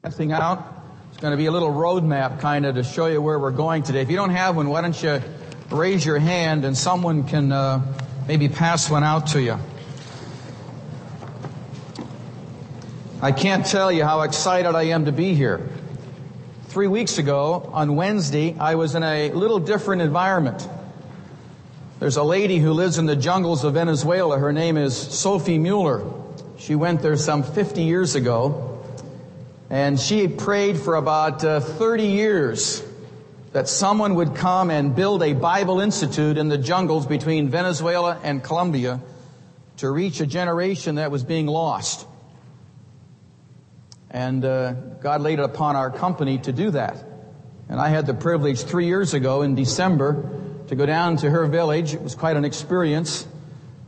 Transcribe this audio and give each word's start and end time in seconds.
Passing 0.00 0.30
out. 0.30 0.64
It's 1.08 1.16
going 1.16 1.32
to 1.32 1.36
be 1.36 1.46
a 1.46 1.50
little 1.50 1.72
roadmap 1.72 2.38
kind 2.38 2.64
of 2.64 2.76
to 2.76 2.84
show 2.84 3.06
you 3.06 3.20
where 3.20 3.36
we're 3.36 3.50
going 3.50 3.82
today. 3.82 4.00
If 4.00 4.10
you 4.10 4.16
don't 4.16 4.30
have 4.30 4.54
one, 4.54 4.68
why 4.68 4.80
don't 4.80 5.02
you 5.02 5.20
raise 5.70 6.06
your 6.06 6.20
hand 6.20 6.64
and 6.64 6.78
someone 6.78 7.24
can 7.24 7.50
uh, 7.50 7.82
maybe 8.28 8.48
pass 8.48 8.88
one 8.88 9.02
out 9.02 9.26
to 9.28 9.42
you. 9.42 9.58
I 13.20 13.32
can't 13.32 13.66
tell 13.66 13.90
you 13.90 14.04
how 14.04 14.20
excited 14.20 14.76
I 14.76 14.84
am 14.84 15.06
to 15.06 15.12
be 15.12 15.34
here. 15.34 15.68
Three 16.68 16.86
weeks 16.86 17.18
ago, 17.18 17.68
on 17.72 17.96
Wednesday, 17.96 18.56
I 18.56 18.76
was 18.76 18.94
in 18.94 19.02
a 19.02 19.32
little 19.32 19.58
different 19.58 20.00
environment. 20.00 20.68
There's 21.98 22.18
a 22.18 22.22
lady 22.22 22.58
who 22.58 22.70
lives 22.70 22.98
in 22.98 23.06
the 23.06 23.16
jungles 23.16 23.64
of 23.64 23.74
Venezuela. 23.74 24.38
Her 24.38 24.52
name 24.52 24.76
is 24.76 24.96
Sophie 24.96 25.58
Mueller. 25.58 26.08
She 26.56 26.76
went 26.76 27.02
there 27.02 27.16
some 27.16 27.42
50 27.42 27.82
years 27.82 28.14
ago. 28.14 28.67
And 29.70 30.00
she 30.00 30.28
prayed 30.28 30.78
for 30.78 30.94
about 30.94 31.44
uh, 31.44 31.60
30 31.60 32.04
years 32.04 32.82
that 33.52 33.68
someone 33.68 34.14
would 34.14 34.34
come 34.34 34.70
and 34.70 34.94
build 34.94 35.22
a 35.22 35.34
Bible 35.34 35.80
Institute 35.80 36.38
in 36.38 36.48
the 36.48 36.56
jungles 36.56 37.06
between 37.06 37.50
Venezuela 37.50 38.18
and 38.22 38.42
Colombia 38.42 39.00
to 39.78 39.90
reach 39.90 40.20
a 40.20 40.26
generation 40.26 40.94
that 40.94 41.10
was 41.10 41.22
being 41.22 41.46
lost. 41.46 42.06
And 44.10 44.42
uh, 44.42 44.72
God 44.72 45.20
laid 45.20 45.38
it 45.38 45.44
upon 45.44 45.76
our 45.76 45.90
company 45.90 46.38
to 46.38 46.52
do 46.52 46.70
that. 46.70 47.04
And 47.68 47.78
I 47.78 47.90
had 47.90 48.06
the 48.06 48.14
privilege 48.14 48.62
three 48.62 48.86
years 48.86 49.12
ago 49.12 49.42
in 49.42 49.54
December 49.54 50.30
to 50.68 50.76
go 50.76 50.86
down 50.86 51.18
to 51.18 51.30
her 51.30 51.46
village. 51.46 51.92
It 51.92 52.00
was 52.00 52.14
quite 52.14 52.36
an 52.36 52.46
experience. 52.46 53.26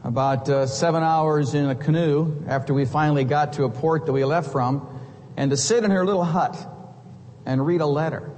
About 0.04 0.48
uh, 0.48 0.66
seven 0.66 1.02
hours 1.02 1.54
in 1.54 1.70
a 1.70 1.74
canoe 1.74 2.42
after 2.46 2.74
we 2.74 2.84
finally 2.84 3.24
got 3.24 3.54
to 3.54 3.64
a 3.64 3.70
port 3.70 4.06
that 4.06 4.12
we 4.12 4.24
left 4.24 4.50
from 4.50 4.99
and 5.36 5.50
to 5.50 5.56
sit 5.56 5.84
in 5.84 5.90
her 5.90 6.04
little 6.04 6.24
hut 6.24 6.56
and 7.46 7.64
read 7.64 7.80
a 7.80 7.86
letter 7.86 8.30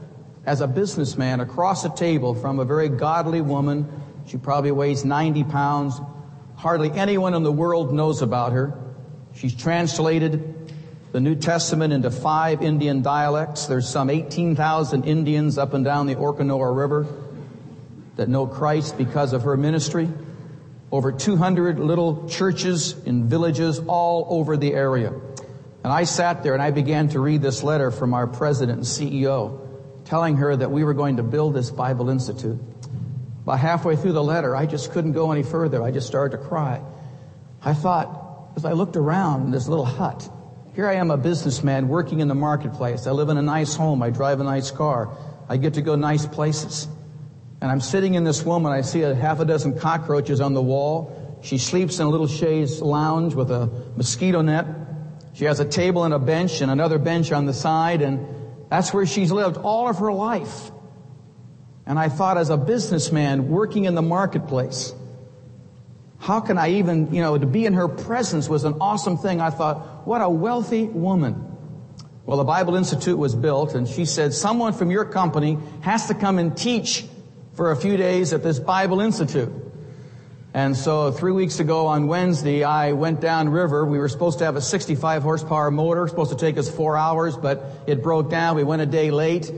as 0.44 0.60
a 0.60 0.66
businessman 0.66 1.40
across 1.40 1.84
a 1.84 1.90
table 1.90 2.34
from 2.34 2.58
a 2.58 2.64
very 2.64 2.88
godly 2.88 3.40
woman. 3.40 3.86
She 4.26 4.36
probably 4.36 4.72
weighs 4.72 5.04
90 5.04 5.44
pounds. 5.44 6.00
Hardly 6.56 6.90
anyone 6.90 7.34
in 7.34 7.42
the 7.42 7.52
world 7.52 7.92
knows 7.92 8.22
about 8.22 8.52
her. 8.52 8.78
She's 9.34 9.54
translated 9.54 10.70
the 11.12 11.20
New 11.20 11.34
Testament 11.34 11.92
into 11.92 12.10
five 12.10 12.62
Indian 12.62 13.02
dialects. 13.02 13.66
There's 13.66 13.88
some 13.88 14.10
18,000 14.10 15.04
Indians 15.04 15.58
up 15.58 15.74
and 15.74 15.84
down 15.84 16.06
the 16.06 16.16
Orinoco 16.16 16.72
River 16.72 17.06
that 18.16 18.28
know 18.28 18.46
Christ 18.46 18.98
because 18.98 19.32
of 19.32 19.42
her 19.42 19.56
ministry. 19.56 20.08
Over 20.90 21.12
200 21.12 21.78
little 21.78 22.28
churches 22.28 22.98
in 23.04 23.28
villages 23.28 23.80
all 23.86 24.26
over 24.30 24.56
the 24.56 24.74
area. 24.74 25.12
And 25.84 25.92
I 25.92 26.04
sat 26.04 26.42
there 26.42 26.54
and 26.54 26.62
I 26.62 26.70
began 26.70 27.08
to 27.08 27.20
read 27.20 27.42
this 27.42 27.62
letter 27.62 27.90
from 27.90 28.14
our 28.14 28.26
president 28.26 28.78
and 28.78 28.86
CEO 28.86 29.62
telling 30.04 30.36
her 30.36 30.54
that 30.54 30.70
we 30.70 30.84
were 30.84 30.94
going 30.94 31.16
to 31.16 31.22
build 31.22 31.54
this 31.54 31.70
Bible 31.70 32.08
Institute. 32.10 32.60
About 33.42 33.58
halfway 33.58 33.96
through 33.96 34.12
the 34.12 34.22
letter, 34.22 34.54
I 34.54 34.66
just 34.66 34.92
couldn't 34.92 35.12
go 35.12 35.32
any 35.32 35.42
further. 35.42 35.82
I 35.82 35.90
just 35.90 36.06
started 36.06 36.36
to 36.36 36.42
cry. 36.42 36.80
I 37.62 37.74
thought, 37.74 38.52
as 38.56 38.64
I 38.64 38.72
looked 38.72 38.96
around 38.96 39.46
in 39.46 39.50
this 39.50 39.68
little 39.68 39.84
hut, 39.84 40.28
here 40.74 40.88
I 40.88 40.94
am 40.94 41.10
a 41.10 41.16
businessman 41.16 41.88
working 41.88 42.20
in 42.20 42.28
the 42.28 42.34
marketplace. 42.34 43.06
I 43.06 43.10
live 43.10 43.28
in 43.28 43.36
a 43.36 43.42
nice 43.42 43.74
home. 43.74 44.02
I 44.02 44.10
drive 44.10 44.40
a 44.40 44.44
nice 44.44 44.70
car. 44.70 45.16
I 45.48 45.56
get 45.56 45.74
to 45.74 45.82
go 45.82 45.96
nice 45.96 46.26
places. 46.26 46.88
And 47.60 47.70
I'm 47.70 47.80
sitting 47.80 48.14
in 48.14 48.24
this 48.24 48.42
woman. 48.42 48.72
I 48.72 48.80
see 48.80 49.02
a 49.02 49.14
half 49.14 49.40
a 49.40 49.44
dozen 49.44 49.78
cockroaches 49.78 50.40
on 50.40 50.54
the 50.54 50.62
wall. 50.62 51.38
She 51.42 51.58
sleeps 51.58 51.98
in 51.98 52.06
a 52.06 52.08
little 52.08 52.26
chaise 52.26 52.80
lounge 52.80 53.34
with 53.34 53.50
a 53.50 53.66
mosquito 53.96 54.40
net. 54.40 54.66
She 55.34 55.46
has 55.46 55.60
a 55.60 55.64
table 55.64 56.04
and 56.04 56.12
a 56.12 56.18
bench 56.18 56.60
and 56.60 56.70
another 56.70 56.98
bench 56.98 57.32
on 57.32 57.46
the 57.46 57.54
side, 57.54 58.02
and 58.02 58.26
that's 58.68 58.92
where 58.92 59.06
she's 59.06 59.32
lived 59.32 59.56
all 59.56 59.88
of 59.88 59.98
her 59.98 60.12
life. 60.12 60.70
And 61.86 61.98
I 61.98 62.08
thought, 62.08 62.38
as 62.38 62.50
a 62.50 62.56
businessman 62.56 63.48
working 63.48 63.86
in 63.86 63.94
the 63.94 64.02
marketplace, 64.02 64.94
how 66.18 66.40
can 66.40 66.56
I 66.56 66.74
even, 66.74 67.12
you 67.12 67.20
know, 67.20 67.36
to 67.36 67.46
be 67.46 67.66
in 67.66 67.72
her 67.74 67.88
presence 67.88 68.48
was 68.48 68.64
an 68.64 68.76
awesome 68.80 69.18
thing. 69.18 69.40
I 69.40 69.50
thought, 69.50 70.06
what 70.06 70.22
a 70.22 70.28
wealthy 70.28 70.84
woman. 70.84 71.48
Well, 72.24 72.36
the 72.36 72.44
Bible 72.44 72.76
Institute 72.76 73.18
was 73.18 73.34
built, 73.34 73.74
and 73.74 73.88
she 73.88 74.04
said, 74.04 74.32
someone 74.32 74.74
from 74.74 74.92
your 74.92 75.04
company 75.04 75.58
has 75.80 76.06
to 76.06 76.14
come 76.14 76.38
and 76.38 76.56
teach 76.56 77.04
for 77.54 77.72
a 77.72 77.76
few 77.76 77.96
days 77.96 78.32
at 78.32 78.44
this 78.44 78.60
Bible 78.60 79.00
Institute. 79.00 79.50
And 80.54 80.76
so 80.76 81.10
three 81.10 81.32
weeks 81.32 81.60
ago 81.60 81.86
on 81.86 82.08
Wednesday, 82.08 82.62
I 82.62 82.92
went 82.92 83.20
down 83.20 83.48
river. 83.48 83.86
We 83.86 83.98
were 83.98 84.08
supposed 84.08 84.38
to 84.40 84.44
have 84.44 84.54
a 84.54 84.60
65 84.60 85.22
horsepower 85.22 85.70
motor, 85.70 86.06
supposed 86.06 86.30
to 86.30 86.36
take 86.36 86.58
us 86.58 86.70
four 86.70 86.94
hours, 86.94 87.38
but 87.38 87.64
it 87.86 88.02
broke 88.02 88.28
down. 88.28 88.56
We 88.56 88.64
went 88.64 88.82
a 88.82 88.86
day 88.86 89.10
late 89.10 89.50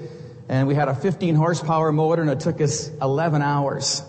and 0.49 0.69
we 0.69 0.75
had 0.77 0.89
a 0.89 0.95
15 0.95 1.35
horsepower 1.35 1.91
motor 1.91 2.23
and 2.23 2.31
it 2.31 2.39
took 2.39 2.61
us 2.61 2.91
11 3.03 3.43
hours. 3.43 4.03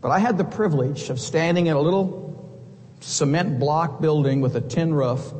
But 0.00 0.12
I 0.12 0.18
had 0.18 0.38
the 0.38 0.44
privilege 0.44 1.10
of 1.10 1.20
standing 1.20 1.66
in 1.66 1.76
a 1.76 1.80
little 1.80 2.24
cement 3.00 3.58
block 3.58 4.00
building 4.00 4.40
with 4.40 4.56
a 4.56 4.62
tin 4.62 4.94
roof 4.94 5.30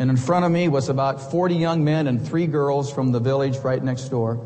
and 0.00 0.10
in 0.10 0.16
front 0.16 0.44
of 0.44 0.50
me 0.50 0.66
was 0.66 0.88
about 0.88 1.30
40 1.30 1.54
young 1.54 1.84
men 1.84 2.08
and 2.08 2.26
three 2.26 2.48
girls 2.48 2.92
from 2.92 3.12
the 3.12 3.20
village 3.20 3.58
right 3.58 3.82
next 3.82 4.08
door 4.08 4.44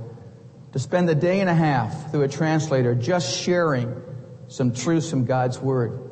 to 0.73 0.79
spend 0.79 1.09
a 1.09 1.15
day 1.15 1.41
and 1.41 1.49
a 1.49 1.55
half 1.55 2.11
through 2.11 2.23
a 2.23 2.29
translator 2.29 2.95
just 2.95 3.35
sharing 3.35 4.03
some 4.49 4.73
truths 4.73 5.11
from 5.11 5.25
God's 5.25 5.59
Word. 5.59 6.11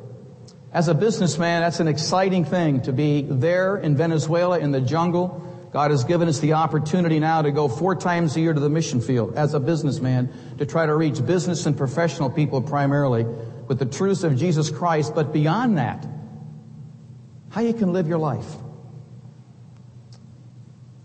As 0.71 0.87
a 0.87 0.93
businessman, 0.93 1.61
that's 1.61 1.79
an 1.79 1.87
exciting 1.87 2.45
thing 2.45 2.81
to 2.83 2.93
be 2.93 3.23
there 3.23 3.77
in 3.77 3.95
Venezuela 3.95 4.59
in 4.59 4.71
the 4.71 4.81
jungle. 4.81 5.43
God 5.71 5.91
has 5.91 6.03
given 6.03 6.27
us 6.27 6.39
the 6.39 6.53
opportunity 6.53 7.19
now 7.19 7.41
to 7.41 7.51
go 7.51 7.67
four 7.67 7.95
times 7.95 8.35
a 8.35 8.41
year 8.41 8.53
to 8.53 8.59
the 8.59 8.69
mission 8.69 9.01
field 9.01 9.35
as 9.35 9.53
a 9.53 9.59
businessman 9.59 10.31
to 10.57 10.65
try 10.65 10.85
to 10.85 10.95
reach 10.95 11.25
business 11.25 11.65
and 11.65 11.77
professional 11.77 12.29
people 12.29 12.61
primarily 12.61 13.23
with 13.23 13.79
the 13.79 13.85
truths 13.85 14.23
of 14.23 14.37
Jesus 14.37 14.69
Christ. 14.69 15.13
But 15.15 15.33
beyond 15.33 15.77
that, 15.77 16.05
how 17.49 17.61
you 17.61 17.73
can 17.73 17.93
live 17.93 18.07
your 18.07 18.19
life. 18.19 18.55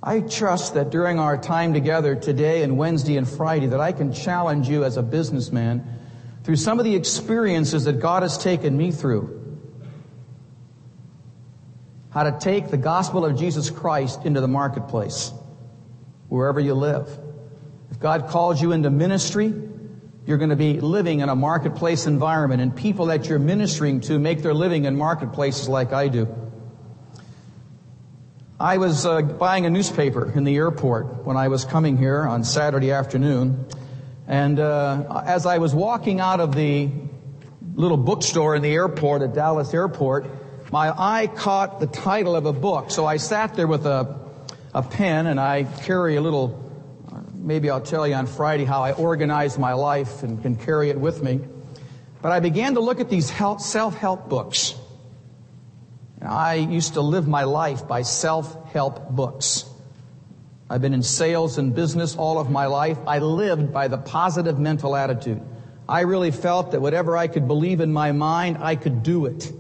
I 0.03 0.21
trust 0.21 0.75
that 0.75 0.91
during 0.91 1.21
our 1.21 1.39
time 1.39 1.73
together 1.73 2.17
today 2.17 2.63
and 2.63 2.77
Wednesday 2.77 3.17
and 3.17 3.29
Friday 3.29 3.69
that 3.69 3.81
I 3.81 3.93
can 3.93 4.13
challenge 4.13 4.69
you 4.69 4.85
as 4.85 4.97
a 4.97 5.03
businessman 5.03 6.01
through 6.45 6.57
some 6.57 6.79
of 6.79 6.85
the 6.85 6.95
experiences 6.95 7.85
that 7.85 8.01
God 8.01 8.23
has 8.23 8.37
taken 8.37 8.77
me 8.77 8.91
through. 8.91 9.39
How 12.11 12.25
to 12.25 12.39
take 12.39 12.71
the 12.71 12.77
gospel 12.77 13.25
of 13.25 13.39
Jesus 13.39 13.71
Christ 13.71 14.25
into 14.25 14.41
the 14.41 14.49
marketplace, 14.49 15.33
wherever 16.29 16.61
you 16.61 16.75
live. 16.75 17.09
If 17.91 18.01
God 18.01 18.29
calls 18.29 18.61
you 18.61 18.73
into 18.73 18.91
ministry, 18.91 19.55
you're 20.27 20.39
going 20.39 20.51
to 20.51 20.57
be 20.57 20.81
living 20.81 21.21
in 21.21 21.29
a 21.29 21.37
marketplace 21.37 22.07
environment, 22.07 22.61
and 22.61 22.75
people 22.77 23.07
that 23.07 23.29
you're 23.29 23.39
ministering 23.39 24.01
to 24.03 24.19
make 24.19 24.43
their 24.43 24.55
living 24.55 24.85
in 24.85 24.97
marketplaces 24.97 25.69
like 25.69 25.93
I 25.93 26.09
do. 26.09 26.29
I 28.61 28.79
was 28.79 29.05
uh, 29.05 29.23
buying 29.23 29.67
a 29.67 29.71
newspaper 29.71 30.31
in 30.31 30.45
the 30.45 30.55
airport 30.55 31.25
when 31.25 31.37
I 31.37 31.49
was 31.49 31.65
coming 31.65 31.97
here 31.97 32.23
on 32.23 32.45
Saturday 32.45 32.93
afternoon, 32.93 33.67
and 34.33 34.59
uh, 34.59 35.25
as 35.27 35.45
I 35.45 35.59
was 35.59 35.75
walking 35.75 36.19
out 36.19 36.41
of 36.41 36.55
the 36.55 36.89
little 37.75 37.99
bookstore 37.99 38.57
in 38.57 38.63
the 38.63 38.73
airport 38.73 39.21
at 39.21 39.35
Dallas 39.35 39.75
Airport, 39.75 40.25
my 40.73 40.89
eye 40.89 41.27
caught 41.27 41.81
the 41.81 41.87
title 41.87 42.35
of 42.35 42.47
a 42.47 42.53
book. 42.55 42.91
So 42.91 43.05
I 43.05 43.19
sat 43.19 43.57
there 43.57 43.67
with 43.67 43.85
a, 43.85 44.19
a 44.73 44.83
pen 44.83 45.27
and 45.27 45.39
I 45.39 45.65
carry 45.65 46.17
a 46.17 46.23
little, 46.23 46.59
maybe 47.35 47.69
I'll 47.69 47.83
tell 47.83 48.09
you 48.09 48.15
on 48.15 48.27
Friday 48.27 48.65
how 48.65 48.83
I 48.83 48.93
organize 48.93 49.59
my 49.59 49.75
life 49.75 50.23
and 50.23 50.41
can 50.41 50.57
carry 50.57 50.89
it 50.89 50.99
with 50.99 51.23
me. 51.23 51.41
But 52.23 52.33
I 52.33 52.41
began 52.41 52.73
to 52.73 52.81
look 52.81 53.01
at 53.01 53.11
these 53.11 53.31
self-help 53.31 54.31
books. 54.31 54.75
And 56.21 56.31
I 56.31 56.55
used 56.55 56.95
to 56.95 57.03
live 57.03 57.29
my 57.29 57.45
life 57.45 57.87
by 57.87 58.01
self-help 58.01 59.11
books. 59.11 59.67
I've 60.73 60.81
been 60.81 60.95
in 60.95 61.03
sales 61.03 61.59
and 61.59 61.75
business 61.75 62.17
all 62.17 62.39
of 62.39 62.51
my 62.51 62.65
life. 62.65 62.97
I 63.07 63.19
lived 63.19 63.75
by 63.75 63.89
the 63.89 63.99
positive 63.99 64.59
mental 64.59 64.97
attitude. 64.97 65.43
I 65.87 66.01
really 66.01 66.31
felt 66.31 66.71
that 66.71 66.81
whatever 66.81 67.15
I 67.15 67.27
could 67.27 67.47
believe 67.47 67.83
in 67.83 67.93
my 67.93 68.13
mind, 68.13 68.57
I 68.59 68.77
could 68.77 69.03
do 69.03 69.27
it. 69.27 69.53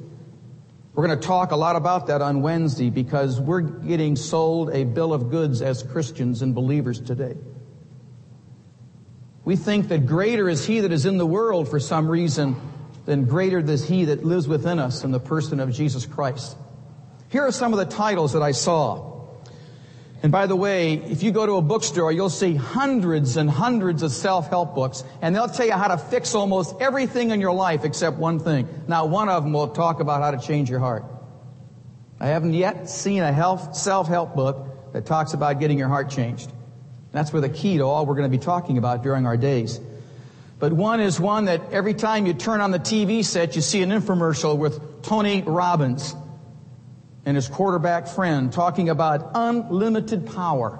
We're 0.94 1.06
going 1.06 1.20
to 1.20 1.26
talk 1.26 1.50
a 1.50 1.56
lot 1.56 1.76
about 1.76 2.06
that 2.06 2.22
on 2.22 2.40
Wednesday 2.40 2.88
because 2.88 3.38
we're 3.38 3.60
getting 3.60 4.16
sold 4.16 4.70
a 4.70 4.84
bill 4.84 5.12
of 5.12 5.28
goods 5.28 5.60
as 5.60 5.82
Christians 5.82 6.40
and 6.40 6.54
believers 6.54 6.98
today. 6.98 7.36
We 9.44 9.56
think 9.56 9.88
that 9.88 10.06
greater 10.06 10.48
is 10.48 10.64
He 10.64 10.80
that 10.80 10.92
is 10.92 11.04
in 11.04 11.18
the 11.18 11.26
world 11.26 11.68
for 11.68 11.78
some 11.78 12.08
reason 12.08 12.56
than 13.04 13.26
greater 13.26 13.58
is 13.58 13.86
He 13.86 14.06
that 14.06 14.24
lives 14.24 14.48
within 14.48 14.78
us 14.78 15.04
in 15.04 15.10
the 15.10 15.20
person 15.20 15.60
of 15.60 15.72
Jesus 15.72 16.06
Christ. 16.06 16.56
Here 17.28 17.42
are 17.42 17.52
some 17.52 17.74
of 17.74 17.78
the 17.78 17.84
titles 17.84 18.32
that 18.32 18.42
I 18.42 18.52
saw. 18.52 19.12
And 20.22 20.30
by 20.30 20.46
the 20.46 20.54
way, 20.54 20.94
if 20.94 21.24
you 21.24 21.32
go 21.32 21.44
to 21.46 21.54
a 21.54 21.62
bookstore, 21.62 22.12
you'll 22.12 22.30
see 22.30 22.54
hundreds 22.54 23.36
and 23.36 23.50
hundreds 23.50 24.04
of 24.04 24.12
self-help 24.12 24.72
books, 24.72 25.02
and 25.20 25.34
they'll 25.34 25.48
tell 25.48 25.66
you 25.66 25.72
how 25.72 25.88
to 25.88 25.98
fix 25.98 26.36
almost 26.36 26.76
everything 26.80 27.32
in 27.32 27.40
your 27.40 27.52
life 27.52 27.84
except 27.84 28.19
one 28.19 28.38
thing. 28.38 28.69
Now, 28.86 29.06
one 29.06 29.28
of 29.28 29.42
them 29.42 29.52
will 29.52 29.69
talk 29.69 29.98
about 29.98 30.22
how 30.22 30.30
to 30.30 30.38
change 30.38 30.70
your 30.70 30.78
heart. 30.78 31.04
I 32.20 32.28
haven't 32.28 32.54
yet 32.54 32.88
seen 32.88 33.20
a 33.24 33.32
health, 33.32 33.74
self-help 33.74 34.36
book 34.36 34.92
that 34.92 35.06
talks 35.06 35.34
about 35.34 35.58
getting 35.58 35.76
your 35.76 35.88
heart 35.88 36.08
changed. 36.08 36.52
That's 37.10 37.32
where 37.32 37.42
the 37.42 37.48
key 37.48 37.78
to 37.78 37.82
all 37.82 38.06
we're 38.06 38.14
going 38.14 38.30
to 38.30 38.36
be 38.36 38.42
talking 38.42 38.78
about 38.78 39.02
during 39.02 39.26
our 39.26 39.36
days. 39.36 39.80
But 40.60 40.72
one 40.72 41.00
is 41.00 41.19
one 41.19 41.46
that 41.46 41.72
every 41.72 41.94
time 41.94 42.26
you 42.26 42.34
turn 42.34 42.60
on 42.60 42.70
the 42.70 42.78
TV 42.78 43.24
set, 43.24 43.56
you 43.56 43.60
see 43.60 43.82
an 43.82 43.90
infomercial 43.90 44.56
with 44.56 45.02
Tony 45.02 45.42
Robbins 45.42 46.14
and 47.24 47.36
his 47.36 47.48
quarterback 47.48 48.08
friend 48.08 48.52
talking 48.52 48.88
about 48.88 49.30
unlimited 49.34 50.26
power. 50.26 50.78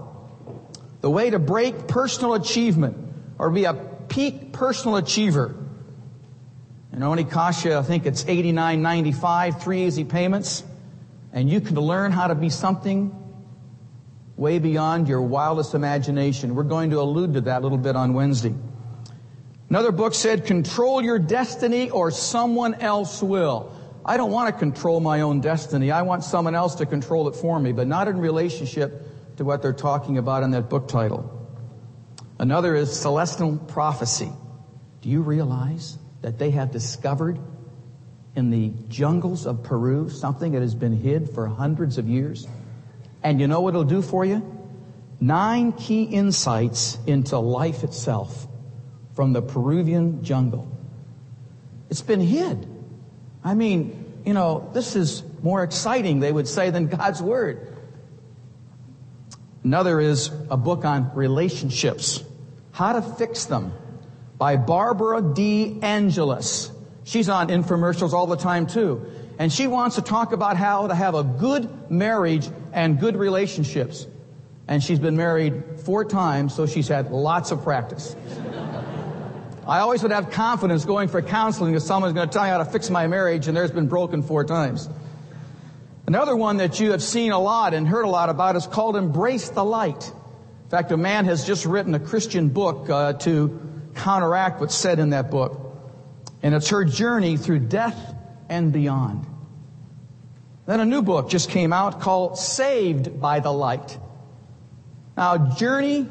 The 1.01 1.11
way 1.11 1.31
to 1.31 1.39
break 1.39 1.89
personal 1.89 2.35
achievement 2.35 2.97
or 3.39 3.51
be 3.51 3.65
a 3.65 3.75
peak 3.75 4.53
personal 4.53 4.97
achiever. 4.97 5.57
And 6.93 7.03
only 7.03 7.25
costs 7.25 7.65
you, 7.65 7.75
I 7.75 7.83
think 7.83 8.07
it's 8.07 8.25
$89.95, 8.25 9.63
three 9.63 9.85
easy 9.87 10.05
payments. 10.05 10.63
And 11.33 11.49
you 11.49 11.61
can 11.61 11.77
learn 11.77 12.13
how 12.13 12.27
to 12.27 12.35
be 12.35 12.51
something 12.51 13.19
way 14.37 14.59
beyond 14.59 15.09
your 15.09 15.23
wildest 15.23 15.75
imagination. 15.75 16.55
We're 16.55 16.65
going 16.65 16.91
to 16.91 17.01
allude 17.01 17.35
to 17.35 17.41
that 17.43 17.61
a 17.61 17.63
little 17.63 17.79
bit 17.79 17.97
on 17.97 18.13
Wednesday. 18.13 18.55
Another 19.71 19.93
book 19.93 20.15
said, 20.15 20.45
control 20.45 21.01
your 21.01 21.19
destiny 21.19 21.89
or 21.89 22.11
someone 22.11 22.75
else 22.75 23.23
will. 23.23 23.75
I 24.05 24.17
don't 24.17 24.33
want 24.33 24.53
to 24.53 24.59
control 24.59 25.01
my 25.01 25.21
own 25.21 25.41
destiny. 25.41 25.91
I 25.91 26.03
want 26.03 26.25
someone 26.25 26.55
else 26.55 26.77
to 26.77 26.87
control 26.87 27.29
it 27.29 27.37
for 27.37 27.59
me, 27.61 27.73
but 27.73 27.87
not 27.87 28.09
in 28.09 28.19
relationship 28.19 29.37
to 29.37 29.45
what 29.45 29.63
they're 29.63 29.73
talking 29.73 30.19
about 30.19 30.43
in 30.43 30.51
that 30.53 30.69
book 30.69 30.89
title. 30.89 31.39
Another 32.39 32.75
is 32.75 32.91
Celestine 32.91 33.59
Prophecy. 33.59 34.31
Do 35.03 35.09
you 35.09 35.23
realize 35.23 35.99
that 36.23 36.39
they 36.39 36.51
have 36.51 36.73
discovered 36.73 37.39
in 38.35 38.51
the 38.51 38.73
jungles 38.89 39.47
of 39.47 39.63
Peru 39.63 40.09
something 40.09 40.53
that 40.53 40.63
has 40.63 40.75
been 40.75 40.97
hid 40.97 41.31
for 41.31 41.47
hundreds 41.47 41.99
of 41.99 42.09
years? 42.09 42.49
And 43.23 43.41
you 43.41 43.47
know 43.47 43.61
what 43.61 43.71
it'll 43.71 43.85
do 43.85 44.03
for 44.03 44.25
you? 44.25 44.43
Nine 45.21 45.71
key 45.73 46.03
insights 46.03 46.99
into 47.07 47.39
life 47.39 47.85
itself 47.85 48.49
from 49.15 49.33
the 49.33 49.43
Peruvian 49.43 50.25
jungle. 50.25 50.67
It's 51.89 52.03
been 52.03 52.21
hid. 52.21 52.67
I 53.45 53.55
mean, 53.55 54.23
you 54.25 54.35
know, 54.35 54.71
this 54.73 54.97
is 54.97 55.23
more 55.43 55.63
exciting, 55.63 56.21
they 56.21 56.33
would 56.33 56.49
say, 56.49 56.71
than 56.71 56.87
God's 56.87 57.21
Word. 57.21 57.77
Another 59.65 60.01
is 60.01 60.31
a 60.51 60.57
book 60.57 60.85
on 60.85 61.15
relationships, 61.15 62.23
how 62.73 62.93
to 62.95 63.03
fix 63.03 63.45
them, 63.47 63.73
by 64.39 64.57
Barbara 64.57 65.23
De 65.23 65.79
Angelis. 65.83 66.71
She's 67.05 67.29
on 67.29 67.49
infomercials 67.49 68.13
all 68.13 68.27
the 68.27 68.37
time 68.37 68.67
too. 68.67 69.07
And 69.39 69.53
she 69.53 69.67
wants 69.67 69.97
to 69.97 70.03
talk 70.03 70.33
about 70.33 70.57
how 70.57 70.89
to 70.89 70.95
have 70.95 71.15
a 71.15 71.25
good 71.25 71.91
marriage 71.91 72.49
and 72.73 72.99
good 72.99 73.17
relationships. 73.17 74.07
And 74.69 74.83
she's 74.83 74.99
been 74.99 75.17
married 75.17 75.81
four 75.85 76.05
times, 76.05 76.55
so 76.55 76.67
she's 76.67 76.89
had 76.89 77.11
lots 77.11 77.51
of 77.51 77.63
practice. 77.63 78.15
I 79.67 79.79
always 79.79 80.03
would 80.03 80.11
have 80.11 80.31
confidence 80.31 80.85
going 80.85 81.09
for 81.09 81.23
counseling 81.23 81.75
if 81.75 81.83
someone's 81.83 82.15
going 82.15 82.29
to 82.29 82.33
tell 82.33 82.43
me 82.43 82.51
how 82.51 82.59
to 82.59 82.65
fix 82.65 82.91
my 82.91 83.07
marriage 83.07 83.47
and 83.47 83.57
there's 83.57 83.71
been 83.71 83.87
broken 83.87 84.23
four 84.23 84.45
times. 84.45 84.89
Another 86.07 86.35
one 86.35 86.57
that 86.57 86.81
you 86.81 86.91
have 86.91 87.03
seen 87.03 87.31
a 87.31 87.39
lot 87.39 87.73
and 87.73 87.87
heard 87.87 88.05
a 88.05 88.09
lot 88.09 88.29
about 88.29 88.57
is 88.57 88.67
called 88.67 88.97
Embrace 88.97 89.51
the 89.51 89.65
Light. 89.65 90.09
In 90.65 90.71
fact, 90.71 90.91
a 90.91 90.97
man 90.97 91.27
has 91.27 91.47
just 91.47 91.65
written 91.65 91.95
a 91.95 92.01
Christian 92.01 92.49
book 92.49 92.91
uh, 92.91 93.13
to 93.15 93.61
counteract 93.95 94.61
what's 94.61 94.75
said 94.75 94.99
in 94.99 95.11
that 95.11 95.31
book. 95.31 95.61
And 96.43 96.55
it's 96.57 96.71
her 96.71 96.85
journey 96.85 97.37
through 97.37 97.61
death 97.61 98.17
and 98.49 98.73
beyond. 98.73 99.27
Then 100.67 100.81
a 100.81 100.85
new 100.85 101.03
book 101.03 101.31
just 101.31 101.51
came 101.51 101.73
out 101.73 102.01
called 102.01 102.37
Saved 102.37 103.21
by 103.21 103.39
the 103.39 103.53
Light. 103.53 103.97
Now, 105.17 105.55
journey 105.55 106.09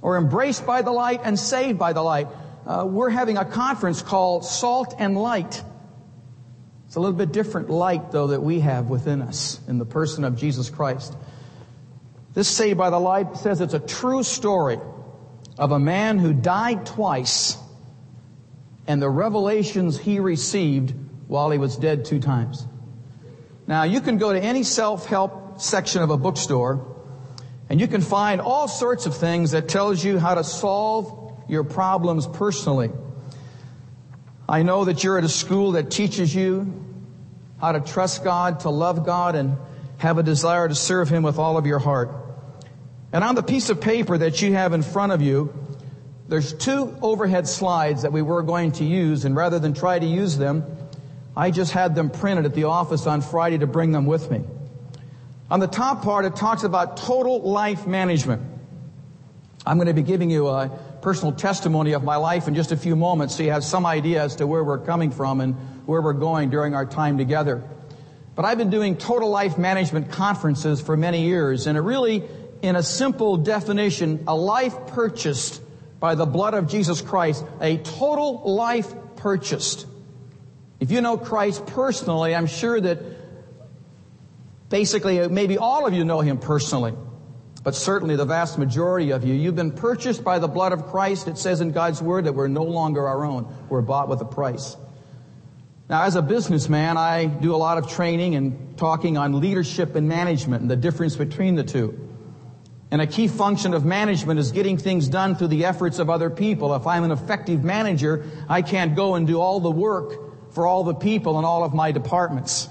or 0.00 0.16
embraced 0.16 0.64
by 0.64 0.80
the 0.80 0.92
light 0.92 1.20
and 1.24 1.38
saved 1.38 1.78
by 1.78 1.92
the 1.92 2.02
light 2.02 2.28
uh, 2.68 2.84
we're 2.84 3.08
having 3.08 3.38
a 3.38 3.46
conference 3.46 4.02
called 4.02 4.44
Salt 4.44 4.94
and 4.98 5.16
Light. 5.16 5.62
It's 6.86 6.96
a 6.96 7.00
little 7.00 7.16
bit 7.16 7.32
different 7.32 7.70
light, 7.70 8.12
though, 8.12 8.28
that 8.28 8.42
we 8.42 8.60
have 8.60 8.90
within 8.90 9.22
us 9.22 9.58
in 9.66 9.78
the 9.78 9.86
person 9.86 10.22
of 10.22 10.36
Jesus 10.36 10.68
Christ. 10.68 11.16
This 12.34 12.46
Saved 12.46 12.76
by 12.76 12.90
the 12.90 13.00
Light 13.00 13.38
says 13.38 13.62
it's 13.62 13.72
a 13.72 13.80
true 13.80 14.22
story 14.22 14.78
of 15.58 15.72
a 15.72 15.78
man 15.78 16.18
who 16.18 16.34
died 16.34 16.84
twice 16.84 17.56
and 18.86 19.00
the 19.00 19.08
revelations 19.08 19.98
he 19.98 20.20
received 20.20 20.94
while 21.26 21.50
he 21.50 21.56
was 21.56 21.74
dead 21.74 22.04
two 22.04 22.20
times. 22.20 22.66
Now, 23.66 23.84
you 23.84 24.02
can 24.02 24.18
go 24.18 24.32
to 24.32 24.40
any 24.40 24.62
self-help 24.62 25.60
section 25.60 26.02
of 26.02 26.10
a 26.10 26.18
bookstore 26.18 26.96
and 27.70 27.80
you 27.80 27.88
can 27.88 28.02
find 28.02 28.42
all 28.42 28.68
sorts 28.68 29.06
of 29.06 29.16
things 29.16 29.52
that 29.52 29.68
tells 29.68 30.04
you 30.04 30.18
how 30.18 30.34
to 30.34 30.44
solve 30.44 31.27
your 31.48 31.64
problems 31.64 32.26
personally. 32.26 32.90
I 34.48 34.62
know 34.62 34.84
that 34.84 35.02
you're 35.02 35.18
at 35.18 35.24
a 35.24 35.28
school 35.28 35.72
that 35.72 35.90
teaches 35.90 36.34
you 36.34 36.84
how 37.60 37.72
to 37.72 37.80
trust 37.80 38.22
God, 38.22 38.60
to 38.60 38.70
love 38.70 39.04
God, 39.04 39.34
and 39.34 39.56
have 39.98 40.18
a 40.18 40.22
desire 40.22 40.68
to 40.68 40.74
serve 40.74 41.08
Him 41.08 41.22
with 41.22 41.38
all 41.38 41.56
of 41.58 41.66
your 41.66 41.78
heart. 41.78 42.10
And 43.12 43.24
on 43.24 43.34
the 43.34 43.42
piece 43.42 43.68
of 43.70 43.80
paper 43.80 44.16
that 44.16 44.40
you 44.40 44.52
have 44.52 44.72
in 44.72 44.82
front 44.82 45.12
of 45.12 45.22
you, 45.22 45.52
there's 46.28 46.52
two 46.52 46.96
overhead 47.00 47.48
slides 47.48 48.02
that 48.02 48.12
we 48.12 48.22
were 48.22 48.42
going 48.42 48.72
to 48.72 48.84
use, 48.84 49.24
and 49.24 49.34
rather 49.34 49.58
than 49.58 49.74
try 49.74 49.98
to 49.98 50.06
use 50.06 50.36
them, 50.36 50.64
I 51.36 51.50
just 51.50 51.72
had 51.72 51.94
them 51.94 52.10
printed 52.10 52.44
at 52.44 52.54
the 52.54 52.64
office 52.64 53.06
on 53.06 53.22
Friday 53.22 53.58
to 53.58 53.66
bring 53.66 53.92
them 53.92 54.06
with 54.06 54.30
me. 54.30 54.42
On 55.50 55.60
the 55.60 55.66
top 55.66 56.02
part, 56.02 56.26
it 56.26 56.36
talks 56.36 56.64
about 56.64 56.98
total 56.98 57.40
life 57.40 57.86
management. 57.86 58.42
I'm 59.64 59.78
going 59.78 59.86
to 59.86 59.94
be 59.94 60.02
giving 60.02 60.30
you 60.30 60.48
a 60.48 60.70
personal 61.08 61.32
testimony 61.32 61.92
of 61.92 62.04
my 62.04 62.16
life 62.16 62.48
in 62.48 62.54
just 62.54 62.70
a 62.70 62.76
few 62.76 62.94
moments 62.94 63.34
so 63.34 63.42
you 63.42 63.50
have 63.50 63.64
some 63.64 63.86
idea 63.86 64.22
as 64.22 64.36
to 64.36 64.46
where 64.46 64.62
we're 64.62 64.76
coming 64.76 65.10
from 65.10 65.40
and 65.40 65.54
where 65.86 66.02
we're 66.02 66.12
going 66.12 66.50
during 66.50 66.74
our 66.74 66.84
time 66.84 67.16
together. 67.16 67.64
But 68.34 68.44
I've 68.44 68.58
been 68.58 68.68
doing 68.68 68.94
total 68.94 69.30
life 69.30 69.56
management 69.56 70.12
conferences 70.12 70.82
for 70.82 70.98
many 70.98 71.22
years 71.22 71.66
and 71.66 71.78
it 71.78 71.80
really, 71.80 72.24
in 72.60 72.76
a 72.76 72.82
simple 72.82 73.38
definition, 73.38 74.24
a 74.28 74.36
life 74.36 74.74
purchased 74.88 75.62
by 75.98 76.14
the 76.14 76.26
blood 76.26 76.52
of 76.52 76.68
Jesus 76.68 77.00
Christ, 77.00 77.42
a 77.62 77.78
total 77.78 78.42
life 78.54 78.92
purchased. 79.16 79.86
If 80.78 80.90
you 80.90 81.00
know 81.00 81.16
Christ 81.16 81.64
personally, 81.68 82.34
I'm 82.34 82.46
sure 82.46 82.78
that 82.78 82.98
basically 84.68 85.26
maybe 85.28 85.56
all 85.56 85.86
of 85.86 85.94
you 85.94 86.04
know 86.04 86.20
him 86.20 86.36
personally 86.36 86.92
but 87.64 87.74
certainly 87.74 88.16
the 88.16 88.24
vast 88.24 88.58
majority 88.58 89.10
of 89.10 89.24
you, 89.24 89.34
you've 89.34 89.56
been 89.56 89.72
purchased 89.72 90.22
by 90.22 90.38
the 90.38 90.48
blood 90.48 90.72
of 90.72 90.86
Christ. 90.86 91.28
It 91.28 91.38
says 91.38 91.60
in 91.60 91.72
God's 91.72 92.00
Word 92.00 92.24
that 92.24 92.34
we're 92.34 92.48
no 92.48 92.62
longer 92.62 93.06
our 93.06 93.24
own. 93.24 93.52
We're 93.68 93.82
bought 93.82 94.08
with 94.08 94.20
a 94.20 94.24
price. 94.24 94.76
Now, 95.88 96.02
as 96.02 96.16
a 96.16 96.22
businessman, 96.22 96.96
I 96.96 97.24
do 97.24 97.54
a 97.54 97.56
lot 97.56 97.78
of 97.78 97.88
training 97.88 98.34
and 98.34 98.76
talking 98.76 99.16
on 99.16 99.40
leadership 99.40 99.96
and 99.96 100.08
management 100.08 100.62
and 100.62 100.70
the 100.70 100.76
difference 100.76 101.16
between 101.16 101.54
the 101.54 101.64
two. 101.64 102.08
And 102.90 103.02
a 103.02 103.06
key 103.06 103.28
function 103.28 103.74
of 103.74 103.84
management 103.84 104.38
is 104.38 104.52
getting 104.52 104.78
things 104.78 105.08
done 105.08 105.34
through 105.34 105.48
the 105.48 105.64
efforts 105.64 105.98
of 105.98 106.08
other 106.08 106.30
people. 106.30 106.74
If 106.74 106.86
I'm 106.86 107.04
an 107.04 107.10
effective 107.10 107.64
manager, 107.64 108.24
I 108.48 108.62
can't 108.62 108.96
go 108.96 109.14
and 109.14 109.26
do 109.26 109.40
all 109.40 109.60
the 109.60 109.70
work 109.70 110.52
for 110.54 110.66
all 110.66 110.84
the 110.84 110.94
people 110.94 111.38
in 111.38 111.44
all 111.44 111.64
of 111.64 111.74
my 111.74 111.92
departments. 111.92 112.68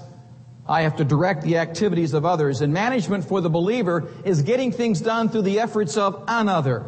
I 0.68 0.82
have 0.82 0.96
to 0.96 1.04
direct 1.04 1.42
the 1.42 1.58
activities 1.58 2.12
of 2.12 2.26
others. 2.26 2.60
And 2.60 2.72
management 2.72 3.24
for 3.24 3.40
the 3.40 3.48
believer 3.48 4.08
is 4.24 4.42
getting 4.42 4.70
things 4.70 5.00
done 5.00 5.30
through 5.30 5.42
the 5.42 5.60
efforts 5.60 5.96
of 5.96 6.24
another. 6.28 6.84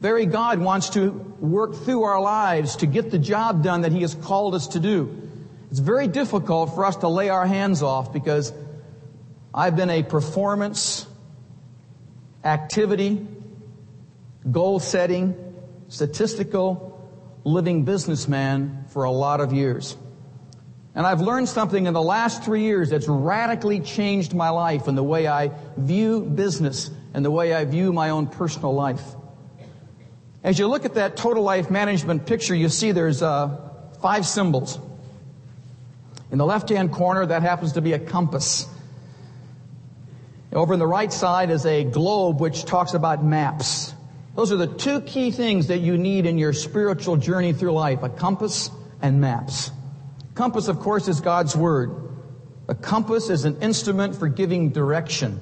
Very 0.00 0.26
God 0.26 0.60
wants 0.60 0.90
to 0.90 1.10
work 1.40 1.74
through 1.74 2.04
our 2.04 2.20
lives 2.20 2.76
to 2.76 2.86
get 2.86 3.10
the 3.10 3.18
job 3.18 3.64
done 3.64 3.80
that 3.80 3.90
He 3.90 4.02
has 4.02 4.14
called 4.14 4.54
us 4.54 4.68
to 4.68 4.80
do. 4.80 5.22
It's 5.70 5.80
very 5.80 6.06
difficult 6.06 6.74
for 6.74 6.84
us 6.84 6.96
to 6.96 7.08
lay 7.08 7.30
our 7.30 7.46
hands 7.46 7.82
off 7.82 8.12
because 8.12 8.52
I've 9.52 9.74
been 9.76 9.90
a 9.90 10.02
performance, 10.04 11.06
activity, 12.44 13.26
goal 14.48 14.78
setting, 14.78 15.34
statistical, 15.88 16.90
living 17.44 17.84
businessman 17.84 18.84
for 18.88 19.04
a 19.04 19.10
lot 19.10 19.40
of 19.40 19.52
years. 19.52 19.96
And 20.94 21.06
I've 21.06 21.20
learned 21.20 21.48
something 21.48 21.86
in 21.86 21.92
the 21.92 22.02
last 22.02 22.44
three 22.44 22.62
years 22.62 22.90
that's 22.90 23.08
radically 23.08 23.80
changed 23.80 24.32
my 24.32 24.50
life 24.50 24.86
and 24.86 24.96
the 24.96 25.02
way 25.02 25.26
I 25.26 25.50
view 25.76 26.20
business 26.20 26.90
and 27.12 27.24
the 27.24 27.30
way 27.30 27.52
I 27.52 27.64
view 27.64 27.92
my 27.92 28.10
own 28.10 28.28
personal 28.28 28.74
life. 28.74 29.02
As 30.44 30.58
you 30.58 30.68
look 30.68 30.84
at 30.84 30.94
that 30.94 31.16
total 31.16 31.42
life 31.42 31.70
management 31.70 32.26
picture, 32.26 32.54
you 32.54 32.68
see 32.68 32.92
there's 32.92 33.22
uh, 33.22 33.70
five 34.02 34.24
symbols. 34.24 34.78
In 36.30 36.38
the 36.38 36.46
left-hand 36.46 36.92
corner, 36.92 37.26
that 37.26 37.42
happens 37.42 37.72
to 37.72 37.80
be 37.80 37.92
a 37.92 37.98
compass. 37.98 38.68
Over 40.52 40.74
on 40.74 40.78
the 40.78 40.86
right 40.86 41.12
side 41.12 41.50
is 41.50 41.66
a 41.66 41.82
globe 41.82 42.40
which 42.40 42.64
talks 42.64 42.94
about 42.94 43.24
maps. 43.24 43.92
Those 44.36 44.52
are 44.52 44.56
the 44.56 44.66
two 44.68 45.00
key 45.00 45.32
things 45.32 45.68
that 45.68 45.78
you 45.78 45.96
need 45.96 46.26
in 46.26 46.38
your 46.38 46.52
spiritual 46.52 47.16
journey 47.16 47.52
through 47.52 47.72
life, 47.72 48.02
a 48.02 48.08
compass 48.08 48.70
and 49.02 49.20
maps. 49.20 49.72
Compass, 50.34 50.68
of 50.68 50.80
course, 50.80 51.08
is 51.08 51.20
God's 51.20 51.56
Word. 51.56 51.94
A 52.66 52.74
compass 52.74 53.30
is 53.30 53.44
an 53.44 53.60
instrument 53.60 54.16
for 54.16 54.28
giving 54.28 54.70
direction. 54.70 55.38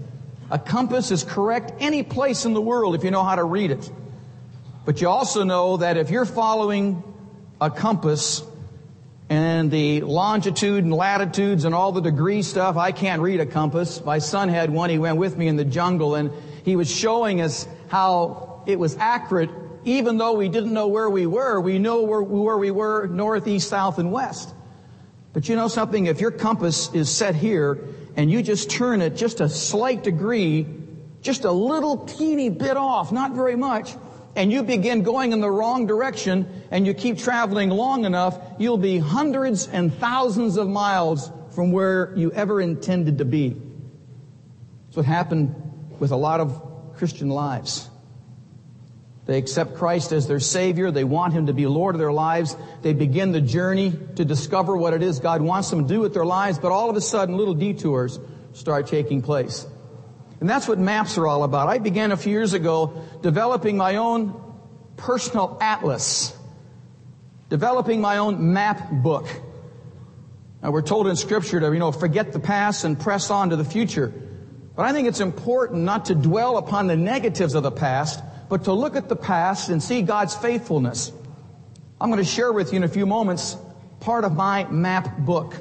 A 0.51 0.59
compass 0.59 1.11
is 1.11 1.25
correct 1.25 1.73
any 1.81 2.03
place 2.03 2.45
in 2.45 2.53
the 2.53 2.61
world 2.61 2.95
if 2.95 3.05
you 3.05 3.11
know 3.11 3.23
how 3.23 3.37
to 3.37 3.45
read 3.45 3.71
it. 3.71 3.91
But 4.85 5.01
you 5.01 5.09
also 5.09 5.45
know 5.45 5.79
that 5.79 5.97
if 5.97 6.11
you're 6.11 6.27
following 6.27 7.03
a 7.61 7.71
compass 7.71 8.43
and 9.31 9.71
the 9.71 10.03
longitude 10.03 10.85
and 10.85 10.93
latitudes 10.93 11.65
and 11.65 11.75
all 11.75 11.93
the 11.93 12.03
degree 12.03 12.43
stuff, 12.43 12.77
I 12.77 12.93
can't 12.93 13.23
read 13.23 13.41
a 13.41 13.47
compass. 13.47 14.05
My 14.05 14.19
son 14.19 14.49
had 14.49 14.69
one. 14.69 14.91
He 14.91 14.99
went 14.99 15.17
with 15.17 15.39
me 15.39 15.47
in 15.47 15.57
the 15.57 15.65
jungle 15.65 16.17
and 16.17 16.31
he 16.65 16.77
was 16.77 16.91
showing 16.91 17.41
us 17.41 17.67
how 17.89 18.63
it 18.67 18.79
was 18.79 18.97
accurate 18.97 19.51
even 19.85 20.17
though 20.17 20.35
we 20.35 20.49
didn't 20.49 20.73
know 20.73 20.89
where 20.89 21.11
we 21.11 21.27
were, 21.27 21.61
we 21.61 21.79
know 21.79 22.03
where, 22.03 22.23
where 22.23 22.57
we 22.57 22.71
were 22.71 23.07
north, 23.07 23.49
east, 23.49 23.69
south, 23.69 23.99
and 23.99 24.13
west. 24.13 24.55
But 25.33 25.49
you 25.49 25.57
know 25.57 25.69
something? 25.69 26.07
If 26.07 26.21
your 26.21 26.31
compass 26.31 26.93
is 26.95 27.11
set 27.11 27.35
here 27.35 27.79
and 28.17 28.31
you 28.31 28.43
just 28.43 28.71
turn 28.71 29.01
it 29.01 29.17
just 29.17 29.41
a 29.41 29.49
slight 29.49 30.03
degree, 30.03 30.67
just 31.23 31.45
a 31.45 31.53
little 31.53 32.05
teeny 32.05 32.51
bit 32.51 32.77
off, 32.77 33.13
not 33.13 33.33
very 33.33 33.57
much, 33.57 33.95
and 34.37 34.53
you 34.53 34.63
begin 34.63 35.03
going 35.03 35.33
in 35.33 35.41
the 35.41 35.51
wrong 35.51 35.87
direction 35.87 36.63
and 36.71 36.87
you 36.87 36.95
keep 36.95 37.19
traveling 37.19 37.71
long 37.71 38.05
enough, 38.05 38.39
you'll 38.59 38.79
be 38.79 38.99
hundreds 38.99 39.69
and 39.69 39.95
thousands 39.95 40.57
of 40.57 40.69
miles 40.69 41.31
from 41.55 41.73
where 41.73 42.13
you 42.17 42.33
ever 42.33 42.61
intended 42.61 43.19
to 43.19 43.25
be. 43.25 43.57
That's 44.87 44.97
what 44.97 45.07
happened 45.07 45.55
with 45.99 46.11
a 46.11 46.17
lot 46.17 46.41
of 46.41 46.95
Christian 46.97 47.29
lives. 47.29 47.89
They 49.25 49.39
accept 49.39 49.77
Christ 49.77 50.13
as 50.13 50.27
their 50.27 50.41
Savior. 50.41 50.91
They 50.91 51.05
want 51.05 51.33
Him 51.33 51.47
to 51.47 51.53
be 51.53 51.67
Lord 51.67 51.95
of 51.95 52.01
their 52.01 52.13
lives. 52.13 52.57
They 52.83 52.93
begin 52.93 53.33
the 53.33 53.41
journey 53.41 53.93
to 54.17 54.25
discover 54.25 54.77
what 54.77 54.95
it 54.95 55.03
is 55.03 55.21
God 55.21 55.43
wants 55.43 55.71
them 55.71 55.87
to 55.87 55.95
do 55.95 56.01
with 56.01 56.13
their 56.13 56.25
lives, 56.25 56.59
but 56.59 56.73
all 56.73 56.91
of 56.91 56.97
a 56.97 57.01
sudden 57.01 57.37
little 57.37 57.55
detours 57.55 58.19
start 58.53 58.89
taking 58.89 59.23
place. 59.23 59.67
And 60.41 60.51
that's 60.51 60.67
what 60.67 60.79
maps 60.79 61.19
are 61.19 61.27
all 61.29 61.45
about. 61.45 61.69
I 61.69 61.79
began 61.79 62.11
a 62.11 62.17
few 62.17 62.33
years 62.33 62.53
ago 62.53 63.05
developing 63.23 63.77
my 63.77 63.97
own 63.97 64.35
personal 64.97 65.57
atlas, 65.61 66.37
developing 67.49 68.01
my 68.01 68.19
own 68.19 68.53
map 68.53 68.91
book. 68.91 69.29
Now 70.61 70.73
we're 70.73 70.83
told 70.83 71.07
in 71.07 71.15
scripture 71.15 71.61
to, 71.61 71.73
you 71.73 71.79
know, 71.79 71.93
forget 71.93 72.33
the 72.33 72.41
past 72.41 72.83
and 72.85 72.99
press 72.99 73.31
on 73.31 73.51
to 73.51 73.57
the 73.57 73.65
future. 73.65 74.13
But 74.75 74.87
I 74.87 74.93
think 74.93 75.07
it's 75.07 75.21
important 75.21 75.83
not 75.83 76.07
to 76.07 76.17
dwell 76.17 76.57
upon 76.57 76.89
the 76.89 76.97
negatives 76.97 77.55
of 77.55 77.63
the 77.63 77.71
past, 77.71 78.21
but 78.53 78.65
to 78.65 78.73
look 78.75 78.97
at 78.97 79.09
the 79.09 79.17
past 79.17 79.71
and 79.71 79.83
see 79.83 80.03
God's 80.03 80.35
faithfulness. 80.35 81.11
I'm 81.99 82.11
going 82.11 82.23
to 82.23 82.31
share 82.31 82.53
with 82.53 82.71
you 82.71 82.77
in 82.77 82.85
a 82.85 82.89
few 82.89 83.07
moments 83.07 83.57
part 84.01 84.25
of 84.25 84.37
my 84.37 84.65
map 84.65 85.17
book. 85.21 85.55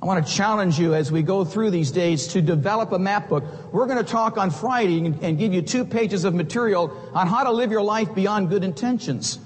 I 0.00 0.06
want 0.06 0.24
to 0.24 0.32
challenge 0.32 0.78
you 0.78 0.94
as 0.94 1.10
we 1.10 1.22
go 1.22 1.44
through 1.44 1.72
these 1.72 1.90
days 1.90 2.28
to 2.28 2.40
develop 2.40 2.92
a 2.92 2.98
map 3.00 3.28
book. 3.28 3.42
We're 3.72 3.86
going 3.86 3.98
to 3.98 4.08
talk 4.08 4.38
on 4.38 4.52
Friday 4.52 5.04
and 5.04 5.36
give 5.36 5.52
you 5.52 5.62
two 5.62 5.84
pages 5.84 6.22
of 6.22 6.32
material 6.32 6.96
on 7.12 7.26
how 7.26 7.42
to 7.42 7.50
live 7.50 7.72
your 7.72 7.82
life 7.82 8.14
beyond 8.14 8.50
good 8.50 8.62
intentions. 8.62 9.40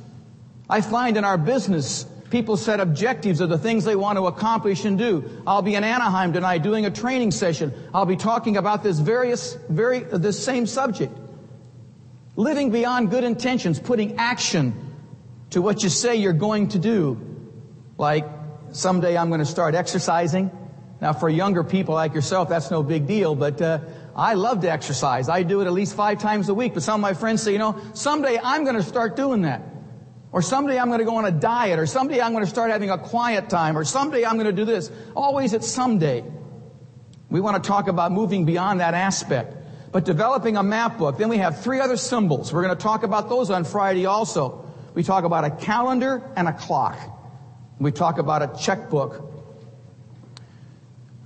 I 0.68 0.82
find 0.82 1.16
in 1.16 1.24
our 1.24 1.38
business, 1.38 2.04
people 2.28 2.58
set 2.58 2.78
objectives 2.78 3.40
of 3.40 3.48
the 3.48 3.56
things 3.56 3.86
they 3.86 3.96
want 3.96 4.18
to 4.18 4.26
accomplish 4.26 4.84
and 4.84 4.98
do. 4.98 5.42
I'll 5.46 5.62
be 5.62 5.76
in 5.76 5.82
Anaheim 5.82 6.34
tonight 6.34 6.58
doing 6.58 6.84
a 6.84 6.90
training 6.90 7.30
session. 7.30 7.72
I'll 7.94 8.04
be 8.04 8.16
talking 8.16 8.58
about 8.58 8.82
this 8.82 8.98
various, 8.98 9.54
very, 9.70 10.00
this 10.00 10.44
same 10.44 10.66
subject. 10.66 11.16
Living 12.36 12.70
beyond 12.70 13.10
good 13.10 13.24
intentions, 13.24 13.80
putting 13.80 14.16
action 14.16 14.94
to 15.50 15.62
what 15.62 15.82
you 15.82 15.88
say 15.88 16.16
you're 16.16 16.34
going 16.34 16.68
to 16.68 16.78
do. 16.78 17.18
Like, 17.96 18.26
someday 18.72 19.16
I'm 19.16 19.28
going 19.28 19.40
to 19.40 19.46
start 19.46 19.74
exercising. 19.74 20.50
Now, 21.00 21.14
for 21.14 21.30
younger 21.30 21.64
people 21.64 21.94
like 21.94 22.14
yourself, 22.14 22.50
that's 22.50 22.70
no 22.70 22.82
big 22.82 23.06
deal, 23.06 23.34
but 23.34 23.60
uh, 23.62 23.80
I 24.14 24.34
love 24.34 24.60
to 24.60 24.70
exercise. 24.70 25.30
I 25.30 25.42
do 25.44 25.62
it 25.62 25.66
at 25.66 25.72
least 25.72 25.96
five 25.96 26.18
times 26.18 26.48
a 26.50 26.54
week, 26.54 26.74
but 26.74 26.82
some 26.82 26.96
of 26.96 27.00
my 27.00 27.14
friends 27.14 27.42
say, 27.42 27.52
you 27.52 27.58
know, 27.58 27.80
someday 27.94 28.38
I'm 28.42 28.64
going 28.64 28.76
to 28.76 28.82
start 28.82 29.16
doing 29.16 29.42
that. 29.42 29.62
Or 30.32 30.42
someday 30.42 30.78
I'm 30.78 30.88
going 30.88 30.98
to 30.98 31.06
go 31.06 31.16
on 31.16 31.24
a 31.24 31.30
diet, 31.30 31.78
or 31.78 31.86
someday 31.86 32.20
I'm 32.20 32.32
going 32.32 32.44
to 32.44 32.50
start 32.50 32.70
having 32.70 32.90
a 32.90 32.98
quiet 32.98 33.48
time, 33.48 33.78
or 33.78 33.84
someday 33.84 34.24
I'm 34.26 34.34
going 34.34 34.46
to 34.46 34.52
do 34.52 34.66
this. 34.66 34.90
Always 35.14 35.54
it's 35.54 35.68
someday. 35.68 36.22
We 37.30 37.40
want 37.40 37.62
to 37.62 37.66
talk 37.66 37.88
about 37.88 38.12
moving 38.12 38.44
beyond 38.44 38.80
that 38.80 38.92
aspect 38.92 39.54
but 39.92 40.04
developing 40.04 40.56
a 40.56 40.62
map 40.62 40.98
book. 40.98 41.18
Then 41.18 41.28
we 41.28 41.38
have 41.38 41.62
three 41.62 41.80
other 41.80 41.96
symbols. 41.96 42.52
We're 42.52 42.62
going 42.62 42.76
to 42.76 42.82
talk 42.82 43.02
about 43.02 43.28
those 43.28 43.50
on 43.50 43.64
Friday 43.64 44.06
also. 44.06 44.64
We 44.94 45.02
talk 45.02 45.24
about 45.24 45.44
a 45.44 45.50
calendar 45.50 46.22
and 46.36 46.48
a 46.48 46.52
clock. 46.52 46.98
We 47.78 47.92
talk 47.92 48.18
about 48.18 48.42
a 48.42 48.58
checkbook. 48.58 49.32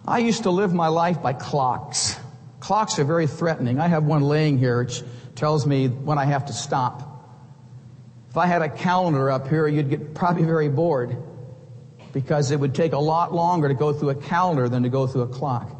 I 0.07 0.19
used 0.19 0.43
to 0.43 0.51
live 0.51 0.75
my 0.75 0.89
life 0.89 1.23
by 1.23 1.33
clocks. 1.33 2.19
Clocks 2.59 2.99
are 2.99 3.05
very 3.05 3.27
threatening. 3.27 3.79
I 3.79 3.89
have 3.89 4.05
one 4.05 4.23
laying 4.23 4.59
here 4.59 4.83
which 4.83 5.03
tells 5.35 5.67
me 5.67 5.89
when 5.89 6.19
I 6.19 6.25
have 6.25 6.47
to 6.47 6.53
stop. 6.53 7.07
If 8.29 8.37
I 8.37 8.47
had 8.47 8.63
a 8.63 8.69
calendar 8.69 9.31
up 9.31 9.49
here, 9.49 9.67
you'd 9.67 9.91
get 9.91 10.15
probably 10.15 10.45
very 10.45 10.69
bored 10.69 11.17
because 12.13 12.51
it 12.51 12.59
would 12.59 12.75
take 12.75 12.93
a 12.93 12.99
lot 12.99 13.33
longer 13.33 13.69
to 13.69 13.75
go 13.75 13.93
through 13.93 14.11
a 14.11 14.15
calendar 14.15 14.69
than 14.69 14.83
to 14.83 14.89
go 14.89 15.07
through 15.07 15.23
a 15.23 15.29
clock 15.29 15.80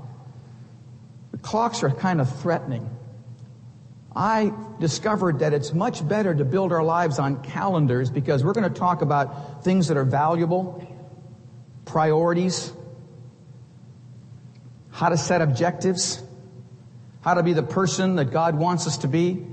clocks 1.43 1.83
are 1.83 1.91
kind 1.91 2.21
of 2.21 2.41
threatening. 2.41 2.89
I 4.15 4.53
discovered 4.81 5.39
that 5.41 5.53
it's 5.53 5.73
much 5.73 6.07
better 6.07 6.35
to 6.35 6.45
build 6.45 6.73
our 6.73 6.83
lives 6.83 7.19
on 7.19 7.43
calendars 7.43 8.11
because 8.11 8.43
we're 8.45 8.53
going 8.53 8.71
to 8.71 8.79
talk 8.79 9.03
about 9.03 9.63
things 9.63 9.89
that 9.89 9.97
are 9.97 10.05
valuable, 10.05 10.87
priorities, 11.85 12.73
how 14.91 15.09
to 15.09 15.17
set 15.17 15.41
objectives, 15.41 16.23
how 17.21 17.35
to 17.35 17.43
be 17.43 17.53
the 17.53 17.63
person 17.63 18.17
that 18.17 18.27
God 18.27 18.57
wants 18.57 18.87
us 18.87 18.99
to 18.99 19.09
be, 19.09 19.47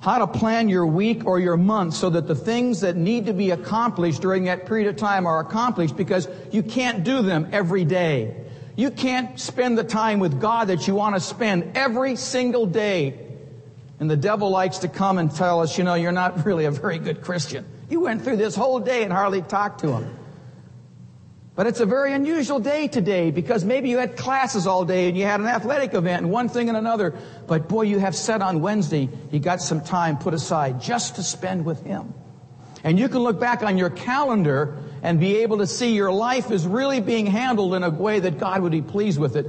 how 0.00 0.18
to 0.18 0.26
plan 0.26 0.68
your 0.68 0.84
week 0.84 1.24
or 1.26 1.38
your 1.38 1.56
month 1.56 1.94
so 1.94 2.10
that 2.10 2.26
the 2.26 2.34
things 2.34 2.80
that 2.80 2.96
need 2.96 3.26
to 3.26 3.32
be 3.32 3.50
accomplished 3.50 4.20
during 4.20 4.44
that 4.44 4.66
period 4.66 4.88
of 4.88 4.96
time 4.96 5.26
are 5.26 5.40
accomplished 5.40 5.96
because 5.96 6.28
you 6.50 6.62
can't 6.62 7.04
do 7.04 7.22
them 7.22 7.48
every 7.52 7.84
day. 7.84 8.41
You 8.74 8.90
can't 8.90 9.38
spend 9.38 9.76
the 9.76 9.84
time 9.84 10.18
with 10.18 10.40
God 10.40 10.68
that 10.68 10.86
you 10.88 10.94
want 10.94 11.14
to 11.14 11.20
spend 11.20 11.76
every 11.76 12.16
single 12.16 12.66
day. 12.66 13.18
And 14.00 14.10
the 14.10 14.16
devil 14.16 14.50
likes 14.50 14.78
to 14.78 14.88
come 14.88 15.18
and 15.18 15.34
tell 15.34 15.60
us, 15.60 15.78
you 15.78 15.84
know, 15.84 15.94
you're 15.94 16.10
not 16.10 16.44
really 16.44 16.64
a 16.64 16.70
very 16.70 16.98
good 16.98 17.22
Christian. 17.22 17.66
You 17.90 18.00
went 18.00 18.22
through 18.22 18.36
this 18.36 18.56
whole 18.56 18.80
day 18.80 19.04
and 19.04 19.12
hardly 19.12 19.42
talked 19.42 19.80
to 19.80 19.92
him. 19.92 20.16
But 21.54 21.66
it's 21.66 21.80
a 21.80 21.86
very 21.86 22.14
unusual 22.14 22.60
day 22.60 22.88
today 22.88 23.30
because 23.30 23.62
maybe 23.62 23.90
you 23.90 23.98
had 23.98 24.16
classes 24.16 24.66
all 24.66 24.86
day 24.86 25.08
and 25.08 25.18
you 25.18 25.24
had 25.24 25.40
an 25.40 25.46
athletic 25.46 25.92
event 25.92 26.22
and 26.22 26.32
one 26.32 26.48
thing 26.48 26.68
and 26.68 26.78
another. 26.78 27.14
But 27.46 27.68
boy, 27.68 27.82
you 27.82 27.98
have 27.98 28.16
said 28.16 28.40
on 28.40 28.62
Wednesday, 28.62 29.10
you 29.30 29.38
got 29.38 29.60
some 29.60 29.82
time 29.82 30.16
put 30.16 30.32
aside 30.32 30.80
just 30.80 31.16
to 31.16 31.22
spend 31.22 31.66
with 31.66 31.84
him. 31.84 32.14
And 32.82 32.98
you 32.98 33.08
can 33.08 33.18
look 33.18 33.38
back 33.38 33.62
on 33.62 33.76
your 33.76 33.90
calendar 33.90 34.78
and 35.02 35.18
be 35.18 35.38
able 35.38 35.58
to 35.58 35.66
see 35.66 35.94
your 35.94 36.12
life 36.12 36.50
is 36.50 36.66
really 36.66 37.00
being 37.00 37.26
handled 37.26 37.74
in 37.74 37.82
a 37.82 37.90
way 37.90 38.20
that 38.20 38.38
God 38.38 38.62
would 38.62 38.72
be 38.72 38.82
pleased 38.82 39.18
with 39.18 39.36
it. 39.36 39.46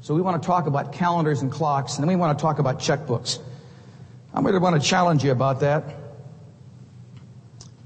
So 0.00 0.14
we 0.14 0.22
want 0.22 0.40
to 0.40 0.46
talk 0.46 0.66
about 0.66 0.92
calendars 0.92 1.42
and 1.42 1.50
clocks, 1.50 1.96
and 1.96 2.02
then 2.02 2.08
we 2.08 2.16
want 2.16 2.38
to 2.38 2.42
talk 2.42 2.60
about 2.60 2.78
checkbooks. 2.78 3.40
I'm 4.32 4.42
going 4.42 4.54
to 4.54 4.60
want 4.60 4.80
to 4.80 4.88
challenge 4.88 5.24
you 5.24 5.32
about 5.32 5.60
that. 5.60 5.84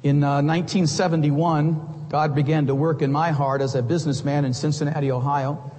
In 0.02 0.22
uh, 0.22 0.42
1971, 0.42 2.06
God 2.10 2.34
began 2.34 2.66
to 2.66 2.74
work 2.74 3.02
in 3.02 3.10
my 3.10 3.32
heart 3.32 3.60
as 3.60 3.74
a 3.74 3.82
businessman 3.82 4.44
in 4.44 4.52
Cincinnati, 4.54 5.10
Ohio. 5.10 5.72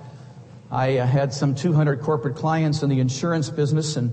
I 0.70 0.98
uh, 0.98 1.06
had 1.06 1.32
some 1.32 1.56
200 1.56 2.02
corporate 2.02 2.36
clients 2.36 2.84
in 2.84 2.90
the 2.90 3.00
insurance 3.00 3.50
business, 3.50 3.96
and 3.96 4.12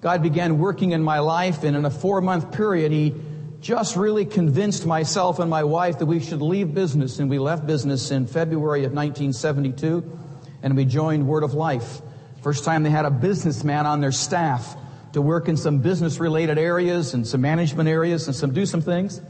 God 0.00 0.22
began 0.22 0.58
working 0.58 0.90
in 0.92 1.02
my 1.02 1.20
life, 1.20 1.62
and 1.62 1.76
in 1.76 1.84
a 1.84 1.90
four 1.90 2.20
month 2.20 2.52
period, 2.52 2.90
He 2.90 3.14
just 3.62 3.94
really 3.94 4.24
convinced 4.24 4.84
myself 4.86 5.38
and 5.38 5.48
my 5.48 5.62
wife 5.62 6.00
that 6.00 6.06
we 6.06 6.18
should 6.18 6.42
leave 6.42 6.74
business, 6.74 7.20
and 7.20 7.30
we 7.30 7.38
left 7.38 7.64
business 7.64 8.10
in 8.10 8.26
February 8.26 8.80
of 8.80 8.92
1972, 8.92 10.18
and 10.64 10.76
we 10.76 10.84
joined 10.84 11.28
Word 11.28 11.44
of 11.44 11.54
Life. 11.54 12.02
First 12.42 12.64
time 12.64 12.82
they 12.82 12.90
had 12.90 13.04
a 13.04 13.10
businessman 13.10 13.86
on 13.86 14.00
their 14.00 14.10
staff 14.10 14.76
to 15.12 15.22
work 15.22 15.48
in 15.48 15.56
some 15.56 15.78
business 15.78 16.18
related 16.18 16.58
areas 16.58 17.14
and 17.14 17.24
some 17.24 17.40
management 17.40 17.88
areas 17.88 18.26
and 18.26 18.34
some 18.34 18.52
do 18.52 18.66
some 18.66 18.82
things. 18.82 19.20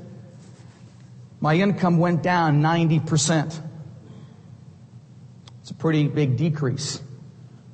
My 1.39 1.57
income 1.57 1.99
went 1.99 2.23
down 2.23 2.63
90%. 2.63 3.61
It's 5.61 5.71
a 5.71 5.75
pretty 5.75 6.09
big 6.09 6.39
decrease. 6.39 7.03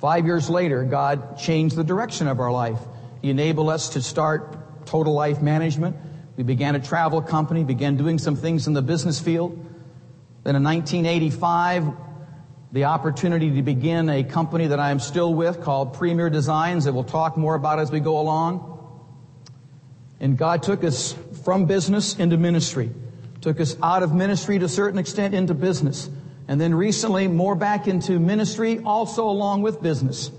Five 0.00 0.26
years 0.26 0.50
later, 0.50 0.82
God 0.82 1.38
changed 1.38 1.76
the 1.76 1.84
direction 1.84 2.26
of 2.26 2.40
our 2.40 2.50
life. 2.50 2.80
He 3.22 3.30
enabled 3.30 3.68
us 3.68 3.90
to 3.90 4.02
start 4.02 4.86
total 4.86 5.12
life 5.12 5.40
management. 5.40 5.96
We 6.38 6.44
began 6.44 6.76
a 6.76 6.80
travel 6.80 7.20
company, 7.20 7.64
began 7.64 7.96
doing 7.96 8.16
some 8.20 8.36
things 8.36 8.68
in 8.68 8.72
the 8.72 8.80
business 8.80 9.20
field. 9.20 9.58
Then 10.44 10.54
in 10.54 10.62
1985, 10.62 11.92
the 12.70 12.84
opportunity 12.84 13.56
to 13.56 13.62
begin 13.62 14.08
a 14.08 14.22
company 14.22 14.68
that 14.68 14.78
I 14.78 14.92
am 14.92 15.00
still 15.00 15.34
with 15.34 15.60
called 15.62 15.94
Premier 15.94 16.30
Designs 16.30 16.84
that 16.84 16.92
we'll 16.92 17.02
talk 17.02 17.36
more 17.36 17.56
about 17.56 17.80
as 17.80 17.90
we 17.90 17.98
go 17.98 18.20
along. 18.20 18.78
And 20.20 20.38
God 20.38 20.62
took 20.62 20.84
us 20.84 21.12
from 21.42 21.66
business 21.66 22.14
into 22.14 22.36
ministry, 22.36 22.90
took 23.40 23.58
us 23.58 23.76
out 23.82 24.04
of 24.04 24.14
ministry 24.14 24.60
to 24.60 24.66
a 24.66 24.68
certain 24.68 25.00
extent 25.00 25.34
into 25.34 25.54
business, 25.54 26.08
and 26.46 26.60
then 26.60 26.72
recently 26.72 27.26
more 27.26 27.56
back 27.56 27.88
into 27.88 28.20
ministry 28.20 28.78
also 28.84 29.28
along 29.28 29.62
with 29.62 29.82
business. 29.82 30.30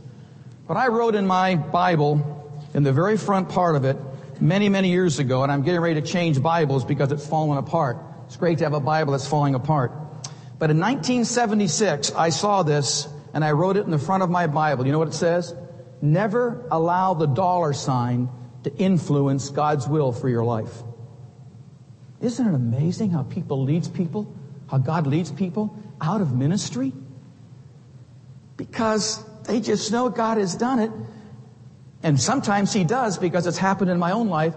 But 0.65 0.77
I 0.77 0.87
wrote 0.87 1.15
in 1.15 1.27
my 1.27 1.55
Bible, 1.55 2.61
in 2.73 2.83
the 2.83 2.93
very 2.93 3.17
front 3.17 3.49
part 3.49 3.75
of 3.75 3.83
it, 3.83 3.97
many, 4.41 4.69
many 4.69 4.89
years 4.89 5.19
ago, 5.19 5.43
and 5.43 5.51
I'm 5.51 5.63
getting 5.63 5.81
ready 5.81 5.99
to 6.01 6.07
change 6.07 6.41
Bibles 6.41 6.85
because 6.85 7.11
it's 7.11 7.27
fallen 7.27 7.57
apart. 7.57 7.97
It's 8.25 8.37
great 8.37 8.59
to 8.59 8.63
have 8.63 8.73
a 8.73 8.79
Bible 8.79 9.13
that's 9.13 9.27
falling 9.27 9.55
apart. 9.55 9.91
But 10.59 10.69
in 10.69 10.79
1976, 10.79 12.11
I 12.13 12.29
saw 12.29 12.63
this 12.63 13.07
and 13.33 13.43
I 13.43 13.51
wrote 13.51 13.77
it 13.77 13.85
in 13.85 13.91
the 13.91 13.99
front 13.99 14.23
of 14.23 14.29
my 14.29 14.47
Bible. 14.47 14.85
You 14.85 14.91
know 14.91 14.99
what 14.99 15.07
it 15.07 15.13
says? 15.13 15.53
Never 16.01 16.65
allow 16.71 17.13
the 17.13 17.27
dollar 17.27 17.73
sign 17.73 18.29
to 18.63 18.75
influence 18.75 19.49
God's 19.49 19.87
will 19.87 20.11
for 20.11 20.29
your 20.29 20.43
life. 20.43 20.83
Isn't 22.21 22.47
it 22.47 22.53
amazing 22.53 23.11
how 23.11 23.23
people 23.23 23.63
leads 23.63 23.87
people, 23.87 24.33
how 24.69 24.77
God 24.77 25.07
leads 25.07 25.31
people 25.31 25.77
out 26.01 26.21
of 26.21 26.33
ministry? 26.33 26.91
Because 28.57 29.23
they 29.43 29.61
just 29.61 29.91
know 29.91 30.09
God 30.09 30.37
has 30.37 30.55
done 30.55 30.79
it. 30.79 30.91
And 32.03 32.19
sometimes 32.19 32.73
He 32.73 32.83
does 32.83 33.17
because 33.17 33.47
it's 33.47 33.57
happened 33.57 33.91
in 33.91 33.99
my 33.99 34.11
own 34.11 34.29
life. 34.29 34.53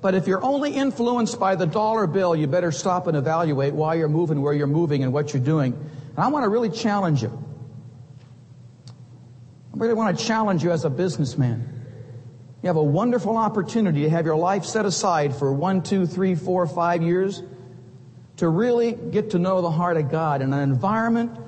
But 0.00 0.14
if 0.14 0.26
you're 0.26 0.44
only 0.44 0.74
influenced 0.74 1.38
by 1.38 1.54
the 1.54 1.66
dollar 1.66 2.06
bill, 2.06 2.34
you 2.34 2.46
better 2.48 2.72
stop 2.72 3.06
and 3.06 3.16
evaluate 3.16 3.72
why 3.72 3.94
you're 3.94 4.08
moving 4.08 4.42
where 4.42 4.52
you're 4.52 4.66
moving 4.66 5.04
and 5.04 5.12
what 5.12 5.32
you're 5.32 5.42
doing. 5.42 5.72
And 5.72 6.18
I 6.18 6.28
want 6.28 6.44
to 6.44 6.48
really 6.48 6.70
challenge 6.70 7.22
you. 7.22 7.44
I 9.72 9.78
really 9.78 9.94
want 9.94 10.18
to 10.18 10.24
challenge 10.24 10.62
you 10.64 10.72
as 10.72 10.84
a 10.84 10.90
businessman. 10.90 11.68
You 12.62 12.66
have 12.66 12.76
a 12.76 12.82
wonderful 12.82 13.36
opportunity 13.36 14.02
to 14.02 14.10
have 14.10 14.26
your 14.26 14.36
life 14.36 14.64
set 14.64 14.86
aside 14.86 15.34
for 15.34 15.52
one, 15.52 15.82
two, 15.82 16.06
three, 16.06 16.34
four, 16.34 16.66
five 16.66 17.02
years 17.02 17.42
to 18.36 18.48
really 18.48 18.92
get 18.92 19.30
to 19.30 19.38
know 19.38 19.62
the 19.62 19.70
heart 19.70 19.96
of 19.96 20.10
God 20.10 20.42
in 20.42 20.52
an 20.52 20.60
environment 20.60 21.38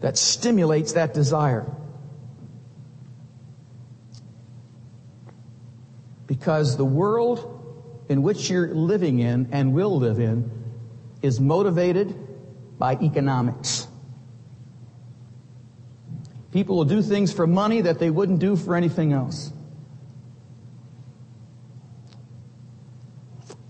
that 0.00 0.16
stimulates 0.16 0.92
that 0.92 1.14
desire. 1.14 1.66
Because 6.26 6.76
the 6.76 6.84
world 6.84 7.50
in 8.08 8.22
which 8.22 8.50
you're 8.50 8.74
living 8.74 9.18
in 9.18 9.48
and 9.52 9.72
will 9.72 9.98
live 9.98 10.18
in 10.18 10.50
is 11.22 11.40
motivated 11.40 12.14
by 12.78 12.94
economics. 12.96 13.86
People 16.52 16.76
will 16.76 16.84
do 16.84 17.02
things 17.02 17.32
for 17.32 17.46
money 17.46 17.80
that 17.80 17.98
they 17.98 18.10
wouldn't 18.10 18.38
do 18.38 18.56
for 18.56 18.76
anything 18.76 19.12
else. 19.12 19.50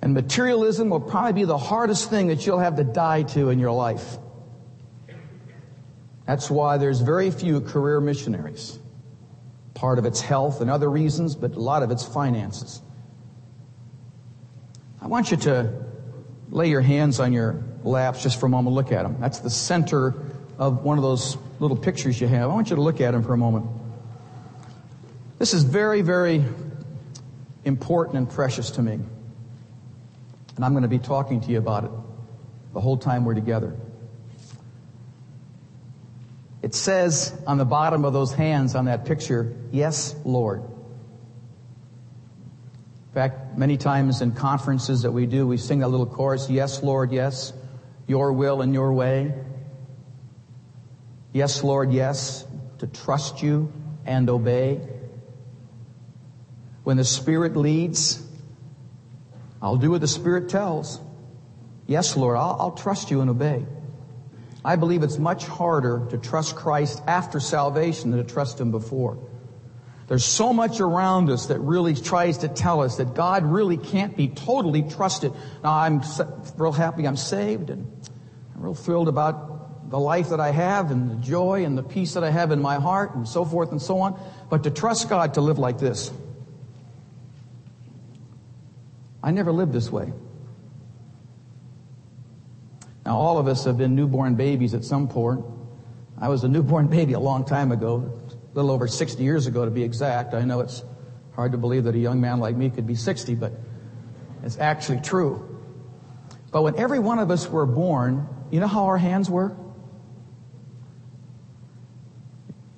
And 0.03 0.13
materialism 0.13 0.91
will 0.91 1.01
probably 1.01 1.33
be 1.33 1.45
the 1.45 1.57
hardest 1.57 2.11
thing 2.11 2.27
that 2.27 2.45
you'll 2.47 2.59
have 2.59 2.77
to 2.77 2.85
die 2.85 3.23
to 3.23 3.49
in 3.49 3.59
your 3.59 3.73
life. 3.73 4.19
That's 6.27 6.51
why 6.51 6.77
there's 6.77 7.01
very 7.01 7.31
few 7.31 7.63
career 7.63 8.01
missionaries. 8.01 8.79
Part 9.75 9.99
of 9.99 10.05
it's 10.05 10.21
health 10.21 10.61
and 10.61 10.71
other 10.71 10.89
reasons, 10.89 11.35
but 11.35 11.55
a 11.55 11.61
lot 11.61 11.83
of 11.83 11.91
it's 11.91 12.05
finances. 12.05 12.81
I 15.01 15.09
want 15.09 15.31
you 15.31 15.37
to 15.39 15.85
lay 16.51 16.71
your 16.71 16.81
hands 16.81 17.21
on 17.21 17.33
your 17.33 17.63
laps 17.83 18.23
just 18.23 18.41
for 18.41 18.47
a 18.47 18.49
moment. 18.49 18.75
Look 18.75 18.93
at 18.93 19.03
them. 19.03 19.17
That's 19.21 19.41
the 19.41 19.51
center 19.51 20.15
of 20.59 20.85
one 20.85 20.99
of 20.99 21.03
those 21.03 21.37
little 21.59 21.77
pictures 21.77 22.21
you 22.21 22.29
have. 22.29 22.51
I 22.51 22.55
want 22.55 22.71
you 22.71 22.77
to 22.77 22.83
look 22.83 23.01
at 23.01 23.11
them 23.11 23.23
for 23.23 23.35
a 23.35 23.37
moment. 23.37 23.67
This 25.39 25.53
is 25.53 25.65
very, 25.65 26.01
very 26.01 26.45
important 27.65 28.17
and 28.17 28.31
precious 28.31 28.71
to 28.73 28.83
me. 28.83 28.99
And 30.57 30.65
I'm 30.65 30.73
going 30.73 30.83
to 30.83 30.89
be 30.89 30.99
talking 30.99 31.41
to 31.41 31.51
you 31.51 31.59
about 31.59 31.85
it 31.85 31.91
the 32.73 32.81
whole 32.81 32.97
time 32.97 33.25
we're 33.25 33.35
together. 33.35 33.77
Says 36.75 37.33
on 37.47 37.57
the 37.57 37.65
bottom 37.65 38.05
of 38.05 38.13
those 38.13 38.33
hands 38.33 38.75
on 38.75 38.87
that 38.87 39.05
picture, 39.05 39.55
Yes, 39.71 40.17
Lord. 40.25 40.65
In 43.09 43.15
fact, 43.15 43.57
many 43.57 43.77
times 43.77 44.21
in 44.21 44.33
conferences 44.33 45.03
that 45.03 45.13
we 45.13 45.27
do, 45.27 45.47
we 45.47 45.57
sing 45.57 45.79
that 45.79 45.89
little 45.89 46.07
chorus, 46.07 46.51
Yes, 46.51 46.83
Lord, 46.83 47.13
yes, 47.13 47.53
your 48.09 48.33
will 48.33 48.61
and 48.61 48.75
your 48.75 48.93
way. 48.93 49.35
Yes, 51.33 51.63
Lord, 51.63 51.93
yes, 51.93 52.45
to 52.79 52.89
trust 52.89 53.41
you 53.41 53.73
and 54.05 54.29
obey. 54.29 54.81
When 56.83 56.97
the 56.97 57.05
Spirit 57.05 57.57
leads, 57.57 58.21
I'll 59.63 59.77
do 59.77 59.93
what 59.93 60.01
the 60.01 60.09
Spirit 60.09 60.49
tells. 60.49 61.01
Yes, 61.87 62.17
Lord, 62.17 62.37
I'll, 62.37 62.57
I'll 62.59 62.73
trust 62.73 63.13
you 63.13 63.21
and 63.21 63.31
obey. 63.31 63.65
I 64.65 64.77
believe 64.77 65.03
it's 65.03 65.19
much 65.19 65.47
harder 65.47 66.07
to 66.11 66.19
trust 66.19 66.57
Christ 66.57 67.03
after 67.07 67.39
salvation 67.39 68.11
than 68.11 68.25
to 68.25 68.33
trust 68.33 68.59
Him 68.61 68.71
before. 68.71 69.19
There's 70.07 70.25
so 70.25 70.53
much 70.53 70.81
around 70.81 71.31
us 71.31 71.47
that 71.47 71.59
really 71.61 71.95
tries 71.95 72.39
to 72.39 72.49
tell 72.49 72.83
us 72.83 72.97
that 72.97 73.15
God 73.15 73.45
really 73.45 73.77
can't 73.77 74.17
be 74.17 74.29
totally 74.29 74.83
trusted. 74.83 75.33
Now, 75.63 75.73
I'm 75.73 76.03
real 76.57 76.73
happy 76.73 77.07
I'm 77.07 77.17
saved 77.17 77.71
and 77.71 77.91
I'm 78.55 78.63
real 78.63 78.75
thrilled 78.75 79.09
about 79.09 79.91
the 79.91 79.99
life 79.99 80.31
that 80.31 80.41
I 80.41 80.51
have 80.51 80.91
and 80.91 81.11
the 81.11 81.17
joy 81.17 81.65
and 81.65 81.77
the 81.77 81.83
peace 81.83 82.15
that 82.15 82.25
I 82.25 82.31
have 82.31 82.51
in 82.51 82.61
my 82.61 82.77
heart 82.77 83.15
and 83.15 83.29
so 83.29 83.45
forth 83.45 83.71
and 83.71 83.81
so 83.81 84.01
on. 84.01 84.21
But 84.51 84.65
to 84.65 84.71
trust 84.71 85.09
God 85.09 85.35
to 85.35 85.41
live 85.41 85.59
like 85.59 85.79
this, 85.79 86.11
I 89.23 89.31
never 89.31 89.53
lived 89.53 89.73
this 89.73 89.91
way. 89.91 90.13
Now, 93.05 93.17
all 93.19 93.39
of 93.39 93.47
us 93.47 93.65
have 93.65 93.77
been 93.77 93.95
newborn 93.95 94.35
babies 94.35 94.73
at 94.75 94.85
some 94.85 95.09
point. 95.09 95.45
I 96.19 96.29
was 96.29 96.45
a 96.45 96.49
newborn 96.49 96.87
baby 96.99 97.13
a 97.13 97.21
long 97.21 97.45
time 97.45 97.73
ago, 97.73 98.11
a 98.31 98.55
little 98.55 98.71
over 98.71 98.89
60 98.89 99.23
years 99.23 99.47
ago 99.47 99.65
to 99.65 99.71
be 99.71 99.83
exact. 99.83 100.35
I 100.35 100.43
know 100.43 100.61
it's 100.61 100.83
hard 101.35 101.53
to 101.53 101.59
believe 101.59 101.85
that 101.85 101.95
a 101.95 101.99
young 101.99 102.21
man 102.21 102.41
like 102.41 102.57
me 102.57 102.71
could 102.71 102.87
be 102.87 102.95
60, 102.95 103.35
but 103.35 103.53
it's 104.43 104.59
actually 104.59 105.01
true. 105.01 105.51
But 106.51 106.63
when 106.63 106.79
every 106.79 106.99
one 106.99 107.19
of 107.19 107.31
us 107.31 107.49
were 107.49 107.67
born, 107.67 108.29
you 108.51 108.61
know 108.61 108.69
how 108.69 108.85
our 108.85 108.99
hands 108.99 109.29
were? 109.29 109.57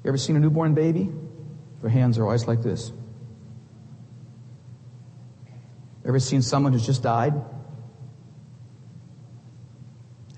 You 0.02 0.08
ever 0.08 0.16
seen 0.16 0.36
a 0.36 0.40
newborn 0.40 0.74
baby? 0.74 1.10
Their 1.82 1.90
hands 1.90 2.18
are 2.18 2.24
always 2.24 2.46
like 2.46 2.62
this. 2.62 2.92
Ever 6.06 6.20
seen 6.20 6.40
someone 6.40 6.72
who's 6.72 6.86
just 6.86 7.02
died? 7.02 7.34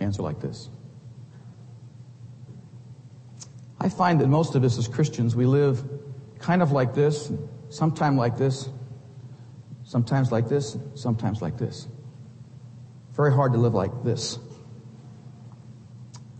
Are 0.00 0.22
like 0.22 0.40
this. 0.40 0.68
I 3.80 3.88
find 3.88 4.20
that 4.20 4.28
most 4.28 4.54
of 4.54 4.64
us 4.64 4.78
as 4.78 4.88
Christians, 4.88 5.34
we 5.34 5.44
live 5.46 5.82
kind 6.38 6.62
of 6.62 6.72
like 6.72 6.94
this, 6.94 7.32
sometime 7.68 8.16
like 8.16 8.36
this, 8.36 8.68
sometimes 9.84 10.32
like 10.32 10.48
this, 10.48 10.76
sometimes 10.94 11.42
like 11.42 11.58
this. 11.58 11.88
Very 13.14 13.32
hard 13.32 13.52
to 13.52 13.58
live 13.58 13.74
like 13.74 14.04
this. 14.04 14.38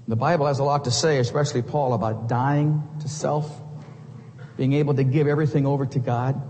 The 0.07 0.17
Bible 0.17 0.47
has 0.47 0.59
a 0.59 0.65
lot 0.65 0.85
to 0.85 0.91
say, 0.91 1.19
especially 1.19 1.63
Paul, 1.63 1.95
about 1.95 2.29
dying 2.29 2.83
to 3.01 3.09
self, 3.09 3.61
being 4.57 4.73
able 4.73 4.95
to 4.95 5.05
give 5.05 5.27
everything 5.27 5.67
over 5.67 5.85
to 5.85 5.99
God 5.99 6.41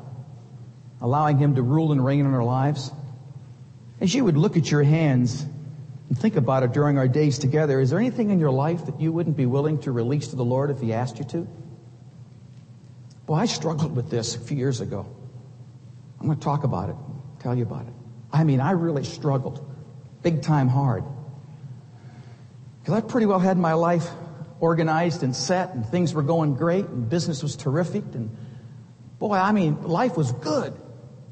allowing 1.01 1.38
Him 1.38 1.55
to 1.55 1.62
rule 1.62 1.92
and 1.92 2.05
reign 2.05 2.21
in 2.21 2.35
our 2.35 2.44
lives. 2.44 2.90
As 4.01 4.14
you 4.14 4.25
would 4.25 4.37
look 4.37 4.57
at 4.57 4.71
your 4.71 4.83
hands 4.83 5.42
and 5.42 5.58
think 6.16 6.37
about 6.37 6.62
it 6.62 6.73
during 6.73 6.99
our 6.99 7.09
days 7.09 7.38
together, 7.38 7.81
is 7.81 7.90
there 7.90 7.99
anything 7.99 8.31
in 8.31 8.38
your 8.38 8.51
life 8.51 8.87
that 8.87 9.01
you 9.01 9.12
wouldn't 9.12 9.37
be 9.37 9.47
willing 9.47 9.79
to 9.81 9.92
release 9.92 10.29
to 10.29 10.37
the 10.37 10.44
Lord 10.44 10.71
if 10.71 10.81
He 10.81 10.92
asked 10.92 11.18
you 11.18 11.25
to? 11.27 11.49
Well, 13.27 13.38
I 13.38 13.44
struggled 13.44 13.94
with 13.94 14.11
this 14.11 14.35
a 14.35 14.40
few 14.40 14.57
years 14.57 14.81
ago. 14.81 15.07
I'm 16.18 16.27
going 16.27 16.38
to 16.38 16.44
talk 16.44 16.64
about 16.64 16.88
it, 16.88 16.97
tell 17.40 17.55
you 17.55 17.64
about 17.64 17.87
it. 17.87 17.92
I 18.33 18.44
mean, 18.44 18.61
I 18.61 18.71
really 18.73 19.05
struggled, 19.05 19.64
big 20.23 20.42
time 20.42 20.68
hard. 20.68 21.05
Because 22.81 22.94
I 22.94 23.01
pretty 23.07 23.27
well 23.27 23.38
had 23.38 23.59
my 23.59 23.75
life 23.75 24.09
organized 24.61 25.23
and 25.23 25.37
set, 25.37 25.75
and 25.75 25.85
things 25.87 26.14
were 26.14 26.23
going 26.23 26.55
great, 26.55 26.87
and 26.87 27.09
business 27.09 27.42
was 27.42 27.55
terrific, 27.55 28.03
and 28.14 28.35
boy, 29.18 29.35
I 29.35 29.53
mean, 29.53 29.83
life 29.83 30.16
was 30.16 30.33
good. 30.33 30.75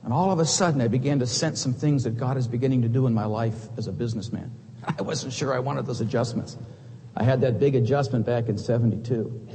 And 0.05 0.13
all 0.13 0.31
of 0.31 0.39
a 0.39 0.45
sudden, 0.45 0.81
I 0.81 0.89
began 0.89 1.19
to 1.19 1.27
sense 1.27 1.61
some 1.61 1.75
things 1.75 2.05
that 2.05 2.17
God 2.17 2.37
is 2.37 2.47
beginning 2.47 2.83
to 2.83 2.89
do 2.89 3.07
in 3.07 3.15
my 3.15 3.25
life 3.25 3.57
as 3.77 3.89
a 3.89 3.93
businessman. 3.93 4.53
I 4.99 5.03
wasn't 5.03 5.33
sure 5.33 5.55
I 5.55 5.59
wanted 5.59 5.87
those 5.87 6.01
adjustments. 6.01 6.57
I 7.17 7.25
had 7.25 7.41
that 7.41 7.59
big 7.59 7.75
adjustment 7.75 8.27
back 8.27 8.49
in 8.49 8.59
72. 8.59 9.49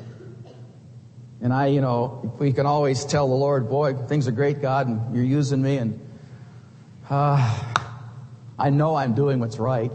And 1.42 1.54
I, 1.54 1.68
you 1.68 1.82
know, 1.82 2.36
we 2.40 2.54
can 2.54 2.66
always 2.66 3.06
tell 3.06 3.28
the 3.28 3.36
Lord, 3.36 3.70
boy, 3.70 3.94
things 3.94 4.28
are 4.28 4.32
great, 4.32 4.62
God, 4.62 4.88
and 4.88 5.16
you're 5.16 5.26
using 5.26 5.62
me, 5.62 5.78
and 5.78 6.00
uh, 7.10 7.60
I 8.60 8.70
know 8.70 8.96
I'm 8.96 9.16
doing 9.16 9.40
what's 9.40 9.58
right. 9.58 9.92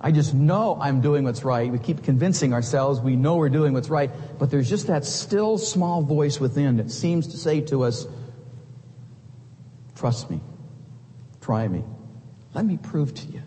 I 0.00 0.10
just 0.10 0.34
know 0.34 0.76
I'm 0.80 1.00
doing 1.00 1.24
what's 1.24 1.44
right. 1.44 1.70
We 1.70 1.78
keep 1.78 2.02
convincing 2.02 2.52
ourselves 2.52 3.00
we 3.00 3.16
know 3.16 3.36
we're 3.36 3.48
doing 3.48 3.72
what's 3.72 3.88
right, 3.88 4.10
but 4.38 4.50
there's 4.50 4.68
just 4.68 4.88
that 4.88 5.04
still 5.04 5.58
small 5.58 6.02
voice 6.02 6.40
within 6.40 6.78
that 6.78 6.90
seems 6.90 7.28
to 7.28 7.36
say 7.36 7.60
to 7.62 7.84
us, 7.84 8.06
Trust 9.94 10.30
me. 10.30 10.40
Try 11.40 11.68
me. 11.68 11.84
Let 12.54 12.64
me 12.64 12.76
prove 12.76 13.14
to 13.14 13.26
you 13.28 13.41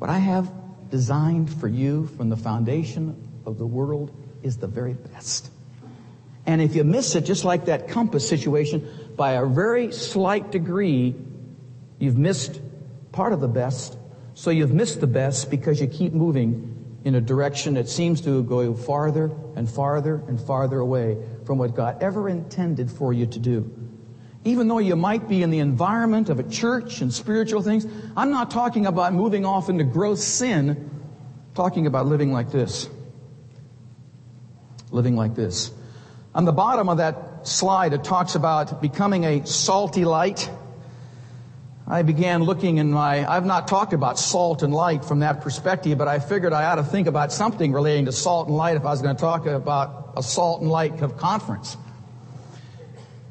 what 0.00 0.08
I 0.08 0.18
have 0.18 0.50
designed 0.88 1.52
for 1.52 1.68
you 1.68 2.06
from 2.16 2.30
the 2.30 2.36
foundation 2.36 3.28
of 3.44 3.58
the 3.58 3.66
world 3.66 4.10
is 4.42 4.56
the 4.56 4.66
very 4.66 4.94
best. 4.94 5.50
And 6.46 6.62
if 6.62 6.74
you 6.74 6.84
miss 6.84 7.14
it, 7.16 7.26
just 7.26 7.44
like 7.44 7.66
that 7.66 7.88
compass 7.88 8.26
situation, 8.26 8.88
by 9.14 9.32
a 9.32 9.44
very 9.44 9.92
slight 9.92 10.50
degree, 10.52 11.14
you've 11.98 12.16
missed 12.16 12.62
part 13.12 13.34
of 13.34 13.42
the 13.42 13.48
best. 13.48 13.98
So 14.32 14.50
you've 14.50 14.72
missed 14.72 15.02
the 15.02 15.06
best 15.06 15.50
because 15.50 15.82
you 15.82 15.86
keep 15.86 16.14
moving 16.14 16.98
in 17.04 17.14
a 17.14 17.20
direction 17.20 17.74
that 17.74 17.86
seems 17.86 18.22
to 18.22 18.42
go 18.44 18.72
farther 18.72 19.30
and 19.54 19.70
farther 19.70 20.22
and 20.28 20.40
farther 20.40 20.78
away 20.78 21.18
from 21.44 21.58
what 21.58 21.76
God 21.76 22.02
ever 22.02 22.26
intended 22.26 22.90
for 22.90 23.12
you 23.12 23.26
to 23.26 23.38
do. 23.38 23.79
Even 24.44 24.68
though 24.68 24.78
you 24.78 24.96
might 24.96 25.28
be 25.28 25.42
in 25.42 25.50
the 25.50 25.58
environment 25.58 26.30
of 26.30 26.38
a 26.38 26.42
church 26.42 27.02
and 27.02 27.12
spiritual 27.12 27.60
things, 27.60 27.86
I'm 28.16 28.30
not 28.30 28.50
talking 28.50 28.86
about 28.86 29.12
moving 29.12 29.44
off 29.44 29.68
into 29.68 29.84
gross 29.84 30.24
sin, 30.24 30.70
I'm 30.70 31.54
talking 31.54 31.86
about 31.86 32.06
living 32.06 32.32
like 32.32 32.50
this. 32.50 32.88
Living 34.90 35.14
like 35.14 35.34
this. 35.34 35.70
On 36.34 36.44
the 36.44 36.52
bottom 36.52 36.88
of 36.88 36.98
that 36.98 37.46
slide, 37.46 37.92
it 37.92 38.02
talks 38.02 38.34
about 38.34 38.80
becoming 38.80 39.24
a 39.24 39.46
salty 39.46 40.04
light. 40.04 40.48
I 41.86 42.02
began 42.02 42.44
looking 42.44 42.78
in 42.78 42.92
my, 42.92 43.30
I've 43.30 43.44
not 43.44 43.68
talked 43.68 43.92
about 43.92 44.18
salt 44.18 44.62
and 44.62 44.72
light 44.72 45.04
from 45.04 45.18
that 45.20 45.40
perspective, 45.42 45.98
but 45.98 46.08
I 46.08 46.18
figured 46.18 46.52
I 46.52 46.64
ought 46.64 46.76
to 46.76 46.84
think 46.84 47.08
about 47.08 47.32
something 47.32 47.72
relating 47.72 48.06
to 48.06 48.12
salt 48.12 48.46
and 48.46 48.56
light 48.56 48.76
if 48.76 48.82
I 48.84 48.90
was 48.90 49.02
going 49.02 49.16
to 49.16 49.20
talk 49.20 49.44
about 49.46 50.12
a 50.16 50.22
salt 50.22 50.62
and 50.62 50.70
light 50.70 50.98
conference. 51.18 51.76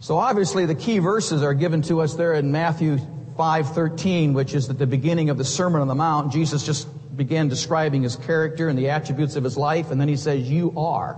So 0.02 0.18
obviously 0.18 0.66
the 0.66 0.76
key 0.76 1.00
verses 1.00 1.44
are 1.44 1.54
given 1.54 1.82
to 1.84 2.02
us 2.02 2.14
there 2.14 2.34
in 2.34 2.52
Matthew 2.52 3.00
5:13, 3.38 4.34
which 4.34 4.54
is 4.54 4.70
at 4.70 4.78
the 4.78 4.88
beginning 4.88 5.30
of 5.30 5.38
the 5.38 5.46
Sermon 5.46 5.82
on 5.82 5.88
the 5.88 5.96
Mount. 5.96 6.32
Jesus 6.32 6.66
just 6.66 6.88
began 7.16 7.50
describing 7.50 8.04
his 8.04 8.16
character 8.16 8.70
and 8.70 8.80
the 8.80 8.90
attributes 8.90 9.36
of 9.36 9.44
his 9.44 9.58
life, 9.58 9.92
and 9.92 10.00
then 10.00 10.08
he 10.08 10.16
says, 10.16 10.50
"You 10.50 10.74
are 10.78 11.18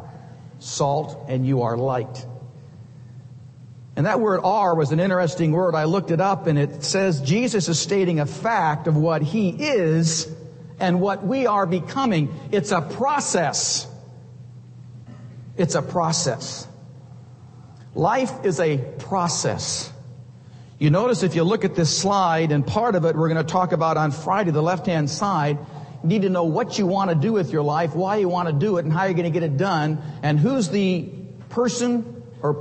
salt 0.59 1.25
and 1.27 1.45
you 1.45 1.61
are 1.61 1.77
light." 1.77 2.25
And 3.95 4.05
that 4.07 4.19
word 4.19 4.41
are 4.43 4.73
was 4.73 4.91
an 4.91 4.99
interesting 4.99 5.51
word. 5.51 5.75
I 5.75 5.83
looked 5.83 6.11
it 6.11 6.21
up 6.21 6.47
and 6.47 6.57
it 6.57 6.83
says 6.83 7.21
Jesus 7.21 7.69
is 7.69 7.77
stating 7.77 8.19
a 8.19 8.25
fact 8.25 8.87
of 8.87 8.95
what 8.97 9.21
he 9.21 9.49
is 9.49 10.27
and 10.79 11.01
what 11.01 11.25
we 11.25 11.45
are 11.45 11.67
becoming. 11.67 12.29
It's 12.51 12.71
a 12.71 12.81
process. 12.81 13.87
It's 15.57 15.75
a 15.75 15.81
process. 15.81 16.67
Life 17.93 18.45
is 18.45 18.59
a 18.59 18.77
process. 18.77 19.91
You 20.79 20.89
notice 20.89 21.23
if 21.23 21.35
you 21.35 21.43
look 21.43 21.65
at 21.65 21.75
this 21.75 21.95
slide 21.95 22.51
and 22.51 22.65
part 22.65 22.95
of 22.95 23.05
it 23.05 23.15
we're 23.15 23.29
going 23.29 23.45
to 23.45 23.51
talk 23.51 23.71
about 23.71 23.97
on 23.97 24.11
Friday, 24.11 24.51
the 24.51 24.63
left 24.63 24.85
hand 24.85 25.09
side, 25.09 25.59
you 26.01 26.09
need 26.09 26.21
to 26.23 26.29
know 26.29 26.45
what 26.45 26.79
you 26.79 26.87
want 26.87 27.09
to 27.09 27.15
do 27.15 27.33
with 27.33 27.51
your 27.51 27.61
life, 27.61 27.93
why 27.93 28.17
you 28.17 28.29
want 28.29 28.47
to 28.47 28.53
do 28.53 28.77
it, 28.77 28.85
and 28.85 28.93
how 28.93 29.03
you're 29.03 29.13
going 29.13 29.31
to 29.31 29.39
get 29.39 29.43
it 29.43 29.57
done, 29.57 30.01
and 30.23 30.39
who's 30.39 30.69
the 30.69 31.09
person 31.49 32.23
or 32.41 32.53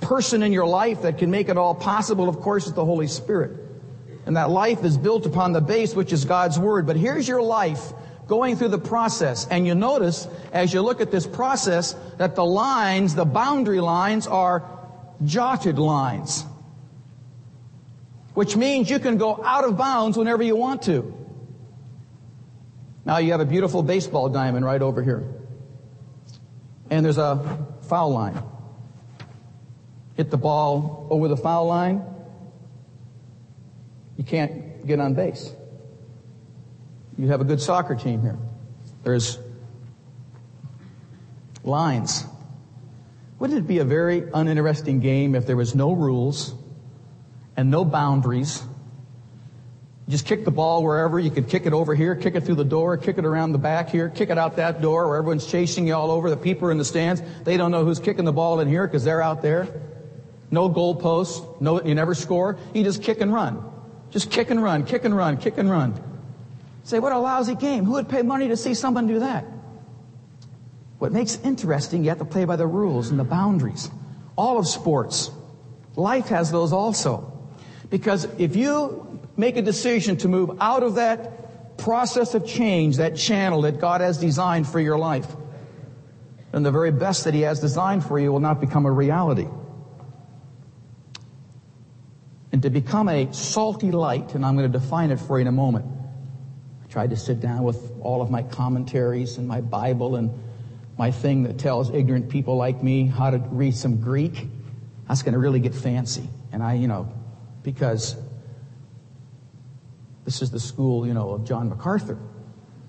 person 0.00 0.42
in 0.42 0.52
your 0.52 0.66
life 0.66 1.02
that 1.02 1.18
can 1.18 1.30
make 1.30 1.48
it 1.48 1.56
all 1.56 1.74
possible, 1.74 2.28
of 2.28 2.40
course, 2.40 2.66
is 2.66 2.74
the 2.74 2.84
Holy 2.84 3.08
Spirit. 3.08 3.58
And 4.26 4.36
that 4.36 4.50
life 4.50 4.84
is 4.84 4.96
built 4.96 5.26
upon 5.26 5.52
the 5.52 5.60
base, 5.60 5.94
which 5.94 6.12
is 6.12 6.24
God's 6.24 6.58
Word. 6.58 6.86
But 6.86 6.96
here's 6.96 7.26
your 7.26 7.42
life 7.42 7.92
going 8.26 8.56
through 8.56 8.68
the 8.68 8.78
process. 8.78 9.46
And 9.48 9.66
you 9.66 9.74
notice, 9.74 10.28
as 10.52 10.72
you 10.72 10.80
look 10.82 11.00
at 11.00 11.10
this 11.10 11.26
process, 11.26 11.94
that 12.18 12.34
the 12.34 12.44
lines, 12.44 13.14
the 13.14 13.24
boundary 13.24 13.80
lines, 13.80 14.26
are 14.26 14.62
jotted 15.24 15.78
lines. 15.78 16.44
Which 18.34 18.56
means 18.56 18.90
you 18.90 18.98
can 18.98 19.16
go 19.16 19.42
out 19.44 19.64
of 19.64 19.76
bounds 19.76 20.16
whenever 20.16 20.42
you 20.42 20.56
want 20.56 20.82
to. 20.82 21.12
Now 23.04 23.18
you 23.18 23.32
have 23.32 23.40
a 23.40 23.46
beautiful 23.46 23.82
baseball 23.82 24.28
diamond 24.28 24.64
right 24.64 24.80
over 24.80 25.02
here. 25.02 25.22
And 26.90 27.04
there's 27.04 27.18
a 27.18 27.66
foul 27.82 28.10
line 28.10 28.42
hit 30.16 30.30
the 30.30 30.36
ball 30.36 31.06
over 31.10 31.28
the 31.28 31.36
foul 31.36 31.66
line, 31.66 32.02
you 34.16 34.24
can't 34.24 34.86
get 34.86 35.00
on 35.00 35.14
base. 35.14 35.52
You 37.18 37.28
have 37.28 37.40
a 37.40 37.44
good 37.44 37.60
soccer 37.60 37.94
team 37.94 38.22
here. 38.22 38.38
There's 39.02 39.38
lines. 41.62 42.24
Wouldn't 43.38 43.58
it 43.58 43.66
be 43.66 43.78
a 43.78 43.84
very 43.84 44.24
uninteresting 44.32 45.00
game 45.00 45.34
if 45.34 45.46
there 45.46 45.56
was 45.56 45.74
no 45.74 45.92
rules 45.92 46.54
and 47.56 47.70
no 47.70 47.84
boundaries? 47.84 48.62
You 50.06 50.10
just 50.10 50.26
kick 50.26 50.44
the 50.44 50.50
ball 50.50 50.82
wherever. 50.82 51.18
You 51.18 51.30
could 51.30 51.48
kick 51.48 51.66
it 51.66 51.72
over 51.72 51.94
here, 51.94 52.14
kick 52.14 52.34
it 52.34 52.42
through 52.42 52.56
the 52.56 52.64
door, 52.64 52.96
kick 52.96 53.16
it 53.16 53.24
around 53.24 53.52
the 53.52 53.58
back 53.58 53.88
here, 53.88 54.08
kick 54.08 54.30
it 54.30 54.36
out 54.36 54.56
that 54.56 54.82
door 54.82 55.08
where 55.08 55.16
everyone's 55.16 55.46
chasing 55.46 55.86
you 55.86 55.94
all 55.94 56.10
over. 56.10 56.28
The 56.30 56.36
people 56.36 56.68
are 56.68 56.72
in 56.72 56.78
the 56.78 56.84
stands. 56.84 57.22
They 57.44 57.56
don't 57.56 57.70
know 57.70 57.84
who's 57.84 58.00
kicking 58.00 58.24
the 58.24 58.32
ball 58.32 58.60
in 58.60 58.68
here 58.68 58.86
because 58.86 59.04
they're 59.04 59.22
out 59.22 59.40
there. 59.40 59.68
No 60.50 60.68
goalposts. 60.68 61.60
No, 61.60 61.82
you 61.82 61.94
never 61.94 62.14
score. 62.14 62.58
You 62.74 62.84
just 62.84 63.02
kick 63.02 63.20
and 63.20 63.32
run. 63.32 63.64
Just 64.10 64.30
kick 64.30 64.50
and 64.50 64.62
run, 64.62 64.84
kick 64.84 65.04
and 65.04 65.16
run, 65.16 65.38
kick 65.38 65.58
and 65.58 65.70
run. 65.70 66.13
Say, 66.84 66.98
what 66.98 67.12
a 67.12 67.18
lousy 67.18 67.54
game. 67.54 67.84
Who 67.84 67.92
would 67.92 68.08
pay 68.08 68.22
money 68.22 68.48
to 68.48 68.56
see 68.56 68.74
someone 68.74 69.06
do 69.06 69.20
that? 69.20 69.44
What 70.98 71.12
makes 71.12 71.36
interesting, 71.42 72.04
you 72.04 72.10
have 72.10 72.18
to 72.18 72.24
play 72.24 72.44
by 72.44 72.56
the 72.56 72.66
rules 72.66 73.10
and 73.10 73.18
the 73.18 73.24
boundaries. 73.24 73.90
All 74.36 74.58
of 74.58 74.66
sports. 74.66 75.30
Life 75.96 76.28
has 76.28 76.50
those 76.50 76.72
also. 76.72 77.32
Because 77.90 78.24
if 78.38 78.56
you 78.56 79.20
make 79.36 79.56
a 79.56 79.62
decision 79.62 80.16
to 80.18 80.28
move 80.28 80.58
out 80.60 80.82
of 80.82 80.94
that 80.96 81.76
process 81.78 82.34
of 82.34 82.46
change, 82.46 82.98
that 82.98 83.16
channel 83.16 83.62
that 83.62 83.80
God 83.80 84.00
has 84.00 84.18
designed 84.18 84.68
for 84.68 84.80
your 84.80 84.98
life, 84.98 85.26
then 86.52 86.62
the 86.62 86.70
very 86.70 86.92
best 86.92 87.24
that 87.24 87.34
He 87.34 87.40
has 87.42 87.60
designed 87.60 88.04
for 88.04 88.18
you 88.18 88.30
will 88.30 88.40
not 88.40 88.60
become 88.60 88.86
a 88.86 88.92
reality 88.92 89.48
and 92.54 92.62
to 92.62 92.70
become 92.70 93.08
a 93.08 93.32
salty 93.32 93.90
light, 93.90 94.36
and 94.36 94.46
I'm 94.46 94.56
going 94.56 94.70
to 94.70 94.78
define 94.78 95.10
it 95.10 95.18
for 95.18 95.40
you 95.40 95.40
in 95.40 95.48
a 95.48 95.52
moment. 95.52 95.86
Tried 96.94 97.10
to 97.10 97.16
sit 97.16 97.40
down 97.40 97.64
with 97.64 97.90
all 98.02 98.22
of 98.22 98.30
my 98.30 98.44
commentaries 98.44 99.36
and 99.36 99.48
my 99.48 99.60
Bible 99.60 100.14
and 100.14 100.30
my 100.96 101.10
thing 101.10 101.42
that 101.42 101.58
tells 101.58 101.90
ignorant 101.90 102.28
people 102.28 102.56
like 102.56 102.84
me 102.84 103.08
how 103.08 103.30
to 103.30 103.38
read 103.38 103.74
some 103.74 104.00
Greek. 104.00 104.46
That's 105.08 105.22
going 105.22 105.32
to 105.32 105.40
really 105.40 105.58
get 105.58 105.74
fancy. 105.74 106.28
And 106.52 106.62
I, 106.62 106.74
you 106.74 106.86
know, 106.86 107.12
because 107.64 108.14
this 110.24 110.40
is 110.40 110.52
the 110.52 110.60
school, 110.60 111.04
you 111.04 111.14
know, 111.14 111.30
of 111.30 111.44
John 111.46 111.68
MacArthur, 111.68 112.16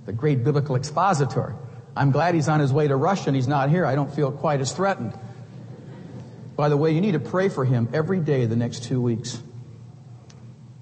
the 0.06 0.14
great 0.14 0.44
biblical 0.44 0.76
expositor. 0.76 1.56
I'm 1.96 2.12
glad 2.12 2.36
he's 2.36 2.48
on 2.48 2.60
his 2.60 2.72
way 2.72 2.88
to 2.88 2.96
Russia 2.96 3.30
and 3.30 3.36
he's 3.36 3.48
not 3.48 3.72
here. 3.72 3.88
I 3.88 3.96
don't 3.96 4.14
feel 4.14 4.32
quite 4.32 4.62
as 4.62 4.72
threatened. 4.72 5.18
By 6.56 6.70
the 6.70 6.78
way, 6.78 6.92
you 6.92 7.02
need 7.02 7.14
to 7.14 7.20
pray 7.20 7.50
for 7.50 7.66
him 7.66 7.90
every 7.92 8.20
day 8.20 8.46
the 8.46 8.56
next 8.56 8.84
two 8.84 9.02
weeks 9.02 9.42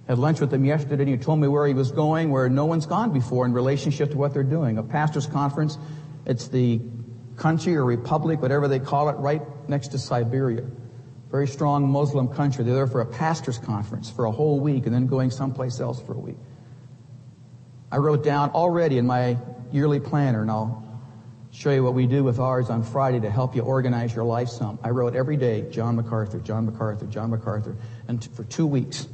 had 0.07 0.19
lunch 0.19 0.41
with 0.41 0.53
him 0.53 0.65
yesterday 0.65 1.03
and 1.03 1.11
he 1.11 1.17
told 1.17 1.39
me 1.39 1.47
where 1.47 1.65
he 1.65 1.73
was 1.73 1.91
going, 1.91 2.29
where 2.29 2.49
no 2.49 2.65
one's 2.65 2.85
gone 2.85 3.11
before 3.11 3.45
in 3.45 3.53
relationship 3.53 4.11
to 4.11 4.17
what 4.17 4.33
they're 4.33 4.43
doing. 4.43 4.77
A 4.77 4.83
pastor's 4.83 5.25
conference. 5.25 5.77
It's 6.25 6.47
the 6.47 6.81
country 7.37 7.75
or 7.75 7.85
republic, 7.85 8.41
whatever 8.41 8.67
they 8.67 8.79
call 8.79 9.09
it, 9.09 9.13
right 9.17 9.41
next 9.69 9.89
to 9.89 9.99
Siberia. 9.99 10.65
Very 11.31 11.47
strong 11.47 11.89
Muslim 11.89 12.27
country. 12.27 12.63
They're 12.63 12.75
there 12.75 12.87
for 12.87 13.01
a 13.01 13.05
pastor's 13.05 13.57
conference 13.57 14.09
for 14.09 14.25
a 14.25 14.31
whole 14.31 14.59
week 14.59 14.85
and 14.85 14.93
then 14.93 15.07
going 15.07 15.31
someplace 15.31 15.79
else 15.79 16.01
for 16.01 16.13
a 16.13 16.19
week. 16.19 16.37
I 17.91 17.97
wrote 17.97 18.23
down 18.23 18.51
already 18.51 18.97
in 18.97 19.05
my 19.07 19.37
yearly 19.71 19.99
planner, 19.99 20.41
and 20.41 20.51
I'll 20.51 20.83
show 21.51 21.71
you 21.71 21.83
what 21.83 21.93
we 21.93 22.07
do 22.07 22.23
with 22.23 22.39
ours 22.39 22.69
on 22.69 22.83
Friday 22.83 23.19
to 23.19 23.29
help 23.29 23.55
you 23.55 23.61
organize 23.61 24.15
your 24.15 24.25
life 24.25 24.49
some. 24.49 24.79
I 24.83 24.89
wrote 24.89 25.15
every 25.15 25.37
day, 25.37 25.69
John 25.69 25.95
MacArthur, 25.95 26.39
John 26.39 26.65
MacArthur, 26.65 27.05
John 27.05 27.29
MacArthur, 27.29 27.75
and 28.07 28.21
t- 28.21 28.29
for 28.33 28.43
two 28.43 28.65
weeks. 28.65 29.07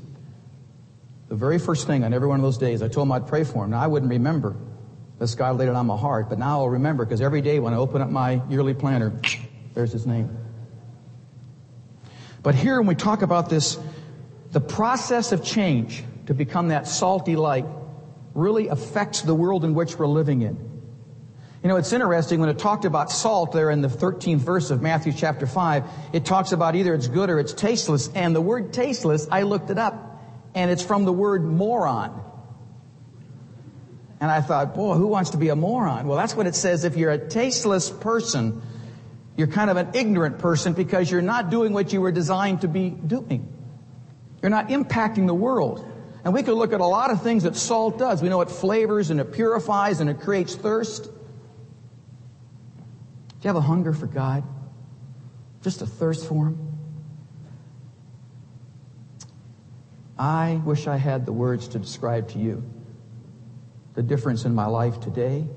The 1.30 1.36
very 1.36 1.60
first 1.60 1.86
thing 1.86 2.04
on 2.04 2.12
every 2.12 2.28
one 2.28 2.40
of 2.40 2.44
those 2.44 2.58
days, 2.58 2.82
I 2.82 2.88
told 2.88 3.08
him 3.08 3.12
I'd 3.12 3.28
pray 3.28 3.44
for 3.44 3.64
him. 3.64 3.70
Now, 3.70 3.80
I 3.80 3.88
wouldn't 3.88 4.12
remember 4.12 4.56
this 5.20 5.36
God 5.36 5.58
laid 5.58 5.70
it 5.70 5.76
on 5.76 5.86
my 5.86 5.98
heart, 5.98 6.28
but 6.28 6.40
now 6.40 6.62
I'll 6.62 6.70
remember 6.70 7.06
because 7.06 7.22
every 7.22 7.42
day 7.42 7.60
when 7.60 7.74
I 7.74 7.78
open 7.78 8.02
up 8.02 8.10
my 8.10 8.42
yearly 8.50 8.74
planner, 8.74 9.14
there's 9.76 9.92
his 9.92 10.08
name. 10.08 10.36
But 12.42 12.56
here, 12.56 12.80
when 12.80 12.88
we 12.88 12.96
talk 12.96 13.22
about 13.22 13.50
this, 13.50 13.78
the 14.52 14.62
process 14.62 15.32
of 15.32 15.44
change 15.44 16.04
to 16.26 16.34
become 16.34 16.70
that 16.70 16.88
salty 16.88 17.36
light 17.36 17.66
really 18.34 18.70
affects 18.70 19.22
the 19.22 19.36
world 19.36 19.66
in 19.66 19.76
which 19.76 20.00
we're 20.00 20.08
living 20.08 20.42
in. 20.42 20.58
You 21.62 21.68
know, 21.68 21.76
it's 21.76 21.92
interesting 21.92 22.40
when 22.40 22.50
it 22.50 22.58
talked 22.58 22.86
about 22.86 23.12
salt 23.12 23.52
there 23.52 23.70
in 23.70 23.82
the 23.82 23.90
13th 23.90 24.38
verse 24.38 24.72
of 24.72 24.82
Matthew 24.82 25.12
chapter 25.12 25.46
5, 25.46 25.84
it 26.14 26.24
talks 26.24 26.54
about 26.54 26.76
either 26.76 26.94
it's 26.96 27.08
good 27.08 27.30
or 27.30 27.38
it's 27.38 27.54
tasteless. 27.54 28.10
And 28.16 28.34
the 28.34 28.42
word 28.42 28.72
tasteless, 28.72 29.28
I 29.30 29.42
looked 29.42 29.70
it 29.70 29.78
up 29.78 30.09
and 30.56 30.72
it's 30.72 30.84
from 30.84 31.06
the 31.06 31.14
word 31.14 31.44
moron. 31.44 32.24
And 34.22 34.30
I 34.30 34.42
thought, 34.42 34.76
boy, 34.76 34.96
who 34.96 35.08
wants 35.08 35.30
to 35.32 35.38
be 35.38 35.50
a 35.50 35.56
moron? 35.56 36.08
Well, 36.08 36.18
that's 36.18 36.36
what 36.36 36.46
it 36.48 36.56
says. 36.56 36.84
If 36.84 36.98
you're 36.98 37.12
a 37.12 37.30
tasteless 37.30 37.90
person, 37.90 38.62
you're 39.38 39.48
kind 39.48 39.70
of 39.70 39.78
an 39.78 39.92
ignorant 39.94 40.40
person 40.40 40.74
because 40.74 41.10
you're 41.10 41.22
not 41.22 41.50
doing 41.50 41.72
what 41.72 41.94
you 41.94 42.02
were 42.02 42.12
designed 42.12 42.62
to 42.62 42.68
be 42.68 42.90
doing. 42.90 43.48
You're 44.42 44.50
not 44.50 44.68
impacting 44.70 45.28
the 45.28 45.34
world. 45.34 45.86
And 46.26 46.34
we 46.34 46.44
could 46.44 46.56
look 46.56 46.74
at 46.74 46.82
a 46.82 46.86
lot 46.86 47.12
of 47.12 47.24
things 47.24 47.44
that 47.44 47.56
salt 47.56 47.98
does. 47.98 48.22
We 48.22 48.28
know 48.28 48.42
it 48.42 48.50
flavors 48.50 49.10
and 49.10 49.22
it 49.22 49.32
purifies 49.32 50.02
and 50.02 50.10
it 50.10 50.20
creates 50.20 50.56
thirst. 50.56 51.06
Do 51.06 51.12
you 53.44 53.48
have 53.48 53.56
a 53.56 53.62
hunger 53.62 53.94
for 53.94 54.08
God? 54.08 54.44
Just 55.62 55.82
a 55.82 55.86
thirst 55.86 56.28
for 56.28 56.48
Him. 56.48 56.69
I 60.20 60.62
wish 60.66 60.86
I 60.86 60.98
had 60.98 61.26
the 61.26 61.32
words 61.32 61.70
to 61.70 61.80
describe 61.80 62.28
to 62.30 62.40
you 62.40 62.62
the 63.94 64.04
difference 64.04 64.44
in 64.44 64.54
my 64.54 64.66
life 64.66 65.00
today 65.00 65.48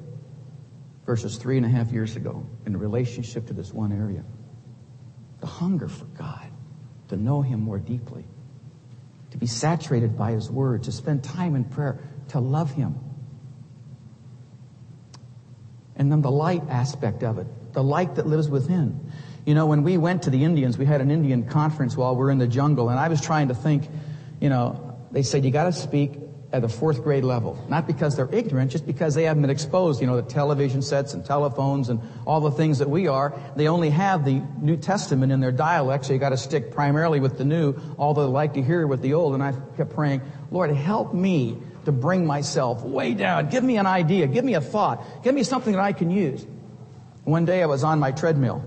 versus 1.04 1.36
three 1.36 1.56
and 1.56 1.66
a 1.66 1.68
half 1.68 1.90
years 1.90 2.14
ago 2.14 2.46
in 2.64 2.76
relationship 2.76 3.48
to 3.48 3.52
this 3.52 3.72
one 3.72 3.92
area. 3.92 4.24
The 5.40 5.48
hunger 5.48 5.88
for 5.88 6.04
God, 6.04 6.46
to 7.08 7.16
know 7.16 7.42
Him 7.42 7.60
more 7.60 7.80
deeply, 7.80 8.24
to 9.32 9.38
be 9.38 9.46
saturated 9.46 10.16
by 10.16 10.30
His 10.30 10.48
Word, 10.48 10.84
to 10.84 10.92
spend 10.92 11.24
time 11.24 11.56
in 11.56 11.64
prayer, 11.64 11.98
to 12.28 12.38
love 12.38 12.70
Him. 12.70 12.94
And 15.96 16.10
then 16.10 16.22
the 16.22 16.30
light 16.30 16.62
aspect 16.68 17.24
of 17.24 17.38
it, 17.38 17.46
the 17.72 17.82
light 17.82 18.14
that 18.14 18.28
lives 18.28 18.48
within. 18.48 19.10
You 19.44 19.56
know, 19.56 19.66
when 19.66 19.82
we 19.82 19.98
went 19.98 20.22
to 20.22 20.30
the 20.30 20.44
Indians, 20.44 20.78
we 20.78 20.86
had 20.86 21.00
an 21.00 21.10
Indian 21.10 21.48
conference 21.48 21.96
while 21.96 22.14
we 22.14 22.22
are 22.22 22.30
in 22.30 22.38
the 22.38 22.46
jungle, 22.46 22.90
and 22.90 22.98
I 22.98 23.08
was 23.08 23.20
trying 23.20 23.48
to 23.48 23.54
think, 23.54 23.88
you 24.42 24.48
know, 24.48 24.98
they 25.12 25.22
said 25.22 25.44
you 25.44 25.52
got 25.52 25.64
to 25.64 25.72
speak 25.72 26.18
at 26.52 26.62
the 26.62 26.68
fourth 26.68 27.04
grade 27.04 27.22
level. 27.22 27.56
Not 27.68 27.86
because 27.86 28.16
they're 28.16 28.28
ignorant, 28.34 28.72
just 28.72 28.84
because 28.84 29.14
they 29.14 29.22
haven't 29.22 29.42
been 29.42 29.50
exposed, 29.50 30.00
you 30.00 30.08
know, 30.08 30.20
to 30.20 30.26
television 30.26 30.82
sets 30.82 31.14
and 31.14 31.24
telephones 31.24 31.88
and 31.88 32.00
all 32.26 32.40
the 32.40 32.50
things 32.50 32.80
that 32.80 32.90
we 32.90 33.06
are. 33.06 33.38
They 33.54 33.68
only 33.68 33.90
have 33.90 34.24
the 34.24 34.42
New 34.60 34.76
Testament 34.76 35.30
in 35.30 35.38
their 35.38 35.52
dialect, 35.52 36.06
so 36.06 36.12
you 36.12 36.18
got 36.18 36.30
to 36.30 36.36
stick 36.36 36.72
primarily 36.72 37.20
with 37.20 37.38
the 37.38 37.44
new, 37.44 37.76
although 37.98 38.26
they 38.26 38.32
like 38.32 38.54
to 38.54 38.62
hear 38.62 38.84
with 38.84 39.00
the 39.00 39.14
old. 39.14 39.34
And 39.34 39.44
I 39.44 39.52
kept 39.76 39.94
praying, 39.94 40.22
Lord, 40.50 40.70
help 40.72 41.14
me 41.14 41.56
to 41.84 41.92
bring 41.92 42.26
myself 42.26 42.82
way 42.82 43.14
down. 43.14 43.48
Give 43.48 43.62
me 43.62 43.76
an 43.76 43.86
idea. 43.86 44.26
Give 44.26 44.44
me 44.44 44.54
a 44.54 44.60
thought. 44.60 45.22
Give 45.22 45.36
me 45.36 45.44
something 45.44 45.72
that 45.72 45.82
I 45.82 45.92
can 45.92 46.10
use. 46.10 46.44
One 47.22 47.44
day 47.44 47.62
I 47.62 47.66
was 47.66 47.84
on 47.84 48.00
my 48.00 48.10
treadmill. 48.10 48.64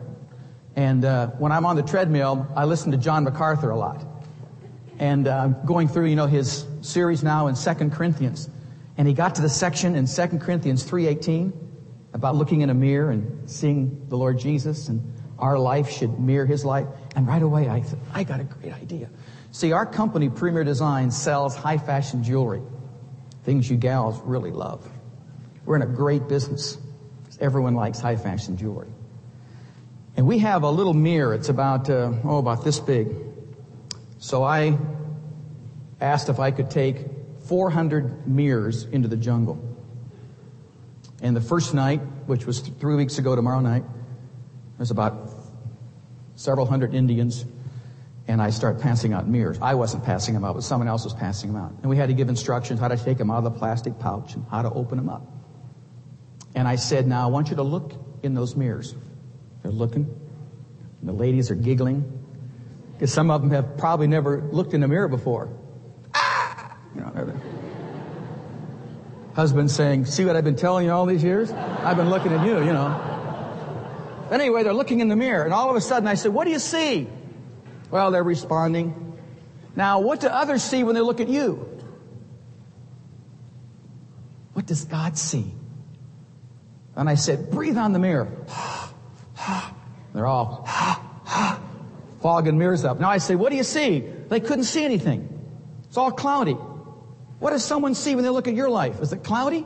And 0.78 1.04
uh, 1.04 1.28
when 1.32 1.52
I'm 1.52 1.66
on 1.66 1.76
the 1.76 1.84
treadmill, 1.84 2.48
I 2.56 2.64
listen 2.64 2.92
to 2.94 2.98
John 2.98 3.26
MacArthur 3.26 3.70
a 3.70 3.78
lot 3.78 4.15
and 5.00 5.28
uh, 5.28 5.48
going 5.48 5.88
through, 5.88 6.06
you 6.06 6.16
know, 6.16 6.28
his 6.28 6.66
series 6.82 7.24
now 7.24 7.48
in 7.48 7.56
Second 7.56 7.92
Corinthians. 7.92 8.50
And 8.98 9.08
he 9.08 9.14
got 9.14 9.36
to 9.36 9.42
the 9.42 9.50
section 9.50 9.96
in 9.96 10.08
Second 10.08 10.40
Corinthians 10.40 10.90
3.18 10.90 11.54
about 12.14 12.36
looking 12.36 12.62
in 12.62 12.70
a 12.70 12.74
mirror 12.74 13.12
and 13.12 13.50
seeing 13.50 14.08
the 14.08 14.18
Lord 14.18 14.40
Jesus 14.40 14.88
and 14.88 15.14
our 15.38 15.60
life 15.60 15.90
should 15.90 16.18
mirror 16.20 16.46
his 16.46 16.64
life. 16.64 16.88
And 17.16 17.28
right 17.28 17.42
away 17.42 17.68
I 17.68 17.84
I 18.14 18.24
got 18.24 18.40
a 18.40 18.46
great 18.46 18.74
idea. 18.74 19.10
See, 19.52 19.72
our 19.72 19.86
company, 19.86 20.30
Premier 20.30 20.64
Design, 20.64 21.12
sells 21.12 21.56
high 21.56 21.78
fashion 21.78 22.24
jewelry. 22.24 22.62
Things 23.44 23.70
you 23.70 23.78
gals 23.78 24.20
really 24.22 24.52
love. 24.52 24.90
We're 25.66 25.76
in 25.76 25.82
a 25.82 25.88
great 25.88 26.28
business. 26.28 26.78
Everyone 27.40 27.76
likes 27.76 28.00
high 28.00 28.16
fashion 28.16 28.58
jewelry. 28.58 28.90
And 30.18 30.28
we 30.28 30.40
have 30.40 30.64
a 30.64 30.70
little 30.70 30.94
mirror. 30.94 31.34
It's 31.34 31.50
about, 31.50 31.90
uh, 31.90 32.14
oh, 32.24 32.38
about 32.38 32.64
this 32.64 32.80
big. 32.80 33.08
So 34.18 34.44
I 34.44 34.78
asked 36.02 36.30
if 36.30 36.40
I 36.40 36.52
could 36.52 36.70
take 36.70 37.06
400 37.48 38.28
mirrors 38.28 38.86
into 38.86 39.08
the 39.08 39.18
jungle. 39.18 39.60
And 41.22 41.36
the 41.36 41.42
first 41.42 41.74
night, 41.74 42.00
which 42.28 42.46
was 42.46 42.60
three 42.60 42.96
weeks 42.96 43.18
ago 43.18 43.36
tomorrow 43.36 43.60
night, 43.60 43.84
there's 44.78 44.92
about 44.92 45.30
several 46.36 46.66
hundred 46.66 46.94
Indians, 46.94 47.46
and 48.28 48.42
I 48.42 48.50
start 48.50 48.82
passing 48.82 49.14
out 49.14 49.28
mirrors. 49.28 49.58
I 49.62 49.76
wasn't 49.76 50.04
passing 50.04 50.34
them 50.34 50.44
out, 50.44 50.56
but 50.56 50.64
someone 50.64 50.88
else 50.88 51.04
was 51.04 51.14
passing 51.14 51.54
them 51.54 51.62
out. 51.62 51.72
And 51.82 51.90
we 51.90 51.98
had 51.98 52.10
to 52.10 52.14
give 52.14 52.30
instructions 52.30 52.80
how 52.80 52.88
to 52.88 52.98
take 52.98 53.18
them 53.18 53.32
out 53.32 53.38
of 53.38 53.44
the 53.46 53.52
plastic 53.52 53.98
pouch 54.00 54.34
and 54.36 54.46
how 54.50 54.62
to 54.62 54.72
open 54.72 54.98
them 54.98 55.10
up. 55.10 55.26
And 56.56 56.68
I 56.68 56.76
said, 56.76 57.08
now 57.08 57.24
I 57.24 57.28
want 57.28 57.50
you 57.50 57.56
to 57.58 57.64
look 57.64 57.94
in 58.24 58.34
those 58.34 58.56
mirrors. 58.56 58.96
They're 59.62 59.72
looking. 59.72 60.08
the 61.04 61.14
ladies 61.14 61.52
are 61.52 61.56
giggling. 61.56 62.15
Because 62.96 63.14
some 63.14 63.30
of 63.30 63.42
them 63.42 63.52
have 63.52 63.78
probably 63.78 64.08
never 64.08 64.42
looked 64.52 64.74
in 64.74 64.82
a 64.84 64.88
mirror 64.88 65.08
before. 65.08 65.50
Ah! 66.14 66.78
You 66.96 67.02
know, 67.02 67.42
husband 69.36 69.70
saying, 69.70 70.06
see 70.06 70.24
what 70.24 70.38
I've 70.38 70.46
been 70.46 70.56
telling 70.56 70.86
you 70.86 70.92
all 70.94 71.06
these 71.06 71.24
years? 71.24 71.52
I've 71.52 71.98
been 71.98 72.10
looking 72.10 72.32
at 72.32 72.46
you, 72.46 72.60
you 72.60 72.72
know. 72.72 74.28
Anyway, 74.32 74.64
they're 74.64 74.74
looking 74.74 75.02
in 75.02 75.10
the 75.10 75.16
mirror, 75.16 75.44
and 75.44 75.54
all 75.54 75.70
of 75.70 75.76
a 75.76 75.82
sudden 75.82 76.08
I 76.08 76.16
said, 76.16 76.34
what 76.34 76.46
do 76.46 76.52
you 76.52 76.60
see? 76.60 77.08
Well, 77.92 78.12
they're 78.12 78.24
responding. 78.24 79.20
Now, 79.76 80.00
what 80.00 80.22
do 80.22 80.28
others 80.28 80.64
see 80.64 80.84
when 80.84 80.96
they 80.96 81.02
look 81.02 81.20
at 81.20 81.28
you? 81.28 81.70
What 84.54 84.66
does 84.66 84.86
God 84.86 85.18
see? 85.18 85.54
And 86.96 87.10
I 87.10 87.16
said, 87.16 87.52
breathe 87.52 87.78
on 87.78 87.92
the 87.92 88.00
mirror. 88.00 88.32
They're 90.14 90.26
all 90.26 90.66
fogging 92.26 92.58
mirrors 92.58 92.84
up. 92.84 93.00
Now 93.00 93.12
I 93.12 93.20
say, 93.20 93.36
what 93.36 93.52
do 93.52 93.56
you 93.56 93.64
see? 93.64 94.00
They 94.00 94.40
couldn't 94.40 94.64
see 94.64 94.84
anything. 94.84 95.30
It's 95.84 95.96
all 95.96 96.10
cloudy. 96.10 96.54
What 97.38 97.52
does 97.52 97.64
someone 97.64 97.94
see 97.94 98.16
when 98.16 98.24
they 98.24 98.32
look 98.32 98.48
at 98.48 98.56
your 98.56 98.68
life? 98.68 99.00
Is 99.00 99.14
it 99.14 99.24
cloudy? 99.24 99.64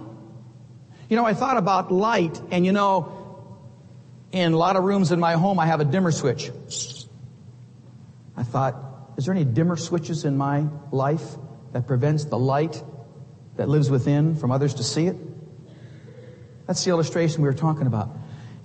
You 1.07 1.15
know, 1.15 1.25
I 1.25 1.33
thought 1.33 1.55
about 1.55 1.89
light, 1.89 2.41
and 2.51 2.65
you 2.65 2.73
know, 2.73 3.47
in 4.33 4.51
a 4.51 4.57
lot 4.57 4.75
of 4.75 4.83
rooms 4.83 5.13
in 5.13 5.21
my 5.21 5.35
home, 5.35 5.57
I 5.57 5.67
have 5.67 5.79
a 5.79 5.85
dimmer 5.85 6.11
switch. 6.11 6.51
I 8.35 8.43
thought, 8.43 8.75
is 9.15 9.23
there 9.23 9.33
any 9.33 9.45
dimmer 9.45 9.77
switches 9.77 10.25
in 10.25 10.35
my 10.35 10.65
life 10.91 11.37
that 11.71 11.87
prevents 11.87 12.25
the 12.25 12.37
light 12.37 12.83
that 13.55 13.69
lives 13.69 13.89
within 13.89 14.35
from 14.35 14.51
others 14.51 14.73
to 14.73 14.83
see 14.83 15.05
it? 15.05 15.15
That's 16.67 16.83
the 16.83 16.89
illustration 16.89 17.41
we 17.41 17.47
were 17.47 17.53
talking 17.53 17.87
about. 17.87 18.09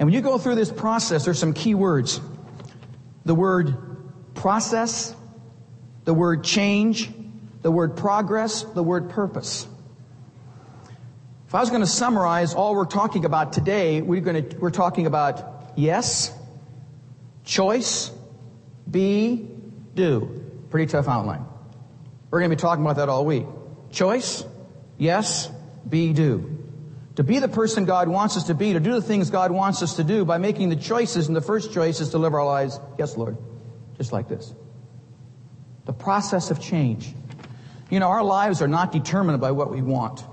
And 0.01 0.09
when 0.09 0.15
you 0.15 0.21
go 0.21 0.37
through 0.37 0.57
this 0.57 0.73
process, 0.73 1.25
there's 1.25 1.39
some 1.39 1.53
key 1.53 1.77
words 1.77 2.21
the 3.25 3.35
word 3.35 3.77
process, 4.35 5.15
the 6.05 6.15
word 6.15 6.45
change, 6.45 7.11
the 7.63 7.71
word 7.71 7.97
progress, 7.97 8.63
the 8.63 8.83
word 8.83 9.11
purpose. 9.11 9.67
If 11.47 11.55
I 11.55 11.61
was 11.61 11.71
going 11.71 11.83
to 11.83 11.87
summarize 11.87 12.55
all 12.55 12.75
we're 12.75 12.85
talking 12.85 13.25
about 13.25 13.53
today, 13.53 14.03
we're 14.03 14.21
going 14.21 14.49
to, 14.49 14.57
we're 14.59 14.71
talking 14.71 15.07
about 15.07 15.73
yes, 15.77 16.33
choice, 17.45 18.11
be, 18.91 19.49
do. 19.95 20.43
Pretty 20.71 20.91
tough 20.91 21.09
outline. 21.09 21.47
We're 22.31 22.41
going 22.41 22.51
to 22.51 22.57
be 22.57 22.61
talking 22.61 22.85
about 22.85 22.97
that 22.97 23.09
all 23.09 23.25
week. 23.25 23.47
Choice, 23.93 24.45
yes, 24.99 25.49
be, 25.89 26.13
do 26.13 26.54
to 27.17 27.23
be 27.23 27.39
the 27.39 27.49
person 27.49 27.85
God 27.85 28.09
wants 28.09 28.37
us 28.37 28.45
to 28.45 28.55
be, 28.55 28.73
to 28.73 28.81
do 28.81 28.93
the 28.93 29.03
things 29.03 29.31
God 29.31 29.53
wants 29.53 29.83
us 29.83 29.97
to 29.97 30.05
do 30.05 30.25
by 30.25 30.39
making 30.39 30.69
the 30.69 30.77
choices, 30.77 31.29
and 31.29 31.37
the 31.37 31.41
first 31.41 31.73
choice 31.73 32.01
is 32.01 32.11
to 32.11 32.19
live 32.19 32.35
our 32.35 32.45
lives, 32.45 32.81
yes, 32.99 33.17
Lord, 33.17 33.37
just 33.97 34.13
like 34.13 34.29
this. 34.29 34.53
The 35.85 35.93
process 35.93 36.51
of 36.51 36.61
change. 36.61 37.15
You 37.91 38.01
know, 38.01 38.09
our 38.09 38.25
lives 38.25 38.63
are 38.63 38.69
not 38.69 38.91
determined 38.91 39.41
by 39.41 39.53
what 39.53 39.71
we 39.71 39.81
want. 39.81 40.25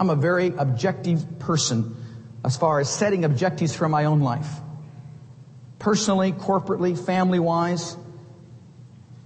I'm 0.00 0.08
a 0.08 0.16
very 0.16 0.46
objective 0.56 1.38
person 1.40 1.96
as 2.44 2.56
far 2.56 2.80
as 2.80 2.88
setting 2.88 3.24
objectives 3.24 3.74
for 3.74 3.88
my 3.88 4.06
own 4.06 4.20
life. 4.20 4.48
Personally, 5.78 6.32
corporately, 6.32 6.98
family 6.98 7.38
wise, 7.38 7.96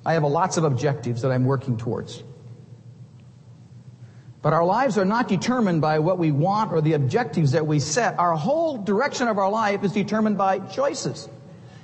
I 0.04 0.14
have 0.14 0.24
lots 0.24 0.56
of 0.56 0.64
objectives 0.64 1.22
that 1.22 1.30
I'm 1.30 1.44
working 1.44 1.76
towards. 1.76 2.22
But 4.42 4.52
our 4.52 4.64
lives 4.64 4.98
are 4.98 5.04
not 5.04 5.28
determined 5.28 5.80
by 5.80 6.00
what 6.00 6.18
we 6.18 6.32
want 6.32 6.72
or 6.72 6.80
the 6.80 6.94
objectives 6.94 7.52
that 7.52 7.64
we 7.64 7.78
set. 7.78 8.18
Our 8.18 8.34
whole 8.34 8.76
direction 8.76 9.28
of 9.28 9.38
our 9.38 9.50
life 9.50 9.84
is 9.84 9.92
determined 9.92 10.36
by 10.36 10.58
choices. 10.58 11.28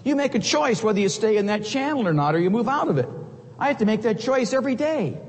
You 0.04 0.16
make 0.16 0.34
a 0.34 0.40
choice 0.40 0.82
whether 0.82 0.98
you 0.98 1.08
stay 1.08 1.36
in 1.36 1.46
that 1.46 1.64
channel 1.64 2.06
or 2.06 2.12
not 2.12 2.34
or 2.34 2.40
you 2.40 2.50
move 2.50 2.68
out 2.68 2.88
of 2.88 2.98
it. 2.98 3.08
I 3.60 3.68
have 3.68 3.78
to 3.78 3.84
make 3.84 4.02
that 4.02 4.18
choice 4.18 4.52
every 4.52 4.74
day. 4.74 5.20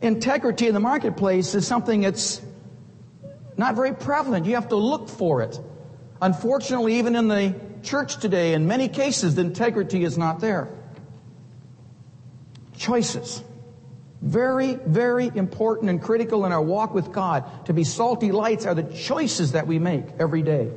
Integrity 0.00 0.68
in 0.68 0.74
the 0.74 0.80
marketplace 0.80 1.56
is 1.56 1.66
something 1.66 2.02
that's 2.02 2.40
not 3.56 3.74
very 3.74 3.92
prevalent. 3.92 4.46
You 4.46 4.54
have 4.54 4.68
to 4.68 4.76
look 4.76 5.08
for 5.08 5.42
it. 5.42 5.58
Unfortunately, 6.22 6.98
even 6.98 7.16
in 7.16 7.26
the 7.26 7.54
church 7.82 8.18
today, 8.18 8.54
in 8.54 8.68
many 8.68 8.88
cases, 8.88 9.34
the 9.34 9.42
integrity 9.42 10.04
is 10.04 10.16
not 10.16 10.38
there. 10.38 10.68
Choices. 12.76 13.42
Very, 14.20 14.74
very 14.74 15.30
important 15.32 15.90
and 15.90 16.02
critical 16.02 16.44
in 16.44 16.52
our 16.52 16.62
walk 16.62 16.92
with 16.92 17.12
God. 17.12 17.66
To 17.66 17.72
be 17.72 17.84
salty 17.84 18.32
lights 18.32 18.66
are 18.66 18.74
the 18.74 18.82
choices 18.82 19.52
that 19.52 19.66
we 19.66 19.78
make 19.78 20.04
every 20.18 20.42
day. 20.42 20.70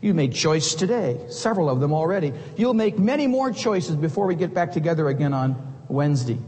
You 0.00 0.14
made 0.14 0.32
choice 0.32 0.74
today, 0.74 1.20
several 1.28 1.70
of 1.70 1.80
them 1.80 1.92
already. 1.92 2.32
You'll 2.56 2.74
make 2.74 2.98
many 2.98 3.26
more 3.26 3.52
choices 3.52 3.96
before 3.96 4.26
we 4.26 4.34
get 4.34 4.52
back 4.52 4.72
together 4.72 5.08
again 5.08 5.32
on 5.32 5.74
Wednesday. 5.88 6.38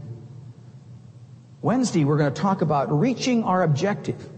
Wednesday, 1.61 2.05
we're 2.05 2.17
going 2.17 2.33
to 2.33 2.41
talk 2.41 2.61
about 2.61 2.91
reaching 2.91 3.43
our 3.43 3.63
objective. 3.63 4.29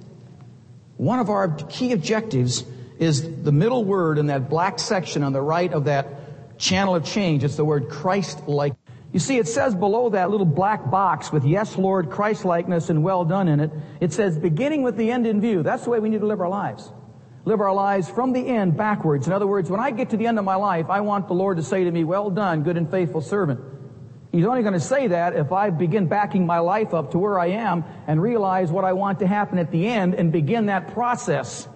One 0.96 1.20
of 1.20 1.30
our 1.30 1.50
key 1.50 1.92
objectives 1.92 2.64
is 2.98 3.44
the 3.44 3.52
middle 3.52 3.86
word 3.86 4.18
in 4.18 4.28
that 4.28 4.50
black 4.50 4.80
section 4.80 5.24
on 5.24 5.34
the 5.34 5.42
right 5.42 5.72
of 5.72 5.86
that 5.86 6.58
channel 6.58 6.96
of 6.96 7.06
change. 7.06 7.44
It's 7.44 7.56
the 7.56 7.66
word 7.66 7.90
Christ-like. 7.90 8.76
You 9.12 9.20
see, 9.20 9.38
it 9.38 9.48
says 9.48 9.74
below 9.74 10.10
that 10.10 10.30
little 10.30 10.46
black 10.46 10.92
box 10.92 11.32
with 11.32 11.44
yes, 11.44 11.78
Lord, 11.78 12.12
Christ 12.12 12.46
likeness 12.46 12.92
and 12.92 13.04
well 13.04 13.26
done 13.26 13.48
in 13.48 13.60
it, 13.60 13.72
it 14.00 14.14
says 14.14 14.38
beginning 14.38 14.84
with 14.84 14.98
the 14.98 15.10
end 15.10 15.26
in 15.26 15.42
view. 15.42 15.64
That's 15.64 15.84
the 15.84 15.90
way 15.90 16.00
we 16.00 16.10
need 16.10 16.22
to 16.22 16.28
live 16.28 16.42
our 16.42 16.50
lives. 16.50 16.92
live 17.46 17.62
our 17.62 17.74
lives 17.74 18.08
from 18.08 18.34
the 18.34 18.48
end 18.48 18.78
backwards. 18.78 19.26
In 19.26 19.34
other 19.34 19.48
words, 19.48 19.70
when 19.70 19.80
I 19.80 19.92
get 19.92 20.12
to 20.12 20.18
the 20.18 20.28
end 20.28 20.38
of 20.38 20.46
my 20.46 20.56
life, 20.56 20.90
I 20.90 21.02
want 21.02 21.28
the 21.28 21.34
Lord 21.34 21.58
to 21.58 21.64
say 21.64 21.84
to 21.84 21.92
me, 21.92 22.04
well 22.04 22.30
done, 22.30 22.64
good 22.64 22.78
and 22.78 22.90
faithful 22.90 23.22
servant. 23.22 23.60
He's 24.32 24.46
only 24.46 24.62
going 24.62 24.76
to 24.76 24.80
say 24.80 25.08
that 25.08 25.36
if 25.36 25.52
I 25.52 25.72
begin 25.72 26.06
backing 26.08 26.46
my 26.46 26.60
life 26.60 26.94
up 26.94 27.12
to 27.12 27.18
where 27.18 27.40
I 27.40 27.48
am 27.48 27.84
and 28.06 28.22
realize 28.22 28.72
what 28.72 28.86
I 28.86 28.94
want 28.94 29.20
to 29.20 29.28
happen 29.28 29.58
at 29.58 29.72
the 29.72 29.88
end 29.88 30.14
and 30.14 30.32
begin 30.32 30.68
that 30.68 30.94
process 30.94 31.68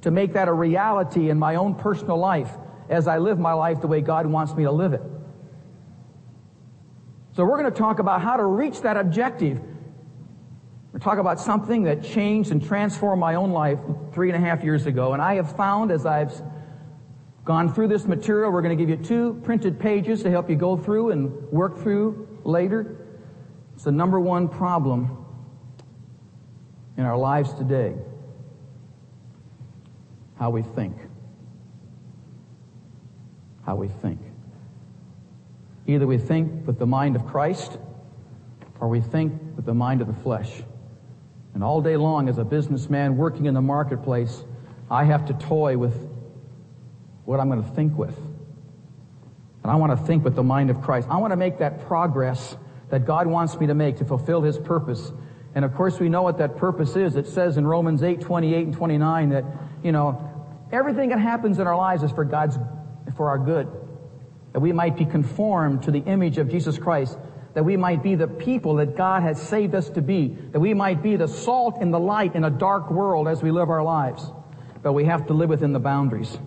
to 0.00 0.10
make 0.10 0.32
that 0.32 0.48
a 0.48 0.52
reality 0.52 1.28
in 1.28 1.38
my 1.38 1.56
own 1.56 1.74
personal 1.74 2.16
life 2.16 2.50
as 2.88 3.06
I 3.06 3.18
live 3.18 3.38
my 3.38 3.52
life 3.52 3.82
the 3.82 3.88
way 3.88 4.00
God 4.00 4.24
wants 4.24 4.54
me 4.54 4.64
to 4.64 4.70
live 4.70 4.94
it. 4.94 5.02
So 7.38 7.44
we're 7.44 7.56
going 7.56 7.72
to 7.72 7.78
talk 7.78 8.00
about 8.00 8.20
how 8.20 8.36
to 8.36 8.44
reach 8.44 8.80
that 8.80 8.96
objective. 8.96 9.60
We're 10.92 10.98
talking 10.98 11.20
about 11.20 11.38
something 11.38 11.84
that 11.84 12.02
changed 12.02 12.50
and 12.50 12.60
transformed 12.60 13.20
my 13.20 13.36
own 13.36 13.52
life 13.52 13.78
three 14.12 14.28
and 14.28 14.36
a 14.36 14.44
half 14.44 14.64
years 14.64 14.86
ago. 14.86 15.12
And 15.12 15.22
I 15.22 15.36
have 15.36 15.54
found 15.54 15.92
as 15.92 16.04
I've 16.04 16.32
gone 17.44 17.72
through 17.72 17.86
this 17.86 18.06
material, 18.06 18.50
we're 18.50 18.60
going 18.60 18.76
to 18.76 18.84
give 18.84 18.90
you 18.90 18.96
two 18.96 19.40
printed 19.44 19.78
pages 19.78 20.24
to 20.24 20.32
help 20.32 20.50
you 20.50 20.56
go 20.56 20.76
through 20.76 21.12
and 21.12 21.30
work 21.52 21.78
through 21.78 22.40
later. 22.42 23.06
It's 23.76 23.84
the 23.84 23.92
number 23.92 24.18
one 24.18 24.48
problem 24.48 25.24
in 26.96 27.04
our 27.04 27.16
lives 27.16 27.54
today. 27.54 27.94
How 30.40 30.50
we 30.50 30.62
think. 30.62 30.96
How 33.64 33.76
we 33.76 33.86
think. 33.86 34.27
Either 35.88 36.06
we 36.06 36.18
think 36.18 36.66
with 36.66 36.78
the 36.78 36.86
mind 36.86 37.16
of 37.16 37.26
Christ 37.26 37.78
or 38.78 38.88
we 38.88 39.00
think 39.00 39.32
with 39.56 39.64
the 39.64 39.72
mind 39.72 40.02
of 40.02 40.06
the 40.06 40.22
flesh. 40.22 40.62
And 41.54 41.64
all 41.64 41.80
day 41.80 41.96
long, 41.96 42.28
as 42.28 42.36
a 42.36 42.44
businessman 42.44 43.16
working 43.16 43.46
in 43.46 43.54
the 43.54 43.62
marketplace, 43.62 44.44
I 44.90 45.04
have 45.04 45.24
to 45.26 45.32
toy 45.32 45.78
with 45.78 45.96
what 47.24 47.40
I'm 47.40 47.48
going 47.48 47.64
to 47.64 47.70
think 47.70 47.96
with. 47.96 48.16
And 49.62 49.72
I 49.72 49.76
want 49.76 49.98
to 49.98 50.06
think 50.06 50.24
with 50.24 50.36
the 50.36 50.42
mind 50.42 50.68
of 50.68 50.82
Christ. 50.82 51.08
I 51.10 51.16
want 51.16 51.32
to 51.32 51.36
make 51.36 51.58
that 51.58 51.86
progress 51.86 52.54
that 52.90 53.06
God 53.06 53.26
wants 53.26 53.58
me 53.58 53.66
to 53.68 53.74
make 53.74 53.96
to 53.96 54.04
fulfill 54.04 54.42
His 54.42 54.58
purpose. 54.58 55.10
And 55.54 55.64
of 55.64 55.74
course, 55.74 55.98
we 55.98 56.10
know 56.10 56.20
what 56.20 56.36
that 56.36 56.58
purpose 56.58 56.96
is. 56.96 57.16
It 57.16 57.26
says 57.26 57.56
in 57.56 57.66
Romans 57.66 58.02
8, 58.02 58.20
28 58.20 58.66
and 58.66 58.74
29 58.74 59.30
that, 59.30 59.44
you 59.82 59.92
know, 59.92 60.68
everything 60.70 61.08
that 61.08 61.18
happens 61.18 61.58
in 61.58 61.66
our 61.66 61.76
lives 61.76 62.02
is 62.02 62.12
for 62.12 62.24
God's, 62.24 62.58
for 63.16 63.30
our 63.30 63.38
good 63.38 63.87
that 64.52 64.60
we 64.60 64.72
might 64.72 64.96
be 64.96 65.04
conformed 65.04 65.82
to 65.84 65.90
the 65.90 66.00
image 66.00 66.38
of 66.38 66.48
Jesus 66.48 66.78
Christ, 66.78 67.18
that 67.54 67.64
we 67.64 67.76
might 67.76 68.02
be 68.02 68.14
the 68.14 68.28
people 68.28 68.76
that 68.76 68.96
God 68.96 69.22
has 69.22 69.40
saved 69.40 69.74
us 69.74 69.88
to 69.90 70.02
be, 70.02 70.28
that 70.52 70.60
we 70.60 70.74
might 70.74 71.02
be 71.02 71.16
the 71.16 71.28
salt 71.28 71.78
and 71.80 71.92
the 71.92 71.98
light 71.98 72.34
in 72.34 72.44
a 72.44 72.50
dark 72.50 72.90
world 72.90 73.28
as 73.28 73.42
we 73.42 73.50
live 73.50 73.68
our 73.68 73.82
lives. 73.82 74.24
But 74.82 74.92
we 74.92 75.04
have 75.04 75.26
to 75.26 75.34
live 75.34 75.48
within 75.48 75.72
the 75.72 75.80
boundaries. 75.80 76.38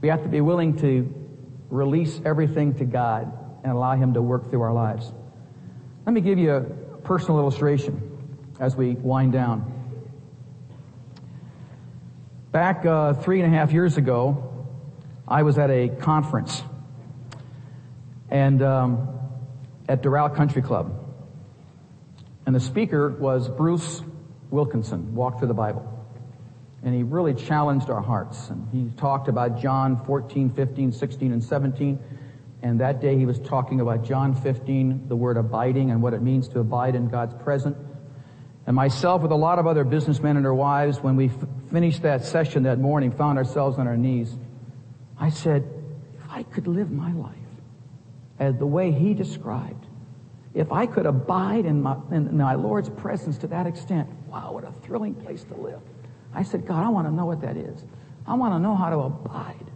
We 0.00 0.08
have 0.08 0.22
to 0.22 0.28
be 0.28 0.40
willing 0.40 0.78
to 0.78 1.12
release 1.68 2.20
everything 2.24 2.74
to 2.76 2.84
God 2.84 3.32
and 3.62 3.72
allow 3.72 3.94
Him 3.94 4.14
to 4.14 4.22
work 4.22 4.50
through 4.50 4.62
our 4.62 4.72
lives. 4.72 5.12
Let 6.06 6.14
me 6.14 6.22
give 6.22 6.38
you 6.38 6.52
a 6.52 6.62
personal 7.02 7.38
illustration 7.38 8.10
as 8.58 8.74
we 8.74 8.92
wind 8.92 9.32
down. 9.32 9.76
Back 12.52 12.84
uh, 12.84 13.14
three 13.14 13.40
and 13.42 13.54
a 13.54 13.56
half 13.56 13.72
years 13.72 13.96
ago, 13.96 14.66
I 15.28 15.42
was 15.42 15.58
at 15.58 15.70
a 15.70 15.88
conference 15.88 16.62
and 18.30 18.62
um, 18.62 19.08
at 19.88 20.02
Doral 20.02 20.34
Country 20.34 20.62
Club. 20.62 20.96
And 22.46 22.54
the 22.54 22.60
speaker 22.60 23.10
was 23.10 23.48
Bruce 23.48 24.02
Wilkinson, 24.50 25.14
Walk 25.14 25.38
Through 25.38 25.48
the 25.48 25.54
Bible. 25.54 25.86
And 26.82 26.94
he 26.94 27.02
really 27.02 27.34
challenged 27.34 27.90
our 27.90 28.00
hearts. 28.00 28.48
And 28.48 28.66
he 28.72 28.90
talked 28.96 29.28
about 29.28 29.60
John 29.60 30.02
14, 30.06 30.50
15, 30.50 30.92
16, 30.92 31.32
and 31.32 31.44
17. 31.44 31.98
And 32.62 32.80
that 32.80 33.00
day 33.00 33.18
he 33.18 33.26
was 33.26 33.38
talking 33.38 33.80
about 33.80 34.04
John 34.04 34.34
15, 34.34 35.08
the 35.08 35.16
word 35.16 35.36
abiding 35.36 35.90
and 35.90 36.02
what 36.02 36.14
it 36.14 36.22
means 36.22 36.48
to 36.48 36.60
abide 36.60 36.94
in 36.94 37.08
God's 37.08 37.34
presence. 37.42 37.76
And 38.66 38.76
myself 38.76 39.22
with 39.22 39.32
a 39.32 39.36
lot 39.36 39.58
of 39.58 39.66
other 39.66 39.84
businessmen 39.84 40.36
and 40.36 40.44
their 40.44 40.54
wives, 40.54 40.98
when 41.00 41.16
we 41.16 41.26
f- 41.26 41.34
finished 41.70 42.02
that 42.02 42.24
session 42.24 42.64
that 42.64 42.78
morning, 42.78 43.10
found 43.12 43.38
ourselves 43.38 43.78
on 43.78 43.86
our 43.86 43.96
knees. 43.96 44.34
I 45.18 45.30
said, 45.30 45.68
if 46.18 46.30
I 46.30 46.44
could 46.44 46.66
live 46.66 46.90
my 46.90 47.12
life 47.12 47.39
as 48.40 48.56
the 48.56 48.66
way 48.66 48.90
he 48.90 49.14
described. 49.14 49.86
If 50.54 50.72
I 50.72 50.86
could 50.86 51.06
abide 51.06 51.66
in 51.66 51.82
my, 51.82 51.96
in 52.10 52.36
my 52.36 52.54
Lord's 52.54 52.88
presence 52.88 53.38
to 53.38 53.46
that 53.48 53.66
extent, 53.66 54.08
wow, 54.26 54.52
what 54.52 54.64
a 54.64 54.72
thrilling 54.82 55.14
place 55.14 55.44
to 55.44 55.54
live. 55.54 55.80
I 56.34 56.42
said, 56.42 56.66
God, 56.66 56.84
I 56.84 56.88
want 56.88 57.06
to 57.06 57.12
know 57.12 57.26
what 57.26 57.42
that 57.42 57.56
is. 57.56 57.84
I 58.26 58.34
want 58.34 58.54
to 58.54 58.58
know 58.58 58.74
how 58.74 58.90
to 58.90 58.98
abide. 58.98 59.70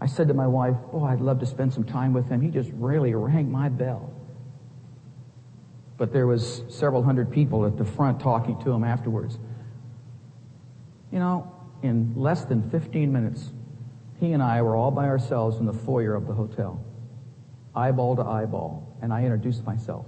I 0.00 0.06
said 0.06 0.28
to 0.28 0.34
my 0.34 0.46
wife, 0.46 0.76
oh, 0.92 1.04
I'd 1.04 1.20
love 1.20 1.40
to 1.40 1.46
spend 1.46 1.72
some 1.72 1.84
time 1.84 2.12
with 2.12 2.28
him. 2.28 2.40
He 2.40 2.50
just 2.50 2.70
really 2.74 3.14
rang 3.14 3.50
my 3.50 3.68
bell. 3.68 4.12
But 5.96 6.12
there 6.12 6.26
was 6.26 6.62
several 6.68 7.02
hundred 7.02 7.32
people 7.32 7.64
at 7.64 7.78
the 7.78 7.84
front 7.84 8.20
talking 8.20 8.62
to 8.64 8.72
him 8.72 8.84
afterwards. 8.84 9.38
You 11.10 11.20
know, 11.20 11.50
in 11.82 12.12
less 12.16 12.44
than 12.44 12.68
15 12.70 13.12
minutes, 13.12 13.52
he 14.20 14.32
and 14.32 14.42
I 14.42 14.62
were 14.62 14.76
all 14.76 14.90
by 14.90 15.06
ourselves 15.06 15.58
in 15.58 15.66
the 15.66 15.72
foyer 15.72 16.14
of 16.14 16.26
the 16.26 16.32
hotel, 16.32 16.84
eyeball 17.74 18.16
to 18.16 18.22
eyeball, 18.22 18.96
and 19.02 19.12
I 19.12 19.22
introduced 19.22 19.64
myself. 19.64 20.06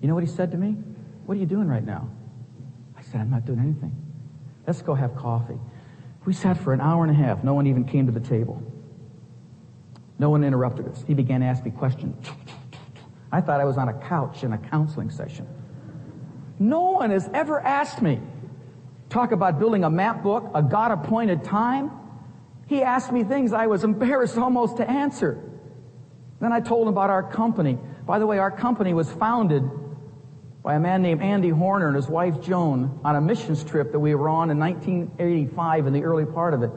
You 0.00 0.08
know 0.08 0.14
what 0.14 0.24
he 0.24 0.30
said 0.30 0.50
to 0.52 0.58
me? 0.58 0.76
What 1.26 1.36
are 1.36 1.40
you 1.40 1.46
doing 1.46 1.68
right 1.68 1.84
now? 1.84 2.08
I 2.96 3.02
said, 3.02 3.20
I'm 3.20 3.30
not 3.30 3.44
doing 3.44 3.60
anything. 3.60 3.94
Let's 4.66 4.82
go 4.82 4.94
have 4.94 5.14
coffee. 5.16 5.58
We 6.24 6.32
sat 6.32 6.58
for 6.58 6.72
an 6.72 6.80
hour 6.80 7.04
and 7.04 7.10
a 7.10 7.14
half. 7.14 7.44
No 7.44 7.54
one 7.54 7.66
even 7.66 7.84
came 7.84 8.06
to 8.06 8.12
the 8.12 8.20
table. 8.20 8.62
No 10.18 10.30
one 10.30 10.44
interrupted 10.44 10.88
us. 10.88 11.04
He 11.06 11.14
began 11.14 11.40
to 11.40 11.46
ask 11.46 11.64
me 11.64 11.70
questions. 11.70 12.26
I 13.32 13.40
thought 13.40 13.60
I 13.60 13.64
was 13.64 13.76
on 13.78 13.88
a 13.88 13.94
couch 13.94 14.44
in 14.44 14.52
a 14.52 14.58
counseling 14.58 15.10
session. 15.10 15.46
No 16.58 16.92
one 16.92 17.10
has 17.10 17.28
ever 17.34 17.60
asked 17.60 18.00
me. 18.00 18.20
Talk 19.08 19.32
about 19.32 19.58
building 19.58 19.84
a 19.84 19.90
map 19.90 20.22
book, 20.22 20.50
a 20.54 20.62
God 20.62 20.92
appointed 20.92 21.44
time. 21.44 21.90
He 22.66 22.82
asked 22.82 23.12
me 23.12 23.24
things 23.24 23.52
I 23.52 23.66
was 23.66 23.84
embarrassed 23.84 24.38
almost 24.38 24.78
to 24.78 24.88
answer. 24.88 25.42
Then 26.40 26.52
I 26.52 26.60
told 26.60 26.88
him 26.88 26.92
about 26.92 27.10
our 27.10 27.22
company. 27.22 27.78
By 28.06 28.18
the 28.18 28.26
way, 28.26 28.38
our 28.38 28.50
company 28.50 28.94
was 28.94 29.10
founded 29.10 29.62
by 30.62 30.74
a 30.74 30.80
man 30.80 31.02
named 31.02 31.20
Andy 31.20 31.50
Horner 31.50 31.88
and 31.88 31.96
his 31.96 32.08
wife 32.08 32.40
Joan 32.40 33.00
on 33.04 33.16
a 33.16 33.20
missions 33.20 33.62
trip 33.62 33.92
that 33.92 33.98
we 33.98 34.14
were 34.14 34.30
on 34.30 34.50
in 34.50 34.58
1985 34.58 35.86
in 35.86 35.92
the 35.92 36.02
early 36.02 36.24
part 36.24 36.54
of 36.54 36.62
it. 36.62 36.70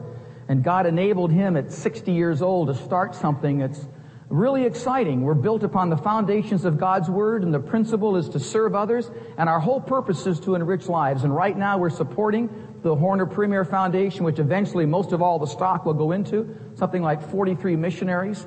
And 0.48 0.62
God 0.62 0.86
enabled 0.86 1.32
him 1.32 1.56
at 1.56 1.72
60 1.72 2.12
years 2.12 2.42
old 2.42 2.68
to 2.68 2.74
start 2.74 3.14
something 3.14 3.58
that's 3.58 3.86
really 4.28 4.64
exciting. 4.64 5.22
We're 5.22 5.34
built 5.34 5.62
upon 5.62 5.88
the 5.88 5.96
foundations 5.96 6.66
of 6.66 6.78
God's 6.78 7.08
Word 7.08 7.42
and 7.42 7.52
the 7.52 7.60
principle 7.60 8.16
is 8.16 8.28
to 8.30 8.40
serve 8.40 8.74
others 8.74 9.10
and 9.38 9.48
our 9.48 9.60
whole 9.60 9.80
purpose 9.80 10.26
is 10.26 10.38
to 10.40 10.54
enrich 10.54 10.86
lives. 10.86 11.24
And 11.24 11.34
right 11.34 11.56
now 11.56 11.78
we're 11.78 11.90
supporting 11.90 12.50
the 12.82 12.94
Horner 12.94 13.26
Premier 13.26 13.64
Foundation, 13.64 14.24
which 14.24 14.38
eventually 14.38 14.86
most 14.86 15.12
of 15.12 15.20
all 15.20 15.38
the 15.38 15.46
stock 15.46 15.84
will 15.84 15.94
go 15.94 16.12
into, 16.12 16.56
something 16.74 17.02
like 17.02 17.30
43 17.30 17.76
missionaries 17.76 18.46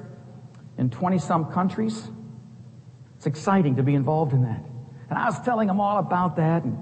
in 0.78 0.90
20 0.90 1.20
some 1.20 1.52
countries. 1.52 2.10
It's 3.18 3.26
exciting 3.26 3.76
to 3.76 3.84
be 3.84 3.94
involved 3.94 4.34
in 4.34 4.44
that. 4.44 4.64
And 5.10 5.20
I 5.20 5.26
was 5.26 5.40
telling 5.42 5.70
him 5.70 5.80
all 5.80 5.98
about 5.98 6.38
that 6.38 6.64
and 6.64 6.78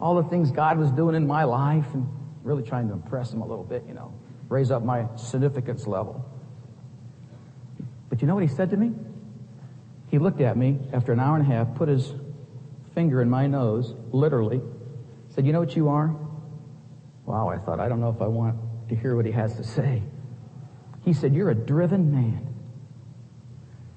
all 0.00 0.20
the 0.20 0.28
things 0.28 0.50
God 0.50 0.78
was 0.78 0.90
doing 0.90 1.14
in 1.14 1.26
my 1.26 1.44
life 1.44 1.86
and 1.94 2.08
really 2.42 2.62
trying 2.62 2.88
to 2.88 2.94
impress 2.94 3.32
him 3.32 3.42
a 3.42 3.46
little 3.46 3.64
bit, 3.64 3.84
you 3.86 3.94
know, 3.94 4.12
raise 4.48 4.70
up 4.70 4.82
my 4.82 5.06
significance 5.16 5.86
level. 5.86 6.24
But 8.08 8.20
you 8.20 8.26
know 8.26 8.34
what 8.34 8.42
he 8.42 8.48
said 8.48 8.70
to 8.70 8.76
me? 8.76 8.92
He 10.08 10.18
looked 10.18 10.40
at 10.40 10.56
me 10.56 10.78
after 10.92 11.12
an 11.12 11.20
hour 11.20 11.36
and 11.36 11.44
a 11.44 11.48
half, 11.54 11.74
put 11.74 11.88
his 11.88 12.14
finger 12.94 13.20
in 13.20 13.28
my 13.28 13.46
nose, 13.46 13.94
literally, 14.12 14.62
said, 15.30 15.46
You 15.46 15.52
know 15.52 15.60
what 15.60 15.74
you 15.74 15.88
are? 15.88 16.14
Wow, 17.26 17.48
I 17.48 17.58
thought, 17.58 17.80
I 17.80 17.88
don't 17.88 18.00
know 18.00 18.10
if 18.10 18.20
I 18.20 18.26
want 18.26 18.56
to 18.88 18.94
hear 18.94 19.16
what 19.16 19.24
he 19.24 19.32
has 19.32 19.56
to 19.56 19.64
say. 19.64 20.02
He 21.04 21.12
said, 21.12 21.34
You're 21.34 21.50
a 21.50 21.54
driven 21.54 22.12
man. 22.12 22.54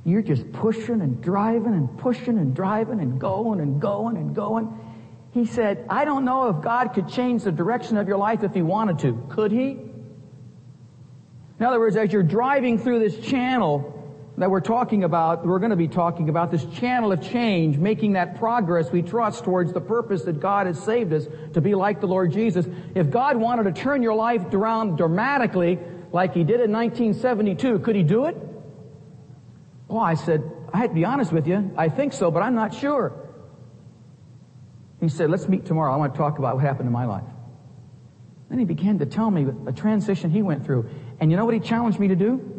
You're 0.06 0.22
just 0.22 0.50
pushing 0.54 1.02
and 1.02 1.22
driving 1.22 1.74
and 1.74 1.98
pushing 1.98 2.38
and 2.38 2.56
driving 2.56 3.02
and 3.02 3.20
going 3.20 3.60
and 3.60 3.82
going 3.82 4.16
and 4.16 4.34
going. 4.34 4.80
He 5.32 5.46
said, 5.46 5.86
I 5.90 6.06
don't 6.06 6.24
know 6.24 6.48
if 6.50 6.64
God 6.64 6.94
could 6.94 7.10
change 7.10 7.44
the 7.44 7.52
direction 7.52 7.98
of 7.98 8.08
your 8.08 8.18
life 8.18 8.44
if 8.44 8.54
he 8.54 8.62
wanted 8.62 9.00
to. 9.00 9.28
Could 9.30 9.52
he? 9.52 9.72
In 11.60 11.66
other 11.66 11.80
words, 11.80 11.98
as 11.98 12.14
you're 12.14 12.24
driving 12.24 12.80
through 12.80 13.00
this 13.00 13.20
channel, 13.20 13.97
that 14.38 14.52
we're 14.52 14.62
talking 14.62 15.04
about, 15.04 15.46
we're 15.46 15.58
going 15.58 15.72
to 15.72 15.76
be 15.76 15.88
talking 15.88 16.30
about 16.30 16.52
this 16.52 16.64
channel 16.66 17.12
of 17.12 17.22
change, 17.22 17.78
making 17.78 18.14
that 18.14 18.38
progress 18.38 18.92
we 18.92 19.02
trust 19.02 19.44
towards 19.44 19.74
the 19.74 19.82
purpose 19.82 20.24
that 20.24 20.40
God 20.40 20.68
has 20.68 20.80
saved 20.80 21.12
us 21.12 21.26
to 21.54 21.62
be 21.62 21.74
like 21.74 22.02
the 22.02 22.08
Lord 22.08 22.32
Jesus. 22.32 22.68
If 22.94 23.10
God 23.10 23.38
wanted 23.38 23.64
to 23.64 23.82
turn 23.82 24.04
your 24.04 24.14
life 24.14 24.54
around 24.54 24.98
dramatically, 24.98 25.80
like 26.12 26.36
He 26.36 26.44
did 26.44 26.62
in 26.62 26.72
1972, 26.72 27.80
could 27.80 27.96
He 27.96 28.04
do 28.04 28.26
it? 28.26 28.38
Well, 29.88 30.02
I 30.02 30.14
said, 30.14 30.44
I 30.72 30.78
had 30.78 30.90
to 30.90 30.96
be 30.96 31.06
honest 31.06 31.32
with 31.32 31.48
you. 31.48 31.72
I 31.76 31.90
think 31.90 32.14
so, 32.14 32.30
but 32.30 32.44
I'm 32.44 32.54
not 32.54 32.76
sure. 32.76 33.14
He 35.00 35.10
said, 35.10 35.32
let's 35.32 35.48
meet 35.48 35.66
tomorrow. 35.66 35.94
I 35.94 35.98
want 35.98 36.14
to 36.14 36.18
talk 36.18 36.38
about 36.38 36.56
what 36.56 36.64
happened 36.64 36.88
in 36.88 36.94
my 36.94 37.06
life. 37.06 37.24
Then 38.50 38.60
he 38.60 38.66
began 38.66 39.00
to 39.00 39.06
tell 39.06 39.30
me 39.30 39.48
a 39.66 39.72
transition 39.72 40.30
he 40.30 40.42
went 40.42 40.66
through. 40.66 40.90
And 41.20 41.32
you 41.32 41.38
know 41.38 41.46
what 41.46 41.54
he 41.54 41.60
challenged 41.60 42.00
me 42.00 42.08
to 42.10 42.16
do? 42.16 42.57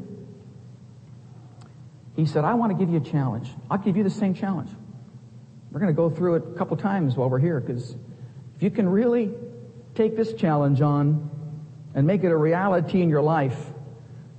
He 2.18 2.26
said, 2.26 2.44
I 2.44 2.54
want 2.54 2.72
to 2.72 2.76
give 2.76 2.92
you 2.92 2.96
a 2.96 3.12
challenge. 3.12 3.48
I'll 3.70 3.78
give 3.78 3.96
you 3.96 4.02
the 4.02 4.10
same 4.10 4.34
challenge. 4.34 4.70
We're 5.70 5.78
going 5.78 5.94
to 5.94 5.96
go 5.96 6.10
through 6.10 6.34
it 6.34 6.42
a 6.52 6.58
couple 6.58 6.76
times 6.76 7.14
while 7.14 7.30
we're 7.30 7.38
here 7.38 7.60
because 7.60 7.94
if 8.56 8.62
you 8.64 8.72
can 8.72 8.88
really 8.88 9.32
take 9.94 10.16
this 10.16 10.32
challenge 10.32 10.80
on 10.80 11.30
and 11.94 12.08
make 12.08 12.24
it 12.24 12.32
a 12.32 12.36
reality 12.36 13.02
in 13.02 13.08
your 13.08 13.22
life, 13.22 13.56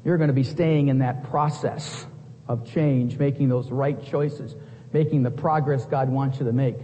you're 0.03 0.17
going 0.17 0.27
to 0.27 0.33
be 0.33 0.43
staying 0.43 0.89
in 0.89 0.99
that 0.99 1.29
process 1.29 2.05
of 2.49 2.69
change, 2.69 3.17
making 3.17 3.47
those 3.47 3.71
right 3.71 4.03
choices, 4.03 4.57
making 4.91 5.23
the 5.23 5.31
progress 5.31 5.85
God 5.85 6.09
wants 6.09 6.37
you 6.39 6.47
to 6.47 6.51
make. 6.51 6.75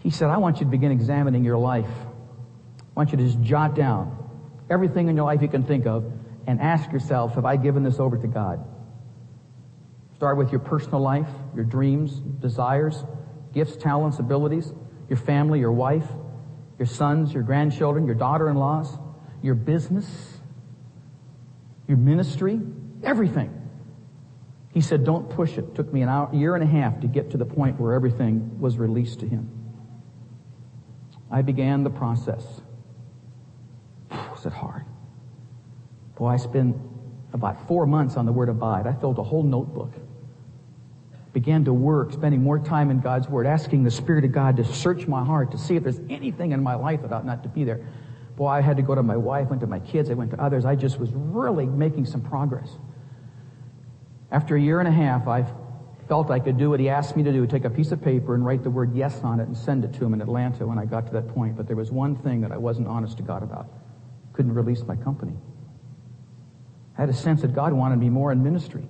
He 0.00 0.10
said, 0.10 0.28
I 0.28 0.38
want 0.38 0.58
you 0.58 0.64
to 0.64 0.70
begin 0.72 0.90
examining 0.90 1.44
your 1.44 1.58
life. 1.58 1.86
I 1.86 2.84
want 2.96 3.12
you 3.12 3.18
to 3.18 3.24
just 3.24 3.40
jot 3.42 3.76
down 3.76 4.18
everything 4.68 5.06
in 5.06 5.14
your 5.14 5.24
life 5.24 5.40
you 5.40 5.46
can 5.46 5.62
think 5.62 5.86
of 5.86 6.10
and 6.46 6.60
ask 6.60 6.92
yourself, 6.92 7.34
have 7.34 7.44
I 7.44 7.56
given 7.56 7.82
this 7.82 7.98
over 7.98 8.16
to 8.18 8.26
God? 8.26 8.64
Start 10.16 10.36
with 10.36 10.50
your 10.50 10.60
personal 10.60 11.00
life, 11.00 11.28
your 11.54 11.64
dreams, 11.64 12.12
desires, 12.12 13.04
gifts, 13.52 13.76
talents, 13.76 14.18
abilities, 14.18 14.72
your 15.08 15.18
family, 15.18 15.60
your 15.60 15.72
wife, 15.72 16.06
your 16.78 16.86
sons, 16.86 17.32
your 17.32 17.42
grandchildren, 17.42 18.06
your 18.06 18.14
daughter-in-laws, 18.14 18.98
your 19.42 19.54
business, 19.54 20.38
your 21.86 21.98
ministry, 21.98 22.60
everything. 23.02 23.60
He 24.72 24.80
said, 24.80 25.04
don't 25.04 25.30
push 25.30 25.56
it. 25.56 25.74
took 25.74 25.92
me 25.92 26.02
an 26.02 26.08
hour, 26.08 26.30
year 26.34 26.54
and 26.56 26.64
a 26.64 26.66
half 26.66 27.00
to 27.00 27.06
get 27.06 27.30
to 27.30 27.36
the 27.36 27.44
point 27.44 27.78
where 27.78 27.92
everything 27.92 28.58
was 28.60 28.76
released 28.76 29.20
to 29.20 29.28
him. 29.28 29.50
I 31.30 31.42
began 31.42 31.84
the 31.84 31.90
process. 31.90 32.44
Was 34.10 34.46
it 34.46 34.52
hard? 34.52 34.83
Boy, 36.16 36.28
I 36.28 36.36
spent 36.36 36.76
about 37.32 37.66
four 37.66 37.86
months 37.86 38.16
on 38.16 38.26
the 38.26 38.32
word 38.32 38.48
abide. 38.48 38.86
I 38.86 38.92
filled 38.92 39.18
a 39.18 39.22
whole 39.22 39.42
notebook. 39.42 39.92
Began 41.32 41.64
to 41.64 41.72
work, 41.72 42.12
spending 42.12 42.42
more 42.42 42.60
time 42.60 42.90
in 42.90 43.00
God's 43.00 43.28
word, 43.28 43.46
asking 43.46 43.82
the 43.82 43.90
Spirit 43.90 44.24
of 44.24 44.30
God 44.30 44.56
to 44.58 44.64
search 44.64 45.08
my 45.08 45.24
heart 45.24 45.50
to 45.50 45.58
see 45.58 45.74
if 45.74 45.82
there's 45.82 46.00
anything 46.08 46.52
in 46.52 46.62
my 46.62 46.76
life 46.76 47.02
that 47.02 47.12
ought 47.12 47.26
not 47.26 47.42
to 47.42 47.48
be 47.48 47.64
there. 47.64 47.84
Boy, 48.36 48.48
I 48.48 48.60
had 48.60 48.76
to 48.76 48.82
go 48.82 48.94
to 48.94 49.02
my 49.02 49.16
wife, 49.16 49.48
went 49.48 49.60
to 49.60 49.66
my 49.66 49.80
kids, 49.80 50.10
I 50.10 50.14
went 50.14 50.30
to 50.30 50.40
others. 50.40 50.64
I 50.64 50.76
just 50.76 51.00
was 51.00 51.10
really 51.12 51.66
making 51.66 52.06
some 52.06 52.20
progress. 52.20 52.70
After 54.30 54.54
a 54.54 54.60
year 54.60 54.78
and 54.78 54.88
a 54.88 54.92
half, 54.92 55.26
I 55.26 55.44
felt 56.08 56.30
I 56.30 56.38
could 56.38 56.58
do 56.58 56.70
what 56.70 56.78
he 56.78 56.88
asked 56.88 57.16
me 57.16 57.22
to 57.24 57.32
do, 57.32 57.46
take 57.46 57.64
a 57.64 57.70
piece 57.70 57.90
of 57.90 58.02
paper 58.02 58.34
and 58.34 58.44
write 58.44 58.62
the 58.62 58.70
word 58.70 58.94
yes 58.94 59.20
on 59.22 59.40
it 59.40 59.48
and 59.48 59.56
send 59.56 59.84
it 59.84 59.92
to 59.94 60.04
him 60.04 60.14
in 60.14 60.20
Atlanta 60.20 60.66
when 60.66 60.78
I 60.78 60.84
got 60.84 61.06
to 61.06 61.12
that 61.14 61.28
point. 61.28 61.56
But 61.56 61.66
there 61.66 61.76
was 61.76 61.90
one 61.90 62.14
thing 62.16 62.40
that 62.42 62.52
I 62.52 62.56
wasn't 62.56 62.86
honest 62.86 63.16
to 63.16 63.22
God 63.22 63.42
about. 63.42 63.68
Couldn't 64.32 64.54
release 64.54 64.82
my 64.82 64.96
company. 64.96 65.34
I 66.96 67.02
had 67.02 67.10
a 67.10 67.14
sense 67.14 67.42
that 67.42 67.54
God 67.54 67.72
wanted 67.72 67.98
me 67.98 68.08
more 68.08 68.32
in 68.32 68.42
ministry. 68.42 68.86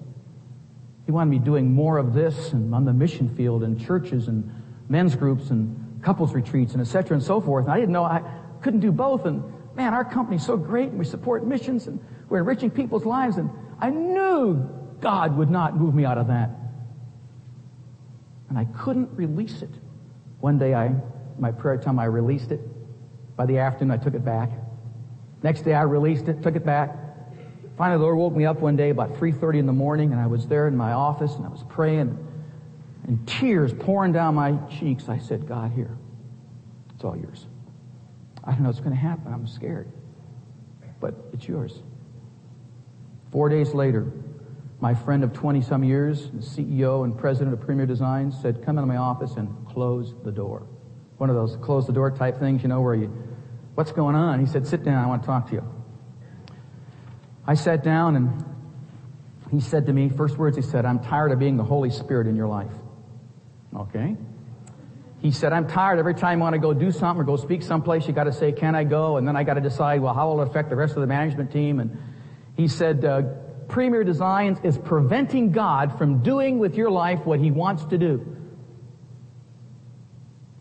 He 1.06 1.12
wanted 1.12 1.30
me 1.30 1.38
doing 1.38 1.72
more 1.72 1.98
of 1.98 2.14
this 2.14 2.52
and 2.52 2.74
on 2.74 2.84
the 2.84 2.92
mission 2.92 3.34
field 3.34 3.62
and 3.62 3.80
churches 3.80 4.28
and 4.28 4.50
men's 4.88 5.16
groups 5.16 5.50
and 5.50 6.02
couples 6.02 6.34
retreats 6.34 6.72
and 6.72 6.80
etc. 6.80 7.16
and 7.16 7.22
so 7.22 7.40
forth. 7.40 7.64
And 7.64 7.72
I 7.72 7.80
didn't 7.80 7.92
know 7.92 8.04
I 8.04 8.22
couldn't 8.62 8.80
do 8.80 8.92
both. 8.92 9.26
And 9.26 9.42
man, 9.74 9.94
our 9.94 10.04
company's 10.04 10.44
so 10.44 10.56
great 10.56 10.90
and 10.90 10.98
we 10.98 11.04
support 11.04 11.46
missions 11.46 11.86
and 11.86 11.98
we're 12.28 12.38
enriching 12.38 12.70
people's 12.70 13.04
lives. 13.04 13.36
And 13.36 13.50
I 13.80 13.90
knew 13.90 14.68
God 15.00 15.36
would 15.36 15.50
not 15.50 15.76
move 15.76 15.94
me 15.94 16.04
out 16.04 16.18
of 16.18 16.28
that 16.28 16.50
and 18.54 18.68
I 18.68 18.72
couldn't 18.78 19.10
release 19.16 19.62
it. 19.62 19.70
One 20.38 20.58
day 20.58 20.74
I, 20.74 20.94
my 21.40 21.50
prayer 21.50 21.76
time, 21.76 21.98
I 21.98 22.04
released 22.04 22.52
it. 22.52 22.60
By 23.36 23.46
the 23.46 23.58
afternoon, 23.58 23.98
I 23.98 24.02
took 24.02 24.14
it 24.14 24.24
back. 24.24 24.52
Next 25.42 25.62
day, 25.62 25.74
I 25.74 25.82
released 25.82 26.28
it, 26.28 26.40
took 26.40 26.54
it 26.54 26.64
back. 26.64 26.96
Finally, 27.76 27.98
the 27.98 28.04
Lord 28.04 28.16
woke 28.16 28.36
me 28.36 28.46
up 28.46 28.60
one 28.60 28.76
day 28.76 28.90
about 28.90 29.14
3.30 29.14 29.58
in 29.58 29.66
the 29.66 29.72
morning, 29.72 30.12
and 30.12 30.20
I 30.20 30.26
was 30.26 30.46
there 30.46 30.68
in 30.68 30.76
my 30.76 30.92
office, 30.92 31.34
and 31.34 31.44
I 31.44 31.48
was 31.48 31.64
praying, 31.68 32.16
and 33.06 33.26
tears 33.26 33.72
pouring 33.72 34.12
down 34.12 34.36
my 34.36 34.56
cheeks. 34.78 35.08
I 35.08 35.18
said, 35.18 35.48
God, 35.48 35.72
here, 35.72 35.96
it's 36.94 37.04
all 37.04 37.16
yours. 37.16 37.46
I 38.44 38.52
don't 38.52 38.62
know 38.62 38.68
what's 38.68 38.80
going 38.80 38.92
to 38.92 38.96
happen. 38.96 39.32
I'm 39.32 39.46
scared. 39.46 39.90
But 41.00 41.14
it's 41.32 41.48
yours. 41.48 41.82
Four 43.32 43.48
days 43.48 43.74
later, 43.74 44.12
my 44.80 44.94
friend 44.94 45.24
of 45.24 45.32
20 45.32 45.62
some 45.62 45.82
years, 45.82 46.28
CEO 46.28 47.04
and 47.04 47.18
president 47.18 47.54
of 47.54 47.60
Premier 47.60 47.86
Designs 47.86 48.40
said, 48.40 48.64
come 48.64 48.78
into 48.78 48.86
my 48.86 48.98
office 48.98 49.32
and 49.36 49.48
close 49.66 50.14
the 50.24 50.30
door. 50.30 50.66
One 51.16 51.30
of 51.30 51.36
those 51.36 51.56
close 51.56 51.86
the 51.86 51.92
door 51.92 52.10
type 52.10 52.38
things, 52.38 52.62
you 52.62 52.68
know, 52.68 52.80
where 52.80 52.94
you, 52.94 53.06
what's 53.74 53.92
going 53.92 54.14
on? 54.14 54.40
He 54.40 54.46
said, 54.46 54.66
sit 54.66 54.84
down, 54.84 55.02
I 55.02 55.06
want 55.08 55.22
to 55.22 55.26
talk 55.26 55.48
to 55.48 55.54
you. 55.54 55.73
I 57.46 57.54
sat 57.54 57.82
down 57.82 58.16
and 58.16 58.44
he 59.50 59.60
said 59.60 59.86
to 59.86 59.92
me, 59.92 60.08
first 60.08 60.38
words 60.38 60.56
he 60.56 60.62
said, 60.62 60.84
I'm 60.84 60.98
tired 60.98 61.32
of 61.32 61.38
being 61.38 61.56
the 61.56 61.64
Holy 61.64 61.90
Spirit 61.90 62.26
in 62.26 62.36
your 62.36 62.48
life. 62.48 62.72
Okay. 63.76 64.16
He 65.20 65.30
said, 65.30 65.52
I'm 65.52 65.66
tired 65.66 65.98
every 65.98 66.14
time 66.14 66.40
I 66.40 66.44
want 66.44 66.54
to 66.54 66.58
go 66.58 66.74
do 66.74 66.92
something 66.92 67.22
or 67.22 67.24
go 67.24 67.36
speak 67.36 67.62
someplace, 67.62 68.06
you 68.06 68.12
got 68.12 68.24
to 68.24 68.32
say, 68.32 68.52
can 68.52 68.74
I 68.74 68.84
go? 68.84 69.16
And 69.16 69.26
then 69.26 69.36
I 69.36 69.42
got 69.42 69.54
to 69.54 69.60
decide, 69.60 70.00
well, 70.00 70.12
how 70.12 70.28
will 70.28 70.42
it 70.42 70.48
affect 70.48 70.68
the 70.68 70.76
rest 70.76 70.96
of 70.96 71.00
the 71.00 71.06
management 71.06 71.50
team? 71.50 71.80
And 71.80 71.96
he 72.56 72.68
said, 72.68 73.04
uh, 73.04 73.22
Premier 73.68 74.04
Designs 74.04 74.58
is 74.62 74.76
preventing 74.76 75.50
God 75.50 75.96
from 75.96 76.22
doing 76.22 76.58
with 76.58 76.74
your 76.74 76.90
life 76.90 77.24
what 77.24 77.40
he 77.40 77.50
wants 77.50 77.84
to 77.86 77.98
do. 77.98 78.36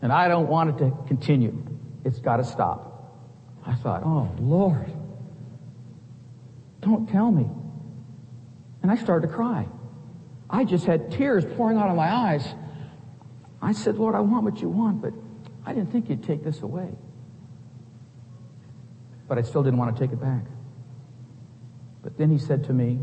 And 0.01 0.11
I 0.11 0.27
don't 0.27 0.47
want 0.47 0.69
it 0.69 0.77
to 0.83 0.97
continue. 1.07 1.61
It's 2.05 2.19
got 2.19 2.37
to 2.37 2.43
stop. 2.43 2.89
I 3.65 3.75
thought, 3.75 4.03
oh, 4.03 4.29
Lord, 4.39 4.91
don't 6.83 7.07
tell 7.09 7.31
me. 7.31 7.47
And 8.81 8.91
I 8.91 8.95
started 8.95 9.27
to 9.27 9.33
cry. 9.33 9.67
I 10.49 10.65
just 10.65 10.85
had 10.85 11.11
tears 11.11 11.45
pouring 11.55 11.77
out 11.77 11.89
of 11.89 11.95
my 11.95 12.11
eyes. 12.11 12.45
I 13.61 13.71
said, 13.71 13.97
Lord, 13.97 14.13
I 14.13 14.19
want 14.19 14.43
what 14.43 14.61
you 14.61 14.69
want, 14.69 15.01
but 15.01 15.13
I 15.65 15.73
didn't 15.73 15.91
think 15.91 16.09
you'd 16.09 16.23
take 16.23 16.43
this 16.43 16.61
away. 16.61 16.89
But 19.27 19.37
I 19.37 19.41
still 19.41 19.63
didn't 19.63 19.79
want 19.79 19.95
to 19.95 20.03
take 20.03 20.11
it 20.11 20.21
back. 20.21 20.43
But 22.03 22.17
then 22.17 22.29
he 22.29 22.37
said 22.37 22.65
to 22.65 22.73
me, 22.73 22.99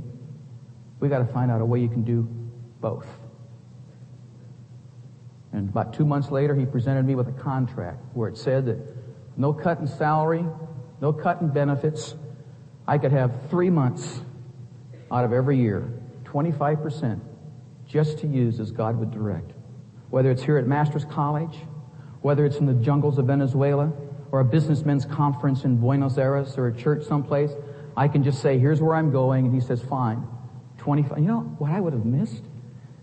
we 1.00 1.08
got 1.08 1.26
to 1.26 1.32
find 1.32 1.50
out 1.50 1.62
a 1.62 1.64
way 1.64 1.80
you 1.80 1.88
can 1.88 2.04
do 2.04 2.28
both. 2.80 3.06
And 5.52 5.68
about 5.68 5.94
two 5.94 6.04
months 6.04 6.30
later, 6.30 6.54
he 6.54 6.66
presented 6.66 7.04
me 7.04 7.14
with 7.14 7.28
a 7.28 7.32
contract 7.32 8.04
where 8.14 8.28
it 8.28 8.36
said 8.36 8.66
that 8.66 8.78
no 9.36 9.52
cut 9.52 9.80
in 9.80 9.86
salary, 9.86 10.44
no 11.00 11.12
cut 11.12 11.40
in 11.40 11.48
benefits. 11.48 12.14
I 12.91 12.99
could 12.99 13.12
have 13.12 13.30
three 13.51 13.70
months 13.70 14.20
out 15.12 15.24
of 15.24 15.32
every 15.32 15.57
year, 15.57 15.88
25%, 16.24 17.20
just 17.86 18.18
to 18.18 18.26
use 18.26 18.59
as 18.59 18.72
God 18.72 18.99
would 18.99 19.12
direct. 19.12 19.53
Whether 20.09 20.32
it's 20.32 20.43
here 20.43 20.59
at 20.59 20.66
Master's 20.66 21.05
College, 21.05 21.57
whether 22.20 22.45
it's 22.45 22.57
in 22.57 22.66
the 22.66 22.74
jungles 22.74 23.18
of 23.18 23.26
Venezuela, 23.26 23.93
or 24.32 24.41
a 24.41 24.45
businessmen's 24.45 25.05
conference 25.05 25.62
in 25.62 25.76
Buenos 25.76 26.18
Aires, 26.18 26.59
or 26.59 26.66
a 26.66 26.74
church 26.76 27.05
someplace, 27.05 27.53
I 27.97 28.09
can 28.09 28.24
just 28.24 28.43
say, 28.43 28.59
here's 28.59 28.80
where 28.80 28.97
I'm 28.97 29.12
going, 29.12 29.47
and 29.47 29.55
he 29.55 29.61
says, 29.61 29.80
fine. 29.80 30.26
25. 30.78 31.16
You 31.16 31.26
know 31.26 31.41
what 31.59 31.70
I 31.70 31.78
would 31.78 31.93
have 31.93 32.05
missed 32.05 32.43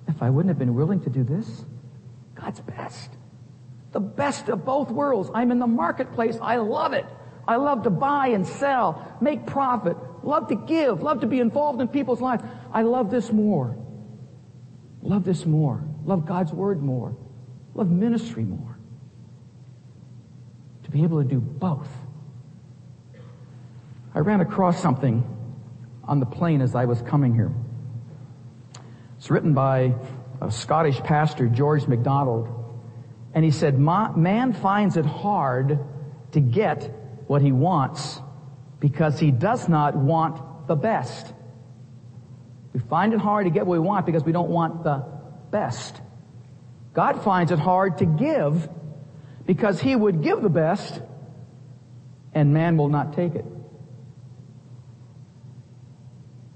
if 0.10 0.22
I 0.22 0.30
wouldn't 0.30 0.50
have 0.50 0.60
been 0.60 0.76
willing 0.76 1.00
to 1.04 1.10
do 1.10 1.24
this? 1.24 1.64
God's 2.36 2.60
best. 2.60 3.12
The 3.94 4.02
best 4.02 4.50
of 4.50 4.66
both 4.66 4.92
worlds. 4.92 5.30
I'm 5.34 5.50
in 5.50 5.60
the 5.60 5.68
marketplace. 5.68 6.38
I 6.42 6.58
love 6.58 6.92
it. 6.92 7.06
I 7.48 7.56
love 7.56 7.84
to 7.84 7.89
buy 7.89 8.28
and 8.30 8.45
sell, 8.45 9.18
make 9.22 9.45
profit, 9.45 9.95
love 10.24 10.50
to 10.50 10.56
give, 10.56 11.02
love 11.02 11.22
to 11.22 11.28
be 11.28 11.39
involved 11.39 11.80
in 11.80 11.88
people's 11.88 12.20
lives. 12.20 12.43
I 12.74 12.82
love 12.82 13.10
this 13.10 13.32
more. 13.32 13.78
Love 15.02 15.24
this 15.24 15.45
more. 15.45 15.84
Love 16.04 16.26
God's 16.26 16.52
word 16.52 16.84
more. 16.84 17.16
Love 17.74 17.89
ministry 17.89 18.43
more. 18.43 18.78
To 20.84 20.91
be 20.91 21.04
able 21.04 21.22
to 21.22 21.28
do 21.28 21.39
both. 21.39 21.89
I 24.14 24.20
ran 24.20 24.41
across 24.41 24.82
something 24.82 25.24
on 26.04 26.20
the 26.20 26.26
plane 26.26 26.62
as 26.62 26.76
I 26.76 26.86
was 26.86 27.02
coming 27.02 27.34
here. 27.34 27.52
It's 29.18 29.30
written 29.30 29.54
by 29.54 29.93
a 30.41 30.52
Scottish 30.52 31.00
pastor, 31.00 31.48
George 31.48 31.88
MacDonald. 31.88 32.50
And 33.34 33.45
he 33.45 33.52
said, 33.52 33.78
man 33.78 34.54
finds 34.54 34.98
it 34.98 35.06
hard 35.06 35.80
to 36.32 36.39
get 36.39 36.93
what 37.28 37.41
he 37.41 37.51
wants 37.51 38.19
because 38.80 39.19
he 39.19 39.32
does 39.32 39.67
not 39.69 39.95
want 39.95 40.67
the 40.67 40.75
best. 40.75 41.34
We 42.73 42.80
find 42.80 43.13
it 43.13 43.19
hard 43.19 43.45
to 43.45 43.49
get 43.49 43.65
what 43.65 43.73
we 43.73 43.80
want 43.80 44.05
because 44.05 44.23
we 44.23 44.32
don't 44.32 44.49
want 44.49 44.84
the 44.84 45.05
best. 45.51 46.01
God 46.93 47.23
finds 47.23 47.51
it 47.51 47.59
hard 47.59 47.99
to 47.99 48.05
give 48.05 48.69
because 49.45 49.80
he 49.80 49.95
would 49.95 50.23
give 50.23 50.41
the 50.41 50.49
best 50.49 51.01
and 52.34 52.53
man 52.53 52.78
will 52.78 52.89
not 52.89 53.13
take 53.13 53.36
it 53.36 53.45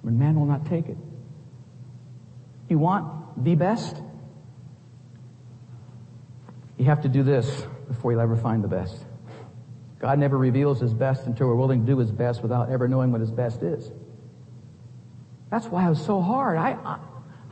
when 0.01 0.17
man 0.17 0.35
will 0.35 0.45
not 0.45 0.65
take 0.65 0.87
it. 0.87 0.97
You 2.69 2.79
want 2.79 3.43
the 3.43 3.55
best? 3.55 3.95
You 6.77 6.85
have 6.85 7.01
to 7.01 7.09
do 7.09 7.23
this 7.23 7.47
before 7.87 8.11
you'll 8.11 8.21
ever 8.21 8.35
find 8.35 8.63
the 8.63 8.67
best. 8.67 9.05
God 10.01 10.17
never 10.17 10.35
reveals 10.35 10.79
his 10.79 10.95
best 10.95 11.27
until 11.27 11.45
we're 11.45 11.55
willing 11.55 11.85
to 11.85 11.85
do 11.85 11.99
his 11.99 12.11
best 12.11 12.41
without 12.41 12.71
ever 12.71 12.87
knowing 12.87 13.11
what 13.11 13.21
his 13.21 13.29
best 13.29 13.61
is. 13.61 13.91
That's 15.51 15.67
why 15.67 15.85
it 15.85 15.89
was 15.89 16.03
so 16.03 16.21
hard. 16.21 16.57
I, 16.57 16.71
I, 16.71 16.99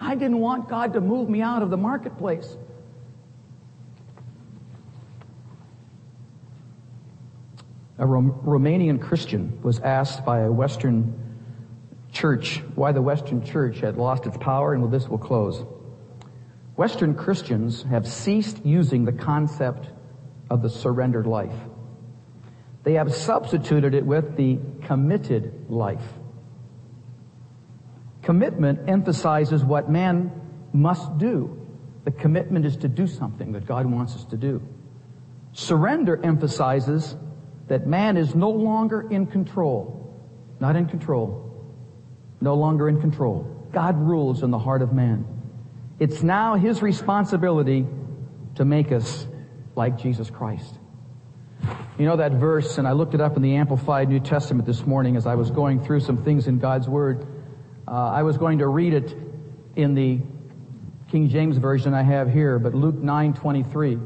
I 0.02 0.16
didn't 0.16 0.39
want 0.39 0.68
God 0.68 0.93
to 0.93 1.02
move 1.02 1.30
me 1.30 1.41
out 1.43 1.62
of 1.62 1.70
the 1.70 1.78
marketplace. 1.78 2.58
A 8.00 8.06
Romanian 8.06 9.00
Christian 9.00 9.62
was 9.62 9.80
asked 9.82 10.26
by 10.26 10.39
a 10.39 10.52
Western 10.52 11.14
church 12.12 12.64
why 12.74 12.93
the 12.93 13.02
Western 13.02 13.45
church 13.45 13.82
had 13.82 13.95
lost 13.97 14.26
its 14.26 14.38
power, 14.38 14.74
and 14.74 14.82
with 14.82 14.89
this 14.91 15.08
we'll 15.08 15.20
close. 15.20 15.64
Western 16.76 17.14
Christians 17.14 17.84
have 17.84 18.08
ceased 18.08 18.66
using 18.66 19.06
the 19.06 19.12
concept 19.12 19.89
of 20.50 20.64
the 20.64 20.70
surrendered 20.70 21.28
life. 21.28 21.54
They 22.90 22.96
have 22.96 23.14
substituted 23.14 23.94
it 23.94 24.04
with 24.04 24.36
the 24.36 24.58
committed 24.88 25.70
life. 25.70 26.12
Commitment 28.24 28.90
emphasizes 28.90 29.64
what 29.64 29.92
man 29.92 30.32
must 30.74 31.20
do. 31.20 31.68
The 32.06 32.10
commitment 32.10 32.66
is 32.66 32.78
to 32.78 32.88
do 32.88 33.06
something 33.06 33.52
that 33.52 33.68
God 33.68 33.86
wants 33.86 34.16
us 34.16 34.26
to 34.32 34.38
do. 34.38 34.68
Surrender 35.54 36.20
emphasizes 36.24 37.16
that 37.68 37.86
man 37.86 38.18
is 38.18 38.34
no 38.34 38.50
longer 38.50 39.08
in 39.08 39.28
control. 39.28 40.12
Not 40.60 40.76
in 40.76 40.88
control. 40.88 41.64
No 42.42 42.56
longer 42.56 42.90
in 42.90 43.00
control. 43.00 43.70
God 43.72 44.00
rules 44.00 44.42
in 44.42 44.50
the 44.50 44.58
heart 44.58 44.82
of 44.82 44.94
man. 44.94 45.28
It's 46.00 46.24
now 46.24 46.56
his 46.56 46.82
responsibility 46.82 47.86
to 48.56 48.66
make 48.66 48.92
us 48.92 49.28
like 49.76 50.00
Jesus 50.00 50.32
Christ. 50.32 50.80
You 52.00 52.06
know 52.06 52.16
that 52.16 52.32
verse, 52.32 52.78
and 52.78 52.88
I 52.88 52.93
looked 52.93 53.14
it 53.14 53.20
up 53.20 53.36
in 53.36 53.41
the 53.41 53.58
Amplified 53.58 54.08
New 54.08 54.22
Testament 54.22 54.66
this 54.66 54.86
morning 54.86 55.18
as 55.18 55.28
I 55.28 55.36
was 55.36 55.52
going 55.52 55.84
through 55.84 56.00
some 56.00 56.24
things 56.24 56.47
in 56.47 56.58
God's 56.58 56.88
Word. 56.88 57.28
Uh, 57.86 57.91
I 57.91 58.24
was 58.24 58.38
going 58.38 58.60
to 58.60 58.68
read 58.68 58.93
it 58.93 59.14
in 59.76 59.95
the 59.95 60.22
King 61.12 61.28
James 61.28 61.58
Version 61.58 61.93
I 61.93 62.04
have 62.04 62.32
here, 62.32 62.58
but 62.58 62.74
Luke 62.74 62.95
9, 62.95 63.34
23 63.34 63.97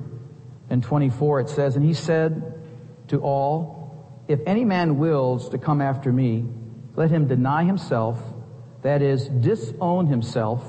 and 0.72 0.82
24 0.82 1.42
it 1.42 1.50
says, 1.50 1.76
And 1.76 1.86
he 1.86 1.94
said 1.94 2.64
to 3.10 3.20
all, 3.20 4.24
If 4.28 4.40
any 4.48 4.66
man 4.66 4.98
wills 4.98 5.50
to 5.50 5.60
come 5.60 5.80
after 5.80 6.12
me, 6.12 6.46
let 6.96 7.12
him 7.12 7.28
deny 7.28 7.64
himself, 7.64 8.18
that 8.82 9.04
is, 9.04 9.28
disown 9.28 10.08
himself, 10.08 10.66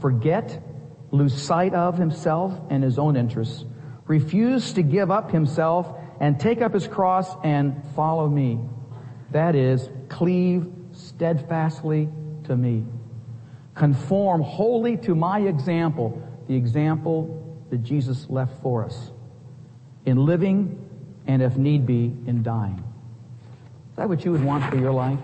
forget, 0.00 0.62
lose 1.10 1.34
sight 1.34 1.74
of 1.74 1.98
himself 1.98 2.58
and 2.70 2.82
his 2.82 2.98
own 2.98 3.14
interests, 3.14 3.62
refuse 4.06 4.72
to 4.72 4.82
give 4.82 5.10
up 5.10 5.30
himself 5.30 5.98
and 6.22 6.38
take 6.38 6.62
up 6.62 6.72
his 6.72 6.86
cross 6.86 7.34
and 7.42 7.82
follow 7.96 8.28
me. 8.28 8.60
That 9.32 9.56
is, 9.56 9.88
cleave 10.08 10.72
steadfastly 10.92 12.08
to 12.44 12.56
me. 12.56 12.84
Conform 13.74 14.40
wholly 14.40 14.96
to 14.98 15.16
my 15.16 15.40
example, 15.40 16.22
the 16.46 16.54
example 16.54 17.64
that 17.70 17.82
Jesus 17.82 18.30
left 18.30 18.62
for 18.62 18.84
us 18.84 19.10
in 20.06 20.24
living 20.24 20.78
and 21.26 21.42
if 21.42 21.56
need 21.56 21.86
be, 21.86 22.14
in 22.26 22.44
dying. 22.44 22.84
Is 23.90 23.96
that 23.96 24.08
what 24.08 24.24
you 24.24 24.30
would 24.30 24.44
want 24.44 24.70
for 24.70 24.76
your 24.76 24.92
life? 24.92 25.18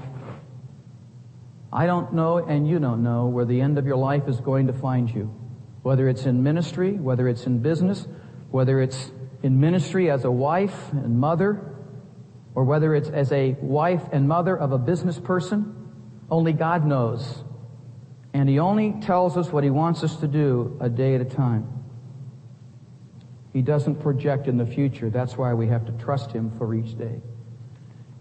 I 1.73 1.87
don't 1.87 2.13
know 2.13 2.39
and 2.39 2.67
you 2.67 2.81
don't 2.81 3.05
know 3.05 3.27
where 3.27 3.45
the 3.45 3.61
end 3.61 3.79
of 3.79 3.87
your 3.87 3.97
life 3.97 4.27
is 4.27 4.41
going 4.41 4.67
to 4.67 4.73
find 4.73 5.09
you. 5.09 5.33
Whether 5.83 6.09
it's 6.09 6.27
in 6.27 6.43
ministry, 6.43 6.95
whether 6.95 7.29
it's 7.29 7.47
in 7.47 7.61
business, 7.61 8.09
whether 8.51 8.81
it's 8.81 9.13
in 9.43 9.61
ministry 9.61 10.11
as 10.11 10.25
a 10.25 10.31
wife 10.31 10.93
and 10.93 11.19
mother, 11.19 11.75
or 12.55 12.65
whether 12.65 12.95
it's 12.95 13.09
as 13.09 13.31
a 13.33 13.57
wife 13.61 14.03
and 14.13 14.29
mother 14.29 14.57
of 14.57 14.73
a 14.73 14.79
business 14.79 15.19
person, 15.19 15.75
only 16.31 16.53
God 16.53 16.85
knows. 16.85 17.45
And 18.35 18.49
He 18.49 18.59
only 18.59 18.95
tells 19.01 19.37
us 19.37 19.51
what 19.51 19.65
He 19.65 19.71
wants 19.71 20.03
us 20.03 20.17
to 20.17 20.29
do 20.29 20.77
a 20.81 20.89
day 20.89 21.15
at 21.15 21.21
a 21.21 21.25
time. 21.25 21.67
He 23.53 23.63
doesn't 23.63 23.97
project 23.97 24.47
in 24.47 24.57
the 24.57 24.67
future. 24.67 25.11
That's 25.11 25.37
why 25.37 25.55
we 25.55 25.69
have 25.69 25.87
to 25.87 25.93
trust 25.93 26.33
Him 26.33 26.51
for 26.59 26.75
each 26.75 26.99
day. 26.99 27.21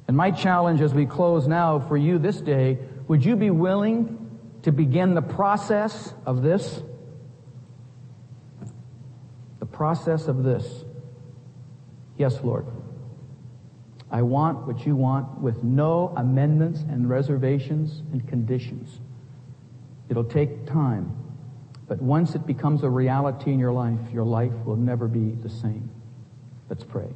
And 0.07 0.15
my 0.15 0.31
challenge 0.31 0.81
as 0.81 0.93
we 0.93 1.05
close 1.05 1.47
now 1.47 1.79
for 1.79 1.97
you 1.97 2.17
this 2.17 2.39
day, 2.39 2.77
would 3.07 3.25
you 3.25 3.35
be 3.35 3.49
willing 3.49 4.39
to 4.63 4.71
begin 4.71 5.13
the 5.13 5.21
process 5.21 6.13
of 6.25 6.41
this? 6.41 6.81
The 9.59 9.65
process 9.65 10.27
of 10.27 10.43
this. 10.43 10.85
Yes, 12.17 12.39
Lord. 12.43 12.65
I 14.09 14.21
want 14.21 14.65
what 14.65 14.85
you 14.85 14.95
want 14.95 15.39
with 15.39 15.63
no 15.63 16.13
amendments 16.15 16.79
and 16.81 17.09
reservations 17.09 18.01
and 18.11 18.27
conditions. 18.27 18.99
It'll 20.09 20.23
take 20.23 20.65
time. 20.65 21.15
But 21.87 22.01
once 22.01 22.35
it 22.35 22.45
becomes 22.45 22.83
a 22.83 22.89
reality 22.89 23.51
in 23.51 23.59
your 23.59 23.73
life, 23.73 23.99
your 24.11 24.23
life 24.25 24.53
will 24.65 24.75
never 24.75 25.07
be 25.07 25.31
the 25.41 25.49
same. 25.49 25.89
Let's 26.69 26.83
pray. 26.83 27.07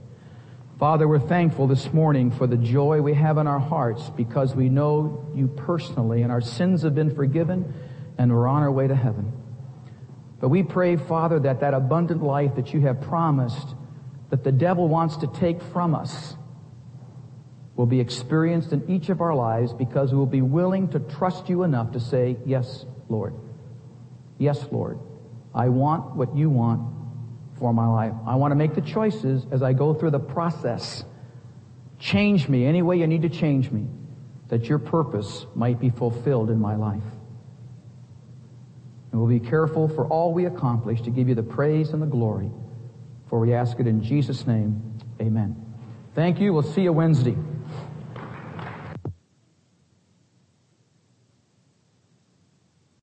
Father, 0.80 1.08
we're 1.08 1.20
thankful 1.20 1.68
this 1.68 1.94
morning 1.94 2.32
for 2.32 2.48
the 2.48 2.58
joy 2.58 3.02
we 3.02 3.14
have 3.14 3.38
in 3.38 3.48
our 3.48 3.60
hearts 3.60 4.10
because 4.10 4.56
we 4.56 4.68
know 4.68 5.30
you 5.36 5.48
personally 5.48 6.24
and 6.24 6.32
our 6.32 6.42
sins 6.42 6.82
have 6.82 6.96
been 6.96 7.14
forgiven 7.14 7.74
and 8.18 8.34
we're 8.34 8.48
on 8.48 8.64
our 8.64 8.72
way 8.72 8.88
to 8.88 8.96
heaven. 8.96 9.32
But 10.40 10.50
we 10.50 10.64
pray, 10.64 10.96
Father, 10.96 11.40
that 11.42 11.60
that 11.60 11.74
abundant 11.74 12.24
life 12.24 12.56
that 12.56 12.74
you 12.74 12.82
have 12.82 13.00
promised 13.02 13.76
that 14.32 14.44
the 14.46 14.52
devil 14.52 14.88
wants 14.88 15.18
to 15.18 15.28
take 15.28 15.62
from 15.62 15.94
us 15.94 16.36
will 17.76 17.86
be 17.86 18.00
experienced 18.00 18.72
in 18.72 18.90
each 18.90 19.10
of 19.10 19.22
our 19.22 19.36
lives 19.36 19.74
because 19.74 20.12
we 20.12 20.18
will 20.18 20.26
be 20.26 20.42
willing 20.42 20.88
to 20.90 21.00
trust 21.00 21.50
you 21.50 21.64
enough 21.64 21.92
to 21.92 22.00
say, 22.00 22.38
yes, 22.46 22.86
Lord. 23.10 23.34
Yes, 24.38 24.66
Lord. 24.72 25.00
I 25.54 25.68
want 25.70 26.16
what 26.16 26.36
you 26.36 26.50
want 26.50 26.82
for 27.60 27.74
my 27.74 27.88
life. 27.88 28.14
I 28.26 28.36
want 28.36 28.52
to 28.52 28.56
make 28.56 28.74
the 28.74 28.82
choices 28.82 29.46
as 29.52 29.62
I 29.62 29.74
go 29.74 29.94
through 29.94 30.12
the 30.12 30.20
process. 30.20 31.04
Change 32.00 32.48
me 32.48 32.66
any 32.66 32.82
way 32.82 32.98
you 32.98 33.08
need 33.08 33.24
to 33.24 33.30
change 33.30 33.70
me 33.70 33.86
that 34.48 34.66
your 34.66 34.80
purpose 34.80 35.46
might 35.56 35.80
be 35.80 35.90
fulfilled 35.90 36.50
in 36.50 36.60
my 36.60 36.76
life. 36.76 37.04
And 39.12 39.20
we'll 39.20 39.30
be 39.30 39.46
careful 39.46 39.90
for 39.90 40.08
all 40.08 40.34
we 40.34 40.46
accomplish 40.46 41.02
to 41.02 41.10
give 41.10 41.28
you 41.28 41.36
the 41.36 41.44
praise 41.44 41.90
and 41.90 42.02
the 42.02 42.08
glory 42.08 42.50
for 43.32 43.40
we 43.40 43.54
ask 43.54 43.80
it 43.80 43.88
in 43.88 44.04
Jesus' 44.04 44.46
name. 44.46 45.00
Amen. 45.22 45.56
Thank 46.14 46.42
you. 46.42 46.52
We'll 46.54 46.64
see 46.64 46.82
you 46.82 46.92
Wednesday. 46.92 47.38